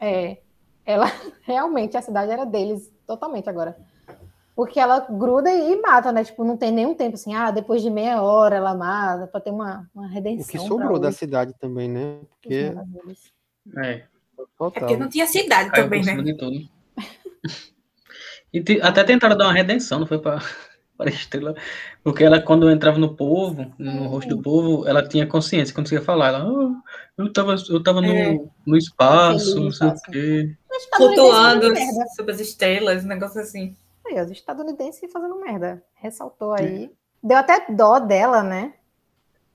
É. 0.00 0.38
Ela 0.84 1.06
realmente 1.42 1.96
a 1.96 2.02
cidade 2.02 2.32
era 2.32 2.44
deles 2.44 2.92
totalmente 3.06 3.48
agora. 3.48 3.76
Porque 4.56 4.80
ela 4.80 5.06
gruda 5.08 5.50
e 5.52 5.80
mata, 5.80 6.10
né? 6.10 6.24
Tipo, 6.24 6.42
não 6.42 6.56
tem 6.56 6.72
nenhum 6.72 6.94
tempo 6.94 7.14
assim, 7.14 7.32
ah, 7.32 7.52
depois 7.52 7.80
de 7.80 7.90
meia 7.90 8.20
hora 8.22 8.56
ela 8.56 8.74
mata, 8.74 9.28
pra 9.28 9.40
ter 9.40 9.50
uma, 9.50 9.88
uma 9.94 10.06
O 10.06 10.08
redenção. 10.08 10.46
que 10.46 10.58
pra 10.58 10.66
sobrou 10.66 10.98
da 10.98 11.12
cidade 11.12 11.54
também, 11.60 11.88
né? 11.88 12.18
Porque. 12.28 12.72
É. 13.76 13.90
É 13.92 14.04
total. 14.56 14.72
porque 14.72 14.96
não 14.96 15.08
tinha 15.08 15.26
cidade 15.26 15.70
Caiu 15.70 15.84
também, 15.84 16.02
por 16.02 16.24
né? 16.24 16.68
E 18.52 18.62
te- 18.62 18.80
até 18.80 19.04
tentaram 19.04 19.36
dar 19.36 19.46
uma 19.46 19.52
redenção, 19.52 20.00
não 20.00 20.06
foi 20.06 20.18
para 20.18 20.38
para 20.98 21.10
a 21.10 21.12
estrela, 21.12 21.54
porque 22.02 22.24
ela 22.24 22.40
quando 22.42 22.68
entrava 22.68 22.98
no 22.98 23.14
povo, 23.14 23.72
no 23.78 24.08
rosto 24.08 24.34
do 24.34 24.42
povo, 24.42 24.84
ela 24.88 25.06
tinha 25.06 25.26
consciência, 25.28 25.72
conseguia 25.72 26.04
falar, 26.04 26.28
ela, 26.28 26.38
"Ah, 26.44 26.82
eu 27.16 27.32
tava, 27.32 27.54
eu 27.70 27.80
tava 27.80 28.00
no, 28.00 28.08
É. 28.12 28.36
no 28.66 28.76
espaço, 28.76 29.54
no 29.56 29.66
não 29.66 29.70
sei 29.70 29.86
o 29.86 29.92
espaço. 29.94 30.10
quê. 30.10 30.56
Flutuando 30.96 31.66
sobre 32.16 32.32
as 32.32 32.40
estrelas, 32.40 33.04
um 33.04 33.08
negócio 33.08 33.40
assim. 33.40 33.76
Aí, 34.06 34.20
os 34.20 34.30
estadunidenses 34.30 35.12
fazendo 35.12 35.38
merda. 35.40 35.82
Ressaltou 35.94 36.52
aí. 36.52 36.90
Deu 37.22 37.36
até 37.38 37.66
dó 37.70 37.98
dela, 38.00 38.42
né? 38.42 38.72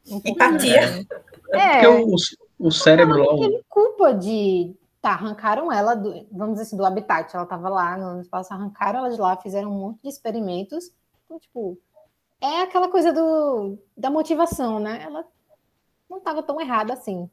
Um. 0.09 0.21
Empatia. 0.23 1.05
É, 1.51 1.81
Porque 1.81 1.87
o, 1.87 2.67
o 2.67 2.71
cérebro 2.71 3.17
lá, 3.17 3.33
o- 3.33 3.39
teve 3.41 3.61
culpa 3.67 4.13
de. 4.13 4.73
Tá, 5.03 5.15
arrancaram 5.15 5.69
ela, 5.69 5.95
do, 5.95 6.25
vamos 6.31 6.53
dizer 6.53 6.61
assim, 6.63 6.77
do 6.77 6.85
habitat. 6.85 7.35
Ela 7.35 7.45
tava 7.45 7.67
lá 7.67 7.97
no 7.97 8.21
espaço, 8.21 8.53
arrancaram 8.53 8.99
ela 8.99 9.09
de 9.09 9.19
lá, 9.19 9.35
fizeram 9.35 9.69
um 9.69 9.77
monte 9.77 10.01
de 10.01 10.07
experimentos. 10.07 10.93
Então, 11.25 11.37
tipo, 11.37 11.77
é 12.39 12.61
aquela 12.61 12.87
coisa 12.87 13.11
do, 13.11 13.77
da 13.97 14.09
motivação, 14.09 14.79
né? 14.79 15.03
Ela 15.03 15.25
não 16.09 16.21
tava 16.21 16.41
tão 16.41 16.61
errada 16.61 16.93
assim. 16.93 17.29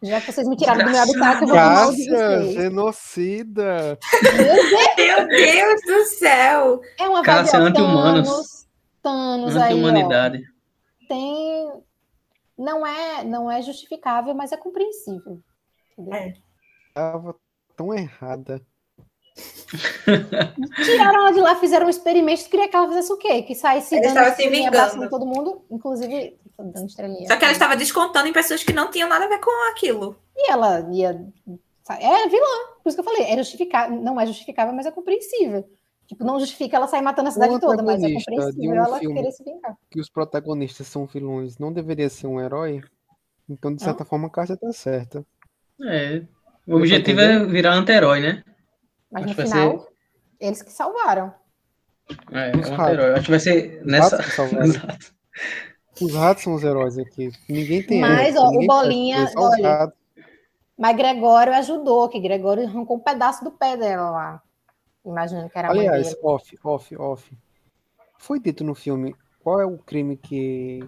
Já 0.00 0.20
que 0.20 0.30
vocês 0.30 0.46
me 0.46 0.56
tiraram 0.56 0.84
do 0.84 0.90
meu 0.92 1.02
habitat, 1.02 1.42
eu 1.42 1.48
vou 1.48 1.92
vocês. 1.92 2.52
genocida. 2.52 3.98
Meu 4.96 5.26
Deus 5.26 5.80
do 5.82 6.04
céu! 6.16 6.80
É 6.96 7.08
uma 7.08 7.22
Cássia, 7.22 7.58
anti-humanos. 7.58 8.28
Thanos, 9.02 9.54
Thanos 9.54 9.56
aí, 9.56 9.82
ó. 9.82 11.08
tem 11.08 11.72
não 12.56 12.86
é 12.86 13.24
não 13.24 13.50
é 13.50 13.60
justificável, 13.60 14.32
mas 14.32 14.52
é 14.52 14.56
compreensível. 14.56 15.42
É. 16.12 16.34
Tava 16.94 17.34
tão 17.76 17.94
errada. 17.94 18.60
Tiraram 20.84 21.20
ela 21.20 21.30
de 21.30 21.40
lá, 21.40 21.54
fizeram 21.56 21.86
um 21.86 21.90
experimento, 21.90 22.50
queria 22.50 22.68
que 22.68 22.76
ela 22.76 22.88
fizesse 22.88 23.12
o 23.12 23.16
quê? 23.16 23.42
Que 23.42 23.54
saísse 23.54 23.94
Ela 23.94 24.02
dando 24.02 24.16
estava 24.16 24.36
se 24.36 24.48
vingando. 24.48 25.08
todo 25.08 25.24
mundo, 25.24 25.64
inclusive 25.70 26.38
dando 26.58 26.86
estrelinha. 26.86 27.26
Só 27.26 27.36
que 27.36 27.44
ela 27.44 27.52
estava 27.52 27.76
descontando 27.76 28.28
em 28.28 28.32
pessoas 28.32 28.62
que 28.62 28.72
não 28.72 28.90
tinham 28.90 29.08
nada 29.08 29.24
a 29.24 29.28
ver 29.28 29.40
com 29.40 29.70
aquilo. 29.70 30.16
E 30.36 30.50
ela 30.50 30.86
ia 30.92 31.26
é 31.98 32.28
vilã, 32.28 32.46
por 32.82 32.88
isso 32.88 32.96
que 32.96 33.00
eu 33.00 33.04
falei, 33.04 33.22
é 33.24 33.36
justificável, 33.36 34.00
não 34.00 34.20
é 34.20 34.26
justificável, 34.26 34.72
mas 34.74 34.86
é 34.86 34.90
compreensível. 34.90 35.68
Tipo, 36.06 36.24
não 36.24 36.38
justifica 36.38 36.76
ela 36.76 36.86
sair 36.86 37.02
matando 37.02 37.28
a 37.28 37.32
cidade 37.32 37.58
toda, 37.60 37.82
mas 37.82 38.02
é 38.02 38.12
compreensível 38.12 38.70
um 38.70 38.74
ela 38.74 39.00
querer 39.00 39.32
se 39.32 39.44
vingar. 39.44 39.76
Que 39.90 40.00
os 40.00 40.08
protagonistas 40.08 40.86
são 40.86 41.06
vilões, 41.06 41.58
não 41.58 41.72
deveria 41.72 42.08
ser 42.08 42.26
um 42.26 42.40
herói? 42.40 42.82
Então, 43.48 43.74
de 43.74 43.82
certa 43.82 44.04
forma, 44.04 44.28
a 44.28 44.30
Cássia 44.30 44.56
tá 44.56 44.72
certa. 44.72 45.24
É. 45.84 46.22
O 46.66 46.76
objetivo 46.76 47.20
é 47.20 47.44
virar 47.46 47.74
anti-herói, 47.74 48.20
né? 48.20 48.44
Mas 49.10 49.24
Acho 49.24 49.40
no 49.40 49.48
final, 49.48 49.88
eles 50.38 50.62
que 50.62 50.72
salvaram. 50.72 51.34
É, 52.32 52.50
Os 52.56 52.68
é 52.68 52.72
um 52.72 52.76
ratos. 52.76 52.78
anti-herói. 52.78 53.12
Acho 53.12 53.24
que 53.24 53.30
vai 53.30 53.40
ser 53.40 53.80
Os 53.80 53.86
nessa. 53.86 54.16
ratos 54.16 54.30
que 54.30 54.36
salvaram. 54.36 54.64
Exato. 54.66 55.14
Os 56.00 56.14
ratos 56.14 56.44
são 56.44 56.54
os 56.54 56.64
heróis 56.64 56.98
aqui. 56.98 57.30
Ninguém 57.48 57.82
tem 57.82 58.00
Mas, 58.00 58.34
ó, 58.36 58.48
o 58.48 58.66
Bolinha, 58.66 59.30
olha. 59.36 59.92
Mas 60.78 60.96
Gregório 60.96 61.52
ajudou, 61.54 62.08
que 62.08 62.18
Gregório 62.20 62.66
arrancou 62.66 62.96
um 62.96 63.00
pedaço 63.00 63.44
do 63.44 63.50
pé 63.50 63.76
dela 63.76 64.10
lá. 64.10 64.42
Imaginando 65.04 65.50
que 65.50 65.58
era 65.58 65.70
Aliás, 65.70 66.08
dele. 66.08 66.20
off, 66.22 66.58
off, 66.64 66.96
off. 66.96 67.38
Foi 68.18 68.40
dito 68.40 68.64
no 68.64 68.74
filme 68.74 69.14
qual 69.40 69.60
é 69.60 69.66
o 69.66 69.76
crime 69.78 70.16
que, 70.16 70.80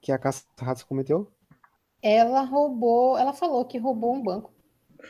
que 0.00 0.12
a 0.12 0.18
Caça-Ratos 0.18 0.82
cometeu? 0.82 1.30
Ela 2.02 2.42
roubou, 2.42 3.18
ela 3.18 3.32
falou 3.32 3.64
que 3.64 3.78
roubou 3.78 4.14
um 4.14 4.22
banco 4.22 4.52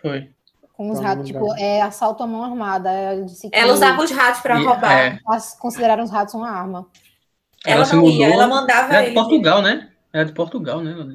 Foi. 0.00 0.30
com 0.72 0.90
os 0.90 0.98
Então, 0.98 1.08
ratos, 1.08 1.26
tipo, 1.26 1.54
é 1.56 1.82
assalto 1.82 2.22
à 2.22 2.26
mão 2.26 2.42
armada. 2.42 2.90
Ela 2.90 3.24
disse 3.24 3.50
que 3.50 3.56
Ela 3.56 3.72
usava 3.74 4.02
os 4.02 4.10
ratos 4.10 4.40
para 4.40 4.56
roubar. 4.58 4.92
é, 4.98 5.20
elas 5.26 5.54
consideraram 5.54 6.04
os 6.04 6.10
ratos 6.10 6.34
uma 6.34 6.48
arma. 6.50 6.86
Ela 7.66 7.84
se 7.84 7.94
não 7.94 8.04
ia, 8.04 8.26
mudou. 8.28 8.42
ela 8.42 8.46
mandava 8.48 8.92
Era 8.92 9.00
de 9.02 9.06
ele. 9.08 9.14
Portugal, 9.14 9.60
né? 9.62 9.90
Era 10.12 10.24
de 10.24 10.32
Portugal, 10.32 10.80
né? 10.80 10.92
ela. 10.92 11.06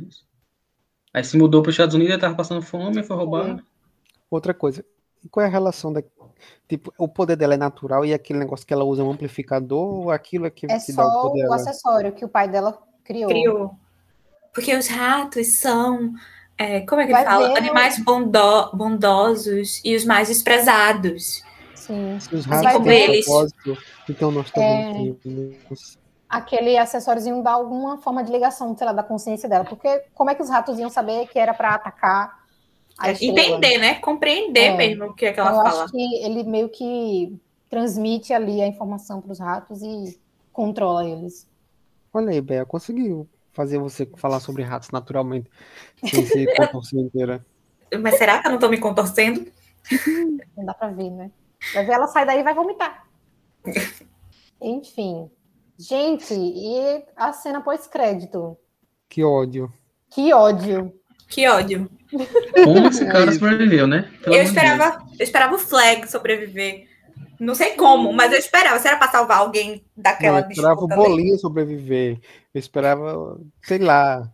Aí 1.14 1.24
se 1.24 1.38
mudou 1.38 1.62
para 1.62 1.70
os 1.70 1.74
Estados 1.74 1.96
Unidos, 1.96 2.14
ele 2.14 2.22
tava 2.22 2.36
passando 2.36 2.62
fome, 2.62 3.04
foi 3.04 3.16
roubar. 3.16 3.64
Outra 4.30 4.54
coisa, 4.54 4.84
qual 5.32 5.44
é 5.44 5.48
a 5.48 5.52
relação 5.52 5.94
da. 5.94 6.04
Tipo, 6.68 6.92
o 6.98 7.08
poder 7.08 7.36
dela 7.36 7.54
é 7.54 7.58
natural 7.58 8.04
e 8.04 8.14
aquele 8.14 8.40
negócio 8.40 8.66
que 8.66 8.74
ela 8.74 8.84
usa 8.84 9.02
é 9.02 9.06
um 9.06 9.12
amplificador 9.12 9.94
ou 10.06 10.12
aquilo 10.12 10.46
é 10.46 10.50
que, 10.50 10.66
É 10.70 10.76
o 10.76 10.80
só 10.80 11.22
poder 11.22 11.40
o 11.40 11.44
dela? 11.44 11.56
acessório 11.56 12.12
que 12.14 12.26
o 12.26 12.30
pai 12.30 12.48
dela 12.50 12.78
criou. 13.04 13.30
Criou. 13.30 13.76
Porque 14.54 14.76
os 14.76 14.88
ratos 14.88 15.48
são, 15.48 16.13
é, 16.58 16.82
como 16.82 17.02
é 17.02 17.06
que 17.06 17.12
Vai 17.12 17.22
ele 17.22 17.30
fala? 17.30 17.48
ver, 17.50 17.58
Animais 17.58 18.00
bondo- 18.00 18.72
bondosos 18.74 19.82
e 19.84 19.96
os 19.96 20.06
mais 20.06 20.28
desprezados. 20.28 21.44
Sim. 21.76 22.16
Os 22.32 22.46
Vai 22.46 22.58
ratos 22.60 22.74
como 22.74 22.86
têm 22.86 23.04
eles. 23.04 23.26
então 24.10 24.32
nós 24.32 24.52
É. 24.56 24.94
temos. 24.94 25.98
Aquele 26.30 26.77
acessóriozinho 26.77 27.44
dá 27.44 27.52
alguma 27.52 27.98
forma 27.98 28.23
de 28.23 28.32
ligação, 28.32 28.75
sei 28.75 28.88
lá, 28.88 28.94
da 28.94 29.04
consciência 29.04 29.48
dela. 29.50 29.65
Porque 29.65 30.04
como 30.15 30.30
é 30.30 30.36
que 30.36 30.42
os 30.42 30.50
ratos 30.50 30.80
iam 30.80 30.90
saber 30.90 31.27
que 31.27 31.38
era 31.38 31.54
para 31.54 31.75
atacar 31.75 32.44
a 32.98 33.12
estrela? 33.12 33.40
Entender, 33.40 33.77
né? 33.77 33.96
Compreender 33.96 34.71
É. 34.71 34.77
mesmo 34.77 35.06
o 35.06 35.13
que 35.13 35.25
é 35.25 35.34
que 35.34 35.40
Eu 35.40 35.46
ela 35.46 35.63
fala. 35.63 35.84
acho 35.84 35.92
que 35.92 36.15
ele 36.23 36.44
meio 36.44 36.69
que 36.69 37.38
transmite 37.69 38.34
ali 38.34 38.62
a 38.62 38.67
informação 38.67 39.19
para 39.21 39.32
os 39.32 39.40
ratos 39.40 39.82
e 39.84 40.19
controla 40.52 41.08
eles. 41.08 41.48
Olha 42.13 42.30
aí, 42.32 42.42
Bea, 42.42 42.65
conseguiu 42.65 43.27
fazer 43.54 43.77
você 43.77 44.10
falar 44.17 44.39
sobre 44.39 44.63
ratos 44.63 44.89
naturalmente, 44.91 45.49
sem 46.04 46.25
ser 46.25 46.54
contorção 46.58 46.99
inteira. 46.99 47.45
Mas 48.01 48.17
será 48.17 48.39
que 48.39 48.47
eu 48.47 48.51
não 48.51 48.60
tô 48.60 48.69
me 48.69 48.79
contorcendo? 48.79 49.45
Não 50.56 50.65
dá 50.65 50.73
para 50.73 50.93
ver, 50.93 51.10
né? 51.10 51.29
Vai 51.73 51.85
ver 51.85 51.91
ela 51.93 52.08
sai 52.08 52.25
daí 52.25 52.39
e 52.39 52.43
vai 52.43 52.54
vomitar. 52.54 53.06
Enfim. 54.62 55.29
Gente, 55.77 56.33
e 56.33 57.04
a 57.15 57.33
cena 57.33 57.60
pós-crédito? 57.60 58.58
Que 59.10 59.23
ódio. 59.23 59.71
Que 60.10 60.33
ódio. 60.33 60.93
Que 61.27 61.47
ódio. 61.47 61.89
Como 62.63 62.87
esse 62.87 63.06
cara 63.06 63.31
sobreviveu, 63.31 63.87
né? 63.87 64.10
Pelo 64.23 64.35
eu 64.35 64.43
esperava, 64.43 65.04
eu 65.19 65.23
esperava 65.23 65.56
o 65.56 65.60
Flag 65.60 66.10
sobreviver. 66.10 66.87
Não 67.39 67.56
sei 67.56 67.71
como, 67.71 68.13
mas 68.13 68.31
eu 68.31 68.37
esperava. 68.37 68.79
Será 68.79 68.97
para 68.97 69.12
salvar 69.12 69.39
alguém 69.39 69.83
daquela 69.97 70.41
Eu 70.41 70.49
esperava 70.49 70.79
o 70.79 70.87
Bolinha 70.87 71.37
sobreviver. 71.37 72.19
Eu 72.54 72.60
esperava, 72.60 73.39
sei 73.62 73.79
lá. 73.79 74.31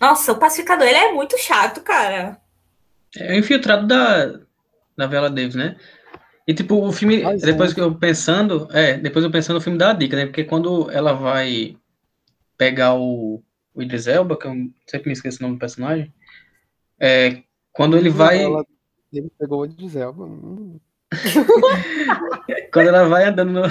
Nossa, 0.00 0.32
o 0.32 0.38
pacificador, 0.38 0.86
ele 0.86 0.98
é 0.98 1.12
muito 1.12 1.38
chato, 1.38 1.80
cara. 1.80 2.38
É 3.16 3.34
o 3.34 3.38
infiltrado 3.38 3.86
da, 3.86 4.40
da 4.96 5.06
Vela 5.06 5.30
Davis, 5.30 5.54
né? 5.54 5.76
E 6.46 6.52
tipo, 6.52 6.84
o 6.84 6.92
filme, 6.92 7.22
mas 7.22 7.42
depois 7.42 7.70
é. 7.70 7.74
que 7.74 7.80
eu 7.80 7.94
pensando, 7.94 8.68
é, 8.72 8.94
depois 8.98 9.24
eu 9.24 9.30
pensando, 9.30 9.58
o 9.58 9.60
filme 9.60 9.78
dá 9.78 9.90
a 9.90 9.94
dica, 9.94 10.16
né? 10.16 10.26
Porque 10.26 10.44
quando 10.44 10.90
ela 10.90 11.12
vai 11.12 11.76
pegar 12.58 12.94
o, 12.94 13.42
o 13.74 13.82
Idris 13.82 14.06
Elba, 14.06 14.36
que 14.36 14.46
eu 14.46 14.54
sempre 14.86 15.08
me 15.08 15.12
esqueço 15.12 15.38
o 15.38 15.42
nome 15.42 15.54
do 15.56 15.60
personagem, 15.60 16.12
é, 16.98 17.42
quando 17.72 17.96
ele 17.96 18.10
vai... 18.10 18.42
Ela, 18.42 18.66
ele 19.12 19.30
pegou 19.38 19.60
o 19.60 19.64
Idris 19.66 19.94
Elba. 19.94 20.24
Hum. 20.24 20.80
quando 22.72 22.88
ela 22.88 23.04
vai 23.04 23.24
andando 23.24 23.52
no, 23.52 23.62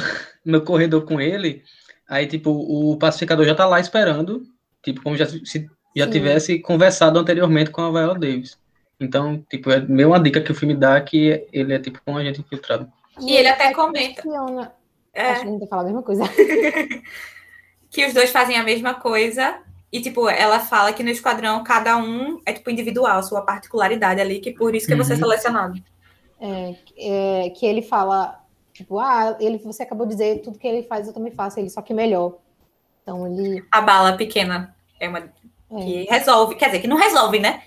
no 0.45 0.61
corredor 0.61 1.03
com 1.05 1.19
ele, 1.19 1.63
aí 2.11 2.27
tipo, 2.27 2.51
o 2.51 2.97
pacificador 2.97 3.45
já 3.45 3.55
tá 3.55 3.65
lá 3.65 3.79
esperando, 3.79 4.43
tipo, 4.83 5.01
como 5.01 5.15
já, 5.15 5.25
se 5.25 5.69
já 5.95 6.05
Sim. 6.05 6.11
tivesse 6.11 6.59
conversado 6.59 7.17
anteriormente 7.17 7.71
com 7.71 7.81
a 7.81 7.89
Viola 7.89 8.19
Davis. 8.19 8.59
Então, 8.99 9.43
tipo, 9.49 9.71
é 9.71 9.79
meio 9.79 10.09
uma 10.09 10.19
dica 10.19 10.41
que 10.41 10.51
o 10.51 10.55
filme 10.55 10.75
dá 10.75 10.99
que 10.99 11.47
ele 11.53 11.73
é 11.73 11.79
tipo 11.79 11.99
um 12.05 12.17
agente 12.17 12.41
infiltrado. 12.41 12.91
E 13.19 13.33
ele 13.33 13.47
até 13.47 13.73
comenta. 13.73 14.23
É. 15.13 15.31
Acho 15.31 15.43
que 15.43 15.49
não 15.49 15.67
falar 15.67 15.83
a 15.83 15.85
mesma 15.85 16.03
coisa. 16.03 16.23
que 17.89 18.05
os 18.05 18.13
dois 18.13 18.29
fazem 18.29 18.57
a 18.57 18.63
mesma 18.63 18.93
coisa. 18.93 19.59
E, 19.91 20.01
tipo, 20.01 20.29
ela 20.29 20.59
fala 20.59 20.93
que 20.93 21.03
no 21.03 21.09
esquadrão 21.09 21.63
cada 21.63 21.97
um 21.97 22.39
é, 22.45 22.53
tipo, 22.53 22.69
individual, 22.69 23.23
sua 23.23 23.41
particularidade 23.41 24.21
ali, 24.21 24.39
que 24.39 24.51
por 24.51 24.75
isso 24.75 24.85
que 24.85 24.93
uhum. 24.93 24.99
você 24.99 25.13
é 25.13 25.15
uhum. 25.15 25.21
selecionado. 25.21 25.83
É, 26.39 26.75
é, 26.97 27.49
que 27.49 27.65
ele 27.65 27.81
fala, 27.81 28.40
tipo, 28.81 28.99
ah, 28.99 29.37
ele, 29.39 29.57
você 29.59 29.83
acabou 29.83 30.05
de 30.05 30.13
dizer, 30.13 30.41
tudo 30.41 30.59
que 30.59 30.67
ele 30.67 30.83
faz 30.83 31.07
eu 31.07 31.13
também 31.13 31.31
faço, 31.31 31.59
ele 31.59 31.69
só 31.69 31.81
que 31.81 31.93
melhor. 31.93 32.37
Então 33.01 33.25
ele. 33.27 33.63
A 33.71 33.81
bala 33.81 34.17
pequena 34.17 34.75
é 34.99 35.07
uma. 35.07 35.19
É. 35.19 35.29
Que 35.69 36.03
resolve, 36.09 36.55
quer 36.55 36.67
dizer, 36.67 36.79
que 36.79 36.87
não 36.87 36.97
resolve, 36.97 37.39
né? 37.39 37.61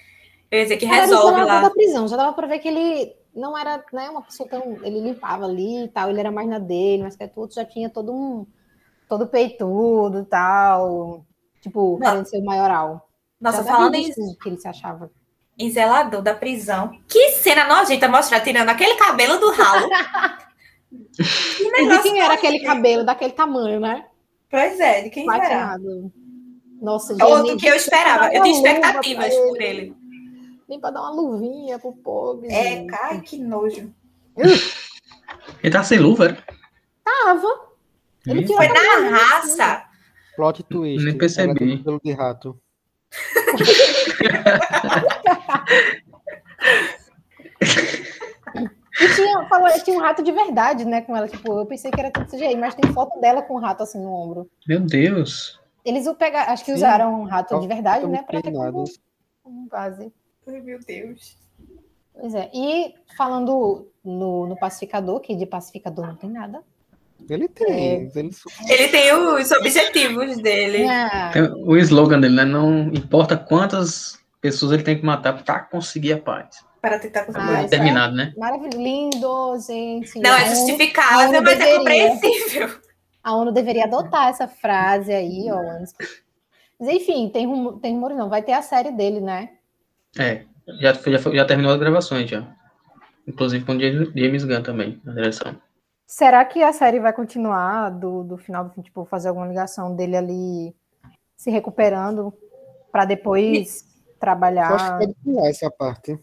Eu 0.50 0.58
ia 0.58 0.64
dizer 0.64 0.76
que 0.76 0.86
resolve 0.86 1.42
lá. 1.42 1.62
da 1.62 1.70
prisão, 1.70 2.06
já 2.06 2.16
dava 2.16 2.32
para 2.32 2.46
ver 2.46 2.58
que 2.58 2.68
ele 2.68 3.14
não 3.34 3.56
era 3.56 3.82
né, 3.92 4.08
uma 4.10 4.22
pessoa 4.22 4.48
tão. 4.48 4.78
Ele 4.84 5.00
limpava 5.00 5.44
ali 5.44 5.84
e 5.84 5.88
tal, 5.88 6.10
ele 6.10 6.20
era 6.20 6.30
mais 6.30 6.48
na 6.48 6.58
dele, 6.58 7.02
mas 7.02 7.16
que 7.16 7.26
tudo 7.26 7.52
já 7.52 7.64
tinha 7.64 7.90
todo 7.90 8.12
um. 8.12 8.46
todo 9.08 9.26
peitudo 9.26 10.20
e 10.20 10.24
tal. 10.24 11.24
Tipo, 11.60 11.98
querendo 11.98 12.26
ser 12.26 12.38
o 12.38 12.44
maioral. 12.44 13.08
Nossa, 13.40 13.64
já 13.64 13.72
falando 13.72 13.94
em. 13.94 14.12
Que 14.12 14.48
ele 14.48 14.58
se 14.58 14.68
achava. 14.68 15.10
Em 15.58 15.70
zelador 15.70 16.20
da 16.20 16.34
prisão. 16.34 16.98
Que 17.08 17.30
cena 17.32 17.66
nojenta 17.66 18.08
mostrar 18.08 18.40
tirando 18.40 18.68
aquele 18.68 18.96
cabelo 18.96 19.38
do 19.38 19.50
ralo. 19.50 19.88
e 21.18 21.88
de 21.88 22.02
quem 22.02 22.20
era 22.20 22.34
aquele 22.34 22.60
cabelo 22.60 23.04
daquele 23.04 23.32
tamanho, 23.32 23.80
né? 23.80 24.06
Pois 24.50 24.78
é, 24.80 25.02
de 25.02 25.10
quem 25.10 25.26
era? 25.32 25.78
Nossa, 26.80 27.16
é 27.18 27.24
outro 27.24 27.56
que 27.56 27.66
eu 27.66 27.74
esperava. 27.74 28.32
Eu 28.32 28.42
tinha 28.42 28.56
expectativas 28.56 29.34
por 29.34 29.60
ele 29.60 29.94
nem 30.68 30.80
para 30.80 30.90
dar 30.90 31.02
uma 31.02 31.10
luvinha 31.10 31.78
pro 31.78 31.92
pobre. 31.92 32.48
É, 32.48 32.84
cai, 32.86 33.20
que 33.20 33.38
nojo. 33.38 33.92
Ele 35.62 35.72
tá 35.72 35.84
sem 35.84 35.98
luva, 35.98 36.24
era? 36.26 36.44
Tava. 37.04 37.68
Ele 38.26 38.46
Foi 38.46 38.68
na 38.68 39.10
raça. 39.10 39.84
Plot 40.36 40.62
twist. 40.64 41.04
Nem 41.04 41.16
percebi. 41.16 41.82
Pelo 41.82 42.00
de 42.02 42.12
rato. 42.12 42.58
E 49.00 49.14
tinha, 49.14 49.48
falou, 49.48 49.68
tinha 49.82 49.96
um 49.96 50.00
rato 50.00 50.22
de 50.22 50.30
verdade, 50.30 50.84
né, 50.84 51.00
com 51.00 51.16
ela. 51.16 51.28
Tipo, 51.28 51.60
eu 51.60 51.66
pensei 51.66 51.90
que 51.90 52.00
era 52.00 52.10
tudo 52.10 52.30
CGI, 52.30 52.56
mas 52.56 52.74
tem 52.74 52.92
foto 52.92 53.20
dela 53.20 53.42
com 53.42 53.54
um 53.54 53.60
rato 53.60 53.82
assim 53.82 54.00
no 54.00 54.12
ombro. 54.12 54.50
Meu 54.66 54.80
Deus. 54.80 55.60
Eles 55.84 56.06
o 56.06 56.14
pegaram, 56.14 56.52
acho 56.52 56.64
que 56.64 56.70
Sim. 56.70 56.78
usaram 56.78 57.20
um 57.20 57.24
rato 57.24 57.58
de 57.60 57.66
verdade, 57.66 58.06
né, 58.06 58.22
para 58.22 58.40
ter 58.40 58.52
como, 58.52 58.84
como 59.42 59.68
base. 59.68 60.12
Ai, 60.46 60.60
meu 60.60 60.78
Deus. 60.80 61.36
Pois 62.14 62.34
é. 62.34 62.50
E 62.54 62.94
falando 63.16 63.90
no, 64.04 64.46
no 64.46 64.56
pacificador, 64.56 65.20
que 65.20 65.34
de 65.34 65.46
pacificador 65.46 66.06
não 66.06 66.16
tem 66.16 66.30
nada. 66.30 66.62
Ele 67.28 67.48
tem. 67.48 67.66
É. 67.66 67.94
Ele... 67.94 68.30
ele... 68.68 68.88
tem 68.88 69.12
os 69.14 69.50
objetivos 69.50 70.36
dele. 70.38 70.84
É. 70.84 71.42
o 71.56 71.76
slogan 71.76 72.20
dele, 72.20 72.36
né? 72.36 72.44
Não 72.44 72.88
importa 72.88 73.36
quantas 73.36 74.18
pessoas 74.40 74.72
ele 74.72 74.82
tem 74.82 74.98
que 74.98 75.04
matar 75.04 75.42
para 75.42 75.60
conseguir 75.60 76.12
a 76.12 76.18
paz. 76.18 76.64
Para 76.84 76.98
tentar 76.98 77.24
conseguir 77.24 77.46
ah, 77.46 77.66
Terminado, 77.66 78.12
é 78.12 78.16
né? 78.26 78.34
Maravilhoso. 78.36 78.76
Lindo, 78.76 79.58
gente. 79.58 80.20
Não 80.20 80.34
é 80.34 80.54
justificável, 80.54 81.40
mas 81.40 81.54
é 81.54 81.56
deveria, 81.56 81.72
é 81.72 81.78
compreensível. 81.78 82.68
A 83.22 83.34
ONU 83.34 83.52
deveria 83.52 83.84
adotar 83.84 84.28
essa 84.28 84.46
frase 84.46 85.10
aí, 85.10 85.50
ó. 85.50 85.62
Mas 86.78 86.88
enfim, 86.90 87.30
tem, 87.30 87.48
tem 87.80 87.94
rumores, 87.94 88.18
não. 88.18 88.28
Vai 88.28 88.42
ter 88.42 88.52
a 88.52 88.60
série 88.60 88.90
dele, 88.90 89.18
né? 89.18 89.48
É, 90.18 90.44
já, 90.78 90.92
já, 90.92 91.18
já 91.32 91.44
terminou 91.46 91.72
as 91.72 91.80
gravações 91.80 92.28
já. 92.28 92.46
Inclusive 93.26 93.64
com 93.64 93.72
o 93.72 93.80
James 93.80 94.44
Gunn 94.44 94.62
também, 94.62 95.00
na 95.02 95.14
direção. 95.14 95.56
Será 96.06 96.44
que 96.44 96.62
a 96.62 96.74
série 96.74 97.00
vai 97.00 97.14
continuar 97.14 97.88
do, 97.92 98.24
do 98.24 98.36
final 98.36 98.62
do 98.62 98.74
fim, 98.74 98.82
tipo, 98.82 99.06
fazer 99.06 99.28
alguma 99.28 99.48
ligação 99.48 99.96
dele 99.96 100.18
ali 100.18 100.76
se 101.34 101.50
recuperando 101.50 102.30
para 102.92 103.06
depois 103.06 103.80
e... 103.80 104.18
trabalhar? 104.20 104.68
Eu 104.68 104.76
acho 104.76 104.84
que 104.84 104.98
pode 104.98 105.14
pular 105.24 105.48
essa 105.48 105.70
parte. 105.70 106.20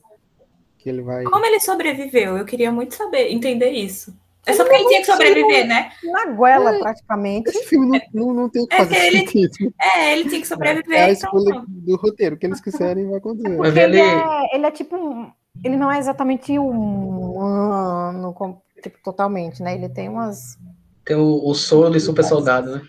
Que 0.82 0.90
ele 0.90 1.04
vai. 1.04 1.24
Como 1.26 1.46
ele 1.46 1.60
sobreviveu? 1.60 2.38
Eu 2.38 2.46
queria 2.46 2.72
muito 2.72 2.96
saber, 2.96 3.32
entender 3.32 3.70
isso. 3.70 4.14
É 4.46 4.54
só 4.54 4.64
porque 4.64 4.76
ele 4.78 4.88
tinha 4.88 5.02
que 5.02 5.06
sobreviver, 5.06 5.68
né? 5.68 5.92
Na 6.04 6.26
goela, 6.32 6.76
é, 6.76 6.80
praticamente. 6.80 7.50
Esse 7.50 7.66
filme 7.66 8.02
não, 8.12 8.26
não, 8.26 8.34
não 8.34 8.50
tem 8.50 8.64
o 8.64 8.68
que 8.68 8.74
é 8.74 8.78
fazer. 8.80 8.96
Ele, 8.96 9.26
é, 9.80 10.14
ele 10.14 10.28
tinha 10.28 10.42
que 10.42 10.48
sobreviver. 10.48 10.98
É 10.98 11.04
a 11.04 11.12
então 11.12 11.30
escolha 11.30 11.50
então, 11.50 11.66
do 11.68 11.96
roteiro, 11.98 12.36
o 12.36 12.40
que 12.40 12.48
eles 12.48 12.60
quiserem 12.60 13.08
vai 13.08 13.20
acontecer. 13.20 13.56
Mas 13.56 13.78
ele... 13.78 14.00
Ele, 14.00 14.10
é, 14.10 14.56
ele 14.56 14.66
é 14.66 14.72
tipo 14.72 14.96
um, 14.96 15.32
Ele 15.64 15.78
não 15.78 15.92
é 15.92 16.00
exatamente 16.00 16.58
humano, 16.58 18.34
tipo, 18.82 18.98
totalmente, 19.04 19.62
né? 19.62 19.76
Ele 19.76 19.88
tem 19.88 20.10
umas. 20.10 20.58
Tem 21.06 21.16
o, 21.16 21.48
o 21.48 21.54
solo 21.54 21.92
de 21.92 22.00
super 22.00 22.24
soldado, 22.24 22.78
né? 22.78 22.82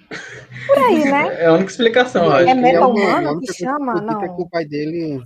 Por 0.67 0.79
aí, 0.79 1.05
né? 1.05 1.37
É 1.43 1.47
a 1.47 1.53
única 1.53 1.71
explicação, 1.71 2.33
é, 2.33 2.41
acho. 2.41 2.49
É 2.49 2.55
meta 2.55 2.87
humano 2.87 3.41
que 3.41 3.53
chama? 3.53 4.01
Não. 4.01 4.21
Que 4.21 4.43
o 4.43 4.49
pai 4.49 4.65
dele 4.65 5.23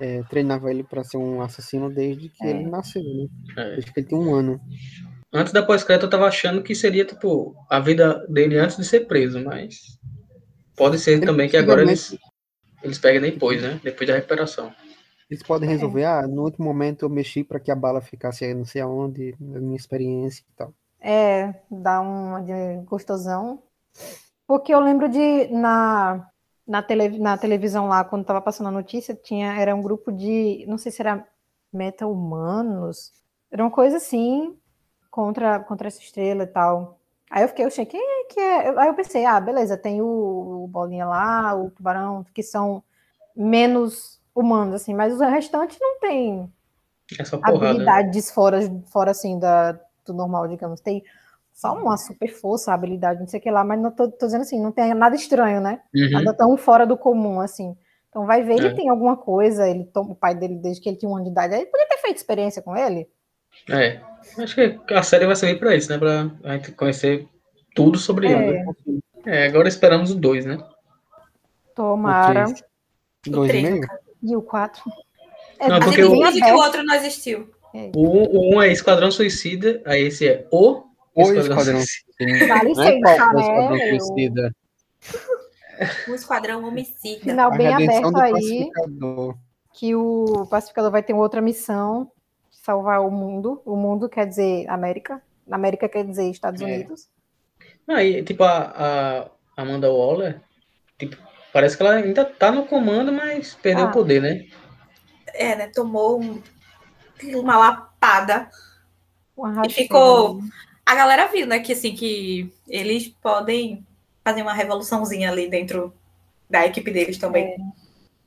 é, 0.00 0.22
treinava 0.24 0.70
ele 0.70 0.82
para 0.82 1.04
ser 1.04 1.16
um 1.16 1.40
assassino 1.40 1.90
desde 1.90 2.28
que 2.28 2.44
é. 2.44 2.50
ele 2.50 2.66
nasceu, 2.68 3.02
né? 3.02 3.28
É. 3.56 3.70
Desde 3.74 3.92
que 3.92 4.00
ele 4.00 4.06
tem 4.06 4.18
um 4.18 4.34
ano. 4.34 4.60
Antes 5.32 5.52
da 5.52 5.62
pós-crédito 5.62 6.06
eu 6.06 6.10
tava 6.10 6.26
achando 6.26 6.62
que 6.62 6.74
seria, 6.74 7.04
tipo, 7.04 7.54
a 7.68 7.80
vida 7.80 8.24
dele 8.28 8.56
antes 8.56 8.76
de 8.76 8.84
ser 8.84 9.06
preso, 9.06 9.42
mas 9.42 9.98
pode 10.76 10.98
ser 10.98 11.20
também 11.20 11.48
que 11.48 11.56
agora 11.56 11.82
eles, 11.82 12.16
eles 12.82 12.98
peguem 12.98 13.20
depois, 13.20 13.60
né? 13.62 13.80
Depois 13.82 14.08
da 14.08 14.14
recuperação. 14.14 14.72
Eles 15.28 15.42
podem 15.42 15.68
resolver, 15.68 16.02
é. 16.02 16.06
ah, 16.06 16.26
no 16.26 16.42
último 16.42 16.66
momento 16.66 17.04
eu 17.04 17.10
mexi 17.10 17.42
para 17.42 17.58
que 17.58 17.70
a 17.70 17.76
bala 17.76 18.00
ficasse 18.00 18.44
aí, 18.44 18.54
não 18.54 18.64
sei 18.64 18.82
aonde, 18.82 19.34
na 19.40 19.58
minha 19.58 19.76
experiência 19.76 20.44
e 20.48 20.56
tal. 20.56 20.72
É, 21.00 21.54
dá 21.70 22.00
uma 22.00 22.40
de 22.40 22.82
gostosão. 22.84 23.62
Porque 24.46 24.72
eu 24.72 24.80
lembro 24.80 25.08
de, 25.08 25.48
na, 25.48 26.28
na, 26.66 26.82
tele, 26.82 27.18
na 27.18 27.36
televisão 27.36 27.86
lá, 27.86 28.04
quando 28.04 28.24
tava 28.24 28.40
passando 28.40 28.68
a 28.68 28.72
notícia, 28.72 29.14
tinha, 29.14 29.52
era 29.54 29.74
um 29.74 29.82
grupo 29.82 30.10
de, 30.10 30.64
não 30.66 30.78
sei 30.78 30.90
se 30.90 31.02
era 31.02 31.26
meta-humanos, 31.72 33.12
era 33.50 33.62
uma 33.62 33.70
coisa 33.70 33.98
assim, 33.98 34.56
contra, 35.10 35.60
contra 35.60 35.88
essa 35.88 36.00
estrela 36.00 36.44
e 36.44 36.46
tal. 36.46 36.98
Aí 37.30 37.42
eu 37.42 37.48
fiquei, 37.48 37.64
eu 37.64 37.68
achei, 37.68 37.84
quem 37.84 38.00
é 38.00 38.24
que 38.24 38.40
é? 38.40 38.78
Aí 38.78 38.88
eu 38.88 38.94
pensei, 38.94 39.24
ah, 39.24 39.40
beleza, 39.40 39.76
tem 39.76 40.00
o, 40.00 40.64
o 40.64 40.68
Bolinha 40.68 41.06
lá, 41.06 41.54
o 41.54 41.70
Tubarão, 41.70 42.24
que 42.32 42.42
são 42.42 42.82
menos 43.34 44.20
humanos, 44.34 44.74
assim, 44.74 44.94
mas 44.94 45.14
os 45.14 45.20
restantes 45.20 45.78
não 45.80 45.98
tem 46.00 46.52
Essa 47.18 47.38
porrada, 47.38 47.70
habilidades 47.70 48.28
né? 48.28 48.34
fora, 48.34 48.58
fora, 48.86 49.10
assim, 49.10 49.38
da, 49.38 49.72
do 50.04 50.12
normal, 50.12 50.48
digamos. 50.48 50.80
Tem 50.80 51.02
só 51.54 51.72
uma 51.72 51.96
super 51.96 52.28
força, 52.28 52.74
habilidade, 52.74 53.20
não 53.20 53.28
sei 53.28 53.38
o 53.38 53.42
que 53.42 53.50
lá, 53.50 53.62
mas 53.62 53.80
não 53.80 53.92
tô, 53.92 54.10
tô 54.10 54.26
dizendo 54.26 54.42
assim, 54.42 54.60
não 54.60 54.72
tem 54.72 54.92
nada 54.92 55.14
estranho, 55.14 55.60
né? 55.60 55.80
Uhum. 55.94 56.10
Nada 56.10 56.34
tão 56.34 56.56
fora 56.56 56.84
do 56.84 56.98
comum, 56.98 57.40
assim. 57.40 57.76
Então 58.10 58.26
vai 58.26 58.42
ver, 58.42 58.54
ele 58.54 58.68
é. 58.68 58.74
tem 58.74 58.88
alguma 58.88 59.16
coisa, 59.16 59.68
ele 59.68 59.88
o 59.94 60.14
pai 60.14 60.34
dele 60.34 60.56
desde 60.56 60.82
que 60.82 60.88
ele 60.88 60.96
tinha 60.96 61.08
um 61.08 61.14
ano 61.14 61.24
de 61.24 61.30
idade, 61.30 61.54
ele 61.54 61.66
podia 61.66 61.86
ter 61.88 61.98
feito 61.98 62.16
experiência 62.16 62.60
com 62.60 62.76
ele. 62.76 63.08
É, 63.70 64.00
acho 64.38 64.54
que 64.56 64.80
a 64.92 65.02
série 65.02 65.26
vai 65.26 65.36
servir 65.36 65.60
pra 65.60 65.76
isso, 65.76 65.88
né? 65.90 65.96
Pra 65.96 66.28
a 66.42 66.56
gente 66.56 66.72
conhecer 66.72 67.28
tudo 67.74 67.98
sobre 67.98 68.26
é. 68.26 68.48
ele. 68.48 69.00
É, 69.24 69.46
agora 69.46 69.68
esperamos 69.68 70.10
o 70.10 70.16
2, 70.16 70.44
né? 70.44 70.58
Tomara. 71.74 72.46
O 73.26 73.30
dois 73.30 73.54
e 73.54 73.62
meio? 73.62 73.80
E 74.22 74.36
o 74.36 74.42
4. 74.42 74.82
É, 75.60 75.68
não, 75.68 75.78
porque 75.78 76.02
o, 76.02 76.32
que 76.32 76.52
o 76.52 76.56
outro 76.56 76.82
não 76.82 76.94
existiu. 76.94 77.48
É. 77.72 77.90
O 77.94 78.54
1 78.54 78.56
um 78.56 78.62
é 78.62 78.70
Esquadrão 78.72 79.10
Suicida, 79.10 79.80
aí 79.84 80.02
esse 80.02 80.28
é 80.28 80.46
o 80.50 80.82
o 81.14 81.32
Esquadrão, 81.32 81.80
Suicida. 81.80 82.46
Vale 82.48 82.74
não 82.74 83.74
é 83.76 83.98
Suicida. 83.98 84.56
O 86.08 86.14
Esquadrão 86.14 86.64
Homicida. 86.66 87.20
Final 87.20 87.50
bem 87.56 87.72
aberto 87.72 88.16
aí, 88.18 88.70
que 89.72 89.94
o 89.94 90.46
pacificador 90.48 90.90
vai 90.90 91.02
ter 91.02 91.12
outra 91.14 91.40
missão, 91.40 92.10
salvar 92.50 93.00
o 93.00 93.10
mundo. 93.10 93.60
O 93.64 93.76
mundo 93.76 94.08
quer 94.08 94.26
dizer 94.26 94.68
América. 94.68 95.20
América 95.50 95.88
quer 95.88 96.04
dizer 96.04 96.30
Estados 96.30 96.60
É. 96.60 96.64
Unidos. 96.64 97.08
Não, 97.86 97.98
e, 98.00 98.22
tipo, 98.22 98.42
a, 98.44 99.28
a 99.56 99.62
Amanda 99.62 99.90
Waller, 99.92 100.40
tipo, 100.98 101.16
parece 101.52 101.76
que 101.76 101.82
ela 101.82 101.96
ainda 101.96 102.24
tá 102.24 102.50
no 102.50 102.66
comando, 102.66 103.12
mas 103.12 103.54
perdeu 103.56 103.86
Ah. 103.86 103.88
o 103.88 103.92
poder, 103.92 104.22
né? 104.22 104.46
É, 105.34 105.56
né? 105.56 105.66
Tomou 105.74 106.20
um- 106.22 106.40
uma 107.34 107.56
lapada. 107.58 108.48
Uma 109.36 109.66
E 109.66 109.70
ficou. 109.70 110.40
A 110.86 110.94
galera 110.94 111.28
viu, 111.28 111.46
né? 111.46 111.60
Que 111.60 111.72
assim, 111.72 111.94
que 111.94 112.52
eles 112.68 113.08
podem 113.08 113.86
fazer 114.22 114.42
uma 114.42 114.52
revoluçãozinha 114.52 115.30
ali 115.30 115.48
dentro 115.48 115.92
da 116.48 116.66
equipe 116.66 116.90
deles 116.90 117.18
também. 117.18 117.56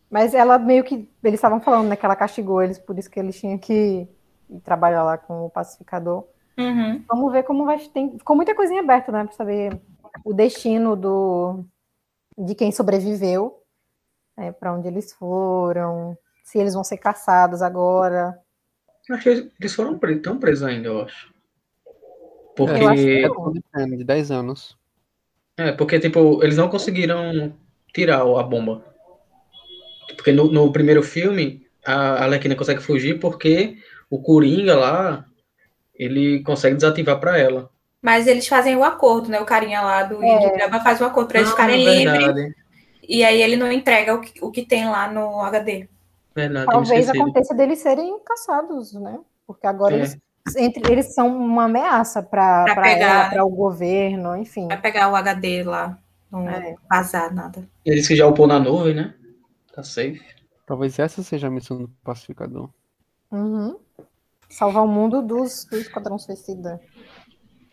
Mas 0.09 0.33
ela 0.33 0.57
meio 0.57 0.83
que. 0.83 1.07
Eles 1.23 1.37
estavam 1.37 1.59
falando, 1.59 1.89
né? 1.89 1.95
Que 1.95 2.05
ela 2.05 2.15
castigou 2.15 2.61
eles, 2.61 2.79
por 2.79 2.97
isso 2.97 3.09
que 3.09 3.19
eles 3.19 3.39
tinham 3.39 3.57
que 3.57 4.07
ir 4.49 4.59
trabalhar 4.63 5.03
lá 5.03 5.17
com 5.17 5.45
o 5.45 5.49
pacificador. 5.49 6.25
Uhum. 6.57 7.03
Vamos 7.07 7.31
ver 7.31 7.43
como 7.43 7.65
vai. 7.65 7.77
Tem, 7.79 8.17
ficou 8.17 8.35
muita 8.35 8.55
coisinha 8.55 8.81
aberta, 8.81 9.11
né? 9.11 9.23
Pra 9.23 9.33
saber 9.33 9.79
o 10.23 10.33
destino 10.33 10.95
do, 10.95 11.65
de 12.37 12.55
quem 12.55 12.71
sobreviveu, 12.71 13.61
né, 14.37 14.51
para 14.51 14.73
onde 14.73 14.87
eles 14.87 15.13
foram, 15.13 16.17
se 16.43 16.57
eles 16.57 16.73
vão 16.73 16.83
ser 16.83 16.97
caçados 16.97 17.61
agora. 17.61 18.39
Acho 19.09 19.23
que 19.23 19.51
eles 19.59 19.73
foram 19.73 19.97
presos, 19.97 20.17
estão 20.17 20.37
presos 20.37 20.63
ainda, 20.63 20.89
eu 20.89 21.01
acho. 21.01 21.33
Porque, 22.57 22.83
Eu 22.83 22.87
acho 22.89 23.03
que 23.03 23.23
É 23.23 23.51
de 23.53 23.63
pena, 23.71 23.97
de 23.97 24.03
10 24.03 24.31
anos. 24.31 24.75
é, 25.55 25.71
porque, 25.71 25.99
tipo, 25.99 26.43
eles 26.43 26.57
não 26.57 26.67
conseguiram 26.67 27.53
tirar 27.93 28.21
a 28.21 28.43
bomba. 28.43 28.83
Porque 30.15 30.31
no, 30.31 30.51
no 30.51 30.71
primeiro 30.71 31.03
filme, 31.03 31.65
a 31.85 32.23
Arlequina 32.23 32.55
consegue 32.55 32.81
fugir 32.81 33.19
porque 33.19 33.77
o 34.09 34.19
Coringa 34.21 34.75
lá, 34.75 35.25
ele 35.93 36.41
consegue 36.43 36.75
desativar 36.75 37.19
pra 37.19 37.37
ela. 37.37 37.69
Mas 38.01 38.25
eles 38.25 38.47
fazem 38.47 38.75
o 38.75 38.83
acordo, 38.83 39.29
né? 39.29 39.39
O 39.39 39.45
carinha 39.45 39.81
lá 39.81 40.03
do 40.03 40.23
É. 40.23 40.69
Faz 40.83 40.99
o 40.99 41.05
acordo 41.05 41.27
pra 41.27 41.39
eles 41.39 41.49
Ah, 41.49 41.53
ficarem 41.53 41.83
livres. 41.83 42.53
E 43.07 43.23
aí 43.23 43.41
ele 43.41 43.55
não 43.55 43.71
entrega 43.71 44.15
o 44.15 44.21
que, 44.21 44.43
o 44.43 44.51
que 44.51 44.65
tem 44.65 44.87
lá 44.89 45.11
no 45.11 45.41
HD. 45.41 45.87
verdade, 46.35 46.65
Talvez 46.65 47.09
aconteça 47.09 47.53
deles 47.53 47.79
serem 47.79 48.19
caçados, 48.23 48.93
né? 48.93 49.19
Porque 49.45 49.65
agora 49.67 49.93
É. 49.95 49.97
eles, 49.99 50.17
entre, 50.55 50.91
eles 50.91 51.13
são 51.13 51.27
uma 51.27 51.65
ameaça 51.65 52.21
para 52.23 52.65
para 52.73 53.43
o 53.45 53.49
governo, 53.49 54.35
enfim. 54.37 54.67
Vai 54.67 54.79
pegar 54.81 55.09
o 55.11 55.15
HD 55.15 55.63
lá. 55.63 55.97
Não 56.31 56.47
É. 56.49 56.75
vazar 56.89 57.33
nada. 57.33 57.67
Ele 57.85 57.95
disse 57.97 58.09
que 58.09 58.15
já 58.15 58.27
upou 58.27 58.47
na 58.47 58.59
nuvem, 58.59 58.93
né? 58.93 59.13
Tá 59.73 59.81
safe. 59.83 60.21
Talvez 60.65 60.99
essa 60.99 61.23
seja 61.23 61.47
a 61.47 61.51
missão 61.51 61.77
do 61.77 61.87
pacificador. 62.03 62.69
Uhum. 63.31 63.77
Salvar 64.49 64.83
o 64.83 64.87
mundo 64.87 65.21
dos, 65.21 65.65
do 65.65 65.77
Esquadrão 65.77 66.17
Suicida. 66.19 66.79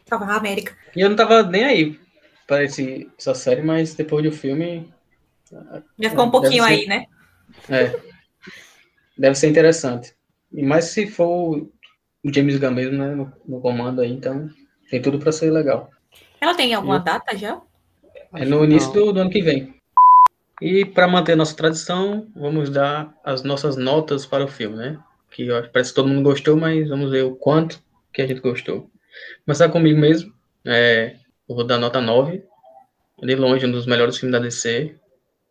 Salvar 0.08 0.30
a 0.30 0.36
América. 0.36 0.76
E 0.94 1.00
eu 1.00 1.08
não 1.08 1.16
tava 1.16 1.42
nem 1.42 1.64
aí 1.64 2.00
pra 2.46 2.62
esse, 2.62 3.10
essa 3.18 3.34
série, 3.34 3.62
mas 3.62 3.94
depois 3.94 4.24
do 4.24 4.30
filme. 4.30 4.92
Já 5.98 6.10
ficou 6.10 6.26
um 6.26 6.30
pouquinho 6.30 6.64
ser. 6.64 6.70
aí, 6.70 6.86
né? 6.86 7.06
É. 7.68 8.00
Deve 9.16 9.34
ser 9.34 9.48
interessante. 9.48 10.14
E 10.52 10.62
mais 10.62 10.86
se 10.86 11.06
for 11.06 11.68
o 12.24 12.32
James 12.32 12.56
Gunn 12.58 12.70
mesmo, 12.72 12.98
né? 12.98 13.14
No, 13.14 13.32
no 13.46 13.60
comando 13.60 14.00
aí, 14.00 14.10
então 14.10 14.48
tem 14.90 15.00
tudo 15.02 15.18
pra 15.18 15.32
ser 15.32 15.50
legal. 15.50 15.90
Ela 16.40 16.54
tem 16.54 16.74
alguma 16.74 16.96
Eu- 16.96 17.00
data 17.04 17.36
já? 17.36 17.60
É 18.34 18.44
no 18.44 18.64
início 18.64 18.92
do, 18.92 19.12
do 19.12 19.20
ano 19.20 19.30
que 19.30 19.42
vem. 19.42 19.74
E 20.60 20.84
para 20.84 21.06
manter 21.08 21.36
nossa 21.36 21.56
tradição, 21.56 22.28
vamos 22.34 22.70
dar 22.70 23.12
as 23.24 23.42
nossas 23.42 23.76
notas 23.76 24.24
para 24.26 24.44
o 24.44 24.48
filme, 24.48 24.76
né? 24.76 24.98
Que 25.30 25.46
eu 25.48 25.56
acho- 25.56 25.70
parece 25.70 25.90
que 25.90 25.96
todo 25.96 26.08
mundo 26.08 26.22
gostou, 26.22 26.56
mas 26.56 26.88
vamos 26.88 27.10
ver 27.10 27.24
o 27.24 27.34
quanto 27.36 27.80
que 28.12 28.22
a 28.22 28.26
gente 28.26 28.40
gostou. 28.40 28.88
Começar 29.44 29.68
comigo 29.68 29.98
mesmo. 30.00 30.32
É, 30.64 31.16
eu 31.48 31.54
vou 31.56 31.64
dar 31.66 31.78
nota 31.78 32.00
9. 32.00 32.42
De 33.22 33.34
longe, 33.36 33.66
um 33.66 33.70
dos 33.72 33.86
melhores 33.86 34.16
filmes 34.18 34.32
da 34.32 34.38
DC. 34.44 34.96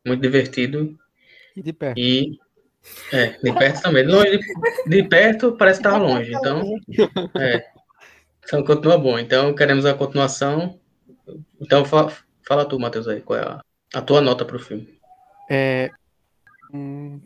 Muito 0.06 0.22
divertido. 0.22 0.98
E 1.56 1.62
de 1.62 1.72
perto. 1.74 1.98
E. 2.00 2.38
É, 3.12 3.28
de 3.28 3.54
perto 3.54 3.82
também. 3.82 4.06
De, 4.06 4.12
longe, 4.12 4.38
de, 4.38 4.90
de 4.90 5.04
perto 5.08 5.56
parece 5.58 5.82
que 5.82 5.88
estava 5.88 6.04
longe. 6.04 6.34
Então, 6.34 6.62
é. 7.40 7.66
Então 8.44 8.64
continua 8.64 8.98
bom. 8.98 9.18
Então 9.18 9.54
queremos 9.56 9.86
a 9.86 9.94
continuação. 9.94 10.80
Então 11.62 11.86
fa- 11.86 12.12
fala 12.46 12.66
tu, 12.66 12.80
Matheus, 12.80 13.08
aí, 13.08 13.22
qual 13.22 13.40
é 13.40 13.44
a, 13.44 13.62
a 13.94 14.02
tua 14.02 14.20
nota 14.22 14.44
pro 14.44 14.60
filme? 14.60 15.00
É. 15.50 15.90
hum, 16.74 17.20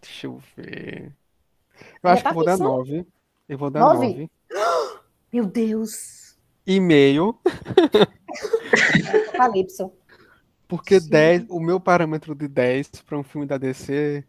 deixa 0.00 0.26
eu 0.26 0.40
ver. 0.56 1.12
Eu 2.02 2.10
acho 2.10 2.22
tá 2.22 2.28
que 2.30 2.34
vou 2.34 2.44
dar 2.44 2.52
pensando? 2.52 2.68
9. 2.68 3.06
Eu 3.48 3.58
vou 3.58 3.70
dar 3.70 3.80
Nove? 3.80 4.06
9. 4.06 4.30
Meu 5.32 5.46
Deus! 5.46 6.36
E 6.66 6.78
meio, 6.80 7.38
Apocalipso. 9.26 9.92
Porque 10.70 11.00
Sim. 11.00 11.10
10, 11.10 11.46
o 11.50 11.58
meu 11.58 11.80
parâmetro 11.80 12.32
de 12.34 12.46
10 12.46 12.88
para 13.04 13.18
um 13.18 13.24
filme 13.24 13.44
da 13.46 13.58
DC, 13.58 14.24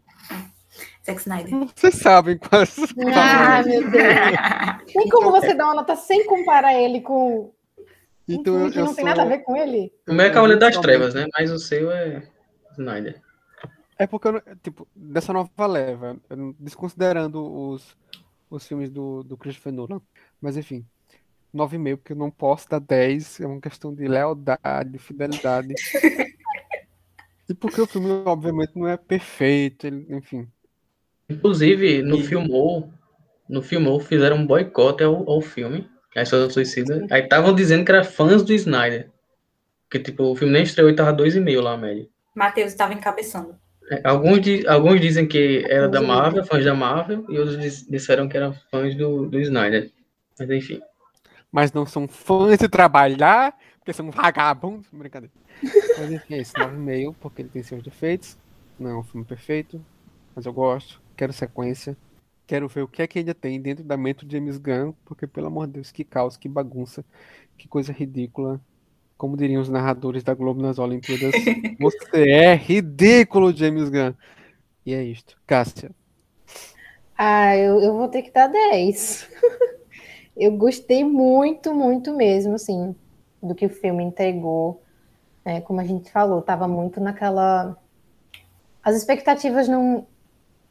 Zack 1.06 1.20
Snyder. 1.20 1.68
vocês 1.74 1.94
sabem 1.94 2.36
quais. 2.36 2.76
Ah, 3.14 3.62
meu 3.64 3.88
Deus! 3.88 3.94
Tem 4.92 5.08
como 5.08 5.30
você 5.30 5.54
dar 5.54 5.66
uma 5.66 5.76
nota 5.76 5.94
sem 5.94 6.26
comparar 6.26 6.74
ele 6.74 7.00
com 7.00 7.52
Então 8.28 8.54
filme 8.54 8.66
eu, 8.68 8.72
que 8.72 8.78
eu 8.80 8.84
não 8.84 8.94
tem 8.94 9.04
sou- 9.04 9.14
nada 9.14 9.22
a 9.22 9.26
ver 9.26 9.38
com 9.38 9.56
ele? 9.56 9.92
O 10.08 10.12
meu 10.12 10.26
é 10.26 10.30
Cavaleiro 10.30 10.60
das 10.60 10.76
Trevas, 10.78 11.14
né? 11.14 11.26
Mas 11.38 11.50
o 11.50 11.58
seu 11.58 11.90
é 11.92 12.22
Snyder. 12.72 13.20
É 13.98 14.06
porque, 14.06 14.26
eu 14.28 14.42
tipo, 14.62 14.88
dessa 14.96 15.32
nova 15.32 15.66
leva, 15.66 16.16
desconsiderando 16.58 17.40
os, 17.44 17.96
os 18.50 18.66
filmes 18.66 18.90
do, 18.90 19.22
do 19.22 19.36
Christopher 19.36 19.72
Nolan, 19.72 20.00
mas 20.40 20.56
enfim, 20.56 20.84
9,5, 21.54 21.96
porque 21.98 22.12
eu 22.12 22.16
não 22.16 22.30
posso 22.30 22.68
dar 22.68 22.80
10, 22.80 23.40
é 23.40 23.46
uma 23.46 23.60
questão 23.60 23.94
de 23.94 24.06
lealdade, 24.08 24.98
fidelidade. 24.98 25.74
E 27.48 27.54
porque 27.54 27.80
o 27.80 27.86
filme, 27.86 28.08
obviamente, 28.24 28.72
não 28.76 28.86
é 28.88 28.96
perfeito, 28.96 29.86
ele- 29.86 30.06
enfim. 30.10 30.46
Inclusive, 31.28 32.02
no 32.02 32.16
E- 32.16 32.22
Filmou, 32.24 32.88
no 33.48 33.60
Filmou 33.62 33.98
fizeram 34.00 34.36
um 34.36 34.46
boicote 34.46 35.02
ao, 35.02 35.28
ao 35.28 35.40
filme, 35.40 35.88
a 36.16 36.22
Esquadrão 36.22 36.48
Suicida. 36.50 37.06
Aí 37.10 37.22
estavam 37.22 37.54
dizendo 37.54 37.84
que 37.84 37.90
era 37.90 38.04
fãs 38.04 38.42
do 38.42 38.52
Snyder. 38.54 39.10
Que, 39.90 39.98
tipo, 39.98 40.22
o 40.24 40.36
filme 40.36 40.52
nem 40.54 40.62
estreou 40.62 40.88
e 40.88 40.94
tava 40.96 41.12
2,5 41.12 41.60
lá, 41.60 41.72
a 41.72 41.76
média. 41.76 42.08
Matheus 42.34 42.68
estava 42.72 42.94
encabeçando. 42.94 43.54
É, 43.90 44.00
Alguns, 44.04 44.40
di- 44.40 44.66
alguns 44.66 45.00
dizem 45.00 45.26
que 45.26 45.64
era 45.68 45.88
da. 45.88 46.00
Marvel, 46.00 46.44
fãs 46.46 46.64
da 46.64 46.74
Marvel, 46.74 47.26
e 47.28 47.38
outros 47.38 47.58
dis- 47.60 47.86
disseram 47.86 48.28
que 48.28 48.36
eram 48.36 48.54
fãs 48.70 48.94
do, 48.94 49.26
do 49.28 49.38
Snyder. 49.40 49.90
Mas 50.38 50.48
enfim. 50.48 50.80
Mas 51.52 51.72
não 51.72 51.86
são 51.86 52.08
fãs 52.08 52.58
de 52.58 52.68
trabalhar, 52.68 53.56
porque 53.78 53.92
são 53.92 54.10
vagabundos, 54.10 54.88
brincadeira. 54.92 55.34
Mas 55.98 56.10
enfim, 56.12 56.34
é 56.34 56.40
isso, 56.40 56.54
9,5, 56.58 57.16
porque 57.20 57.42
ele 57.42 57.50
tem 57.50 57.62
seus 57.62 57.82
defeitos. 57.82 58.38
Não 58.78 58.90
é 58.90 58.96
um 58.96 59.04
filme 59.04 59.26
perfeito, 59.26 59.84
mas 60.34 60.46
eu 60.46 60.52
gosto, 60.54 61.02
quero 61.16 61.32
sequência. 61.32 61.96
Quero 62.46 62.68
ver 62.68 62.82
o 62.82 62.88
que 62.88 63.02
é 63.02 63.06
que 63.06 63.18
ainda 63.20 63.34
tem 63.34 63.60
dentro 63.60 63.84
da 63.84 63.96
mente 63.96 64.26
do 64.26 64.32
James 64.32 64.58
Gunn, 64.58 64.92
porque, 65.04 65.26
pelo 65.26 65.46
amor 65.48 65.66
de 65.68 65.74
Deus, 65.74 65.92
que 65.92 66.04
caos, 66.04 66.36
que 66.36 66.48
bagunça, 66.48 67.04
que 67.58 67.68
coisa 67.68 67.92
ridícula. 67.92 68.60
Como 69.16 69.36
diriam 69.36 69.62
os 69.62 69.68
narradores 69.68 70.24
da 70.24 70.34
Globo 70.34 70.62
nas 70.62 70.78
Olimpíadas, 70.78 71.32
você 71.78 72.28
é 72.30 72.54
ridículo, 72.56 73.56
James 73.56 73.88
Gunn. 73.90 74.14
E 74.86 74.94
é 74.94 75.04
isto. 75.04 75.36
Cássia, 75.46 75.92
Ah, 77.16 77.56
eu, 77.56 77.80
eu 77.80 77.92
vou 77.96 78.08
ter 78.08 78.22
que 78.22 78.30
dar 78.32 78.48
10. 78.48 79.28
Eu 80.36 80.56
gostei 80.56 81.04
muito, 81.04 81.74
muito 81.74 82.14
mesmo, 82.14 82.54
assim, 82.54 82.94
do 83.42 83.54
que 83.54 83.66
o 83.66 83.70
filme 83.70 84.02
entregou. 84.02 84.82
É, 85.44 85.60
como 85.60 85.80
a 85.80 85.84
gente 85.84 86.10
falou, 86.10 86.40
tava 86.40 86.66
muito 86.66 87.00
naquela. 87.00 87.76
As 88.82 88.96
expectativas 88.96 89.68
não. 89.68 90.06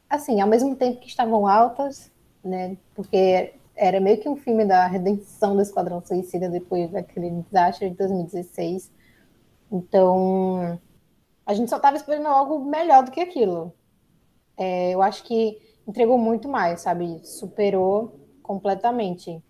Assim, 0.08 0.40
ao 0.40 0.48
mesmo 0.48 0.76
tempo 0.76 1.00
que 1.00 1.08
estavam 1.08 1.46
altas, 1.46 2.10
né? 2.44 2.76
Porque 2.94 3.54
era 3.74 4.00
meio 4.00 4.20
que 4.20 4.28
um 4.28 4.36
filme 4.36 4.64
da 4.64 4.86
redenção 4.86 5.56
do 5.56 5.62
Esquadrão 5.62 6.02
Suicida 6.04 6.48
depois 6.48 6.90
daquele 6.90 7.30
desastre 7.30 7.90
de 7.90 7.96
2016. 7.96 8.90
Então, 9.70 10.78
a 11.46 11.54
gente 11.54 11.70
só 11.70 11.78
tava 11.78 11.96
esperando 11.96 12.26
algo 12.26 12.64
melhor 12.64 13.04
do 13.04 13.10
que 13.10 13.20
aquilo. 13.20 13.72
É, 14.56 14.90
eu 14.90 15.02
acho 15.02 15.24
que 15.24 15.58
entregou 15.86 16.18
muito 16.18 16.48
mais, 16.48 16.82
sabe? 16.82 17.20
Superou 17.24 18.20
completamente 18.42 19.42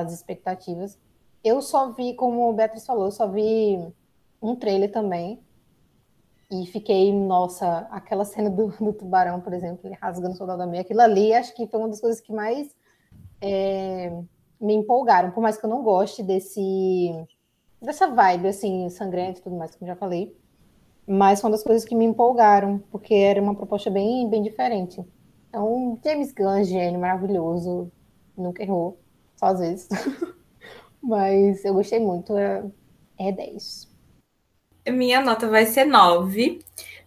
as 0.00 0.12
expectativas. 0.12 0.98
Eu 1.44 1.60
só 1.60 1.92
vi, 1.92 2.14
como 2.14 2.48
o 2.48 2.52
Beatriz 2.52 2.86
falou, 2.86 3.06
eu 3.06 3.10
só 3.10 3.28
vi 3.28 3.78
um 4.40 4.56
trailer 4.56 4.90
também. 4.90 5.40
E 6.50 6.66
fiquei, 6.66 7.12
nossa, 7.12 7.86
aquela 7.90 8.24
cena 8.26 8.50
do, 8.50 8.68
do 8.68 8.92
tubarão, 8.92 9.40
por 9.40 9.52
exemplo, 9.52 9.80
ele 9.84 9.96
rasgando 10.00 10.34
o 10.34 10.36
soldado 10.36 10.58
da 10.58 10.66
meia, 10.66 10.82
aquilo 10.82 11.00
ali, 11.00 11.32
acho 11.34 11.54
que 11.54 11.66
foi 11.66 11.78
uma 11.78 11.88
das 11.88 12.00
coisas 12.00 12.20
que 12.20 12.32
mais 12.32 12.74
é, 13.40 14.12
me 14.60 14.74
empolgaram. 14.74 15.30
Por 15.30 15.42
mais 15.42 15.56
que 15.56 15.64
eu 15.64 15.70
não 15.70 15.82
goste 15.82 16.22
desse 16.22 17.26
dessa 17.80 18.06
vibe, 18.06 18.46
assim, 18.46 18.88
sangrenta 18.90 19.40
e 19.40 19.42
tudo 19.42 19.56
mais, 19.56 19.74
como 19.74 19.88
já 19.88 19.96
falei. 19.96 20.36
Mas 21.04 21.40
foi 21.40 21.50
uma 21.50 21.56
das 21.56 21.64
coisas 21.64 21.84
que 21.84 21.96
me 21.96 22.04
empolgaram, 22.04 22.78
porque 22.90 23.12
era 23.12 23.42
uma 23.42 23.56
proposta 23.56 23.90
bem, 23.90 24.28
bem 24.30 24.40
diferente. 24.40 25.04
Então, 25.48 25.98
James 26.04 26.32
Gunn, 26.32 26.62
gênio, 26.62 27.00
maravilhoso, 27.00 27.90
nunca 28.36 28.62
errou, 28.62 29.01
às 29.42 29.58
vezes. 29.60 29.88
Mas 31.02 31.64
eu 31.64 31.74
gostei 31.74 31.98
muito, 31.98 32.36
é, 32.36 32.62
é 33.18 33.32
10. 33.32 33.90
Minha 34.88 35.20
nota 35.20 35.48
vai 35.48 35.66
ser 35.66 35.84
9, 35.84 36.60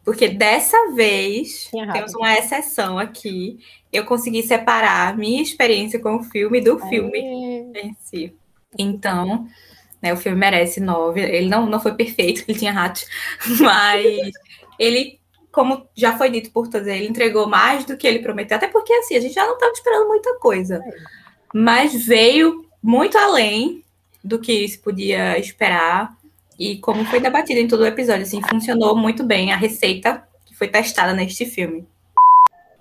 porque 0.03 0.27
dessa 0.29 0.77
vez 0.93 1.69
temos 1.71 2.13
uma 2.13 2.37
exceção 2.37 2.99
aqui. 2.99 3.59
Eu 3.91 4.05
consegui 4.05 4.43
separar 4.43 5.17
minha 5.17 5.41
experiência 5.41 5.99
com 5.99 6.17
o 6.17 6.23
filme 6.23 6.61
do 6.61 6.77
filme 6.79 7.19
em 7.19 7.95
si. 7.99 8.33
Então, 8.77 9.47
né, 10.01 10.13
o 10.13 10.17
filme 10.17 10.37
merece 10.37 10.79
9. 10.79 11.21
Ele 11.21 11.49
não, 11.49 11.65
não 11.65 11.79
foi 11.79 11.95
perfeito, 11.95 12.43
ele 12.47 12.57
tinha 12.57 12.71
ratos, 12.71 13.05
mas 13.59 14.31
ele, 14.77 15.19
como 15.51 15.87
já 15.95 16.17
foi 16.17 16.29
dito 16.29 16.51
por 16.51 16.67
todos, 16.67 16.87
ele 16.87 17.07
entregou 17.07 17.47
mais 17.47 17.85
do 17.85 17.97
que 17.97 18.07
ele 18.07 18.19
prometeu, 18.19 18.57
até 18.57 18.67
porque 18.67 18.93
assim, 18.93 19.15
a 19.15 19.21
gente 19.21 19.33
já 19.33 19.45
não 19.45 19.53
estava 19.53 19.71
esperando 19.71 20.07
muita 20.07 20.37
coisa. 20.39 20.81
Mas 21.53 22.05
veio 22.05 22.65
muito 22.81 23.17
além 23.17 23.83
do 24.23 24.39
que 24.39 24.67
se 24.67 24.77
podia 24.77 25.37
esperar. 25.37 26.15
E 26.57 26.77
como 26.77 27.05
foi 27.05 27.19
debatido 27.19 27.59
em 27.59 27.67
todo 27.67 27.81
o 27.81 27.85
episódio, 27.85 28.23
assim, 28.23 28.41
funcionou 28.41 28.95
muito 28.95 29.23
bem 29.23 29.51
a 29.51 29.57
receita 29.57 30.27
que 30.45 30.55
foi 30.55 30.67
testada 30.67 31.13
neste 31.13 31.45
filme. 31.45 31.85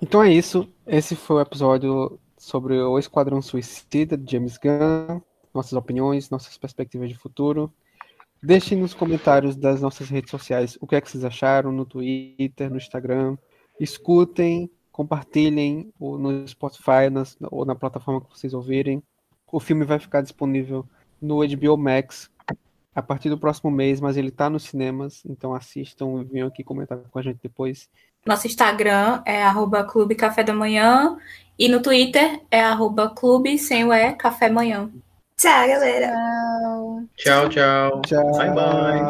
Então 0.00 0.22
é 0.22 0.32
isso. 0.32 0.68
Esse 0.86 1.16
foi 1.16 1.36
o 1.36 1.40
episódio 1.40 2.18
sobre 2.36 2.78
o 2.78 2.98
Esquadrão 2.98 3.40
Suicida 3.40 4.16
de 4.16 4.32
James 4.32 4.58
Gunn. 4.58 5.20
Nossas 5.52 5.72
opiniões, 5.72 6.30
nossas 6.30 6.56
perspectivas 6.56 7.08
de 7.08 7.16
futuro. 7.16 7.72
Deixem 8.42 8.76
nos 8.76 8.92
comentários 8.92 9.56
das 9.56 9.80
nossas 9.80 10.10
redes 10.10 10.30
sociais 10.30 10.76
o 10.80 10.86
que 10.86 10.96
é 10.96 11.00
que 11.00 11.10
vocês 11.10 11.24
acharam 11.24 11.72
no 11.72 11.86
Twitter, 11.86 12.68
no 12.68 12.76
Instagram. 12.76 13.38
Escutem, 13.80 14.70
compartilhem 14.94 15.92
no 15.98 16.46
Spotify 16.46 17.10
nas- 17.10 17.36
ou 17.50 17.64
na 17.64 17.74
plataforma 17.74 18.20
que 18.20 18.30
vocês 18.38 18.54
ouvirem. 18.54 19.02
O 19.50 19.58
filme 19.58 19.84
vai 19.84 19.98
ficar 19.98 20.20
disponível 20.20 20.86
no 21.20 21.42
HBO 21.42 21.76
Max 21.76 22.30
a 22.94 23.02
partir 23.02 23.28
do 23.28 23.36
próximo 23.36 23.72
mês, 23.72 24.00
mas 24.00 24.16
ele 24.16 24.28
está 24.28 24.48
nos 24.48 24.62
cinemas, 24.62 25.20
então 25.28 25.52
assistam 25.52 26.20
e 26.20 26.24
venham 26.24 26.46
aqui 26.46 26.62
comentar 26.62 26.96
com 27.10 27.18
a 27.18 27.22
gente 27.22 27.40
depois. 27.42 27.88
Nosso 28.24 28.46
Instagram 28.46 29.20
é 29.26 29.42
arroba 29.42 29.82
Clube 29.82 30.14
Café 30.14 30.44
da 30.44 30.54
Manhã 30.54 31.18
e 31.58 31.68
no 31.68 31.82
Twitter 31.82 32.40
é 32.48 32.60
arroba 32.60 33.10
Clube 33.10 33.58
sem 33.58 33.84
o 33.84 33.92
E 33.92 34.12
Café 34.12 34.48
Manhã. 34.48 34.88
Tchau, 35.36 35.66
galera! 35.66 36.14
Tchau, 37.16 37.48
tchau. 37.48 38.00
Tchau. 38.02 38.30
Bye, 38.38 38.54
bye. 38.54 39.02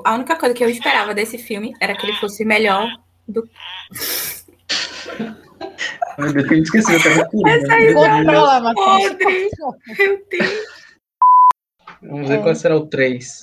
Eu, 0.00 0.02
a 0.04 0.14
única 0.14 0.36
coisa 0.36 0.54
que 0.54 0.64
eu 0.64 0.70
esperava 0.70 1.14
desse 1.14 1.36
filme 1.38 1.74
era 1.80 1.94
que 1.94 2.06
ele 2.06 2.16
fosse 2.16 2.44
melhor 2.44 2.88
do 3.28 3.48
Meu 6.18 6.32
Deus, 6.32 6.50
eu 6.50 6.62
esqueci, 6.62 6.92
eu 6.92 7.02
tava 7.02 7.28
curando. 7.28 7.66
Controla, 7.94 8.60
Matheus. 8.60 9.08
Podre. 9.10 9.56
Meu 9.98 10.26
Deus. 10.30 10.80
Vamos 12.02 12.28
ver 12.28 12.42
qual 12.42 12.54
será 12.54 12.76
o 12.76 12.86
3. 12.86 13.40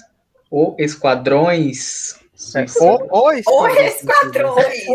O 0.50 0.76
Esquadrões. 0.80 2.20
Suicida. 2.34 2.86
O, 3.12 3.24
o 3.24 3.32
Esquadrões! 3.34 4.86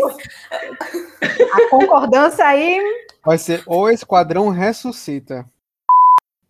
A 1.21 1.69
concordância 1.69 2.45
aí. 2.45 2.79
Vai 3.25 3.37
ser 3.37 3.63
O 3.65 3.89
Esquadrão 3.89 4.49
Ressuscita. 4.49 5.45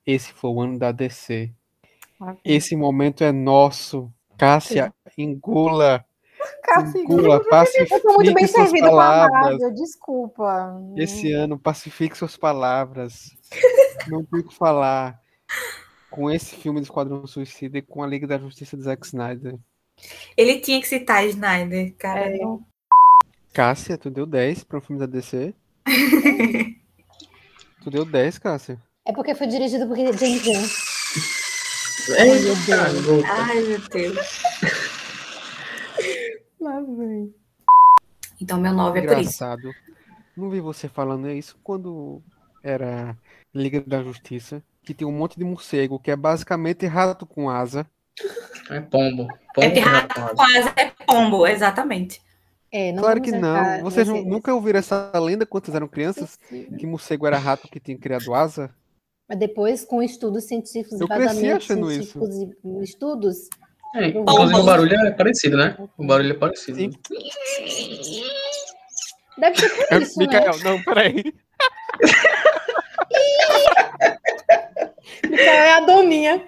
Esse 0.05 0.33
foi 0.33 0.49
o 0.51 0.61
ano 0.61 0.77
da 0.79 0.91
DC. 0.91 1.51
Esse 2.43 2.75
momento 2.75 3.23
é 3.23 3.31
nosso. 3.31 4.11
Cássia, 4.37 4.93
engula. 5.17 6.05
Engula, 6.95 7.41
Eu 7.89 8.01
tô 8.01 8.13
muito 8.15 8.33
bem 8.33 8.43
pacifique 8.43 8.47
suas 8.47 8.69
servida 8.69 8.89
com 8.89 8.95
a 8.95 8.97
palavras. 8.97 9.31
Marvel, 9.31 9.73
desculpa. 9.73 10.81
Esse 10.97 11.31
ano, 11.31 11.59
pacifique 11.59 12.17
suas 12.17 12.35
palavras. 12.35 13.31
Não 14.09 14.23
tem 14.23 14.39
o 14.41 14.47
que 14.47 14.55
falar. 14.55 15.21
Com 16.09 16.29
esse 16.29 16.55
filme 16.55 16.79
do 16.79 16.83
Esquadrão 16.83 17.25
Suicida 17.25 17.77
e 17.77 17.81
com 17.81 18.03
a 18.03 18.07
Liga 18.07 18.27
da 18.27 18.37
Justiça 18.37 18.77
de 18.77 18.83
Zack 18.83 19.05
Snyder. 19.05 19.57
Ele 20.35 20.59
tinha 20.59 20.79
que 20.81 20.87
citar 20.87 21.25
Snyder, 21.27 21.93
cara. 21.97 22.27
É. 22.27 22.39
Cássia, 23.53 23.97
tu 23.97 24.09
deu 24.09 24.25
10 24.25 24.63
para 24.63 24.77
um 24.79 24.81
filme 24.81 24.99
da 24.99 25.05
DC? 25.05 25.53
tu 27.83 27.89
deu 27.89 28.03
10, 28.05 28.39
Cássia? 28.39 28.79
É 29.05 29.13
porque 29.13 29.35
foi 29.35 29.47
dirigido 29.47 29.87
por 29.87 29.97
James 29.97 30.43
Gunn. 30.43 30.92
Eita, 32.09 33.01
gota. 33.01 33.27
Ai, 33.31 33.61
meu 33.61 33.79
Deus. 33.79 34.41
Lá 36.59 36.79
vem. 36.81 37.33
Então, 38.41 38.59
meu 38.59 38.73
9 38.73 38.99
é 38.99 39.01
por 39.03 39.11
isso. 39.11 39.19
Engraçado. 39.21 39.71
Não 40.35 40.49
vi 40.49 40.59
você 40.59 40.87
falando 40.89 41.29
isso 41.29 41.57
quando 41.63 42.21
era 42.63 43.15
Liga 43.53 43.81
da 43.81 44.01
Justiça, 44.03 44.63
que 44.83 44.93
tem 44.93 45.07
um 45.07 45.11
monte 45.11 45.37
de 45.37 45.45
morcego, 45.45 45.99
que 45.99 46.09
é 46.11 46.15
basicamente 46.15 46.85
rato 46.85 47.25
com 47.25 47.49
asa. 47.49 47.85
É 48.69 48.79
pombo. 48.79 49.27
É 49.31 49.37
Pombo 49.53 49.73
de 49.73 49.79
rato 49.79 50.15
com 50.15 50.41
asa 50.41 50.73
é 50.75 50.91
pombo, 51.05 51.47
exatamente. 51.47 52.21
É, 52.71 52.91
não 52.91 53.03
claro 53.03 53.21
que 53.21 53.31
não. 53.31 53.81
Vocês 53.81 54.07
nu- 54.07 54.25
nunca 54.25 54.53
ouviram 54.53 54.79
essa 54.79 55.11
lenda 55.19 55.45
quando 55.45 55.65
vocês 55.65 55.75
eram 55.75 55.87
crianças? 55.87 56.39
Que 56.49 56.87
morcego 56.87 57.27
era 57.27 57.37
rato 57.37 57.67
que 57.67 57.79
tinha 57.79 57.97
criado 57.97 58.33
asa? 58.33 58.73
Depois, 59.35 59.83
com 59.85 60.01
estudos 60.03 60.45
científicos, 60.45 60.99
Eu 60.99 61.07
cresci 61.07 61.25
vazamentos 61.25 61.65
achando 61.65 61.89
científicos 61.89 62.35
e 62.35 62.83
estudos, 62.83 63.49
É, 63.95 64.07
inclusive 64.07 64.59
o 64.59 64.63
barulho 64.63 64.93
é 64.95 65.11
parecido, 65.11 65.57
né? 65.57 65.77
O 65.97 66.05
barulho 66.05 66.31
é 66.31 66.35
parecido. 66.35 66.77
Sim. 66.77 66.91
deve 69.37 69.59
ser 69.59 69.69
por 69.69 70.01
isso, 70.01 70.19
né? 70.19 70.25
Micael, 70.25 70.59
não, 70.63 70.81
peraí. 70.83 71.23
Micael 75.29 75.63
é 75.63 75.73
a 75.73 75.79
doninha. 75.81 76.43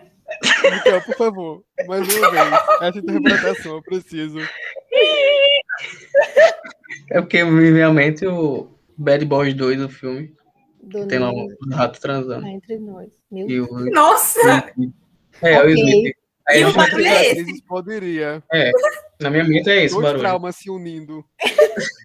Micael, 0.64 1.02
por 1.02 1.16
favor, 1.16 1.64
mais 1.88 2.16
uma 2.16 2.32
vez. 2.32 2.48
Essa 2.82 3.00
interpretação, 3.00 3.76
eu 3.76 3.84
preciso. 3.84 4.40
É 7.12 7.22
porque 7.22 7.44
me 7.44 7.72
vem 7.72 7.84
à 7.84 7.92
mente 7.92 8.26
o 8.26 8.68
Bad 8.98 9.24
Boys 9.26 9.54
2, 9.54 9.82
o 9.82 9.90
filme. 9.90 10.34
Doninha 10.86 11.08
Tem 11.08 11.20
lá 11.20 11.32
um 11.32 11.48
rato 11.72 12.00
transando. 12.00 12.42
tá 12.42 12.50
entre 12.50 12.78
nós. 12.80 13.10
Meu 13.32 13.50
E 13.50 13.62
o. 13.62 13.68
Nossa! 13.92 14.40
É, 15.42 15.58
o 15.60 15.62
Ok. 15.64 15.74
Smith. 15.74 16.16
Aí 16.48 16.62
E 16.62 16.66
o 16.66 16.74
barulho 16.74 17.06
é 17.08 17.26
esse? 17.32 17.64
Poderia. 17.64 18.44
Na 19.20 19.30
minha 19.32 19.44
mente 19.44 19.70
é 19.70 19.84
esse 19.86 19.94
o 19.96 19.98
Dois 19.98 20.06
barulho. 20.10 20.22
traumas 20.22 20.56
se 20.56 20.70
unindo. 20.70 21.26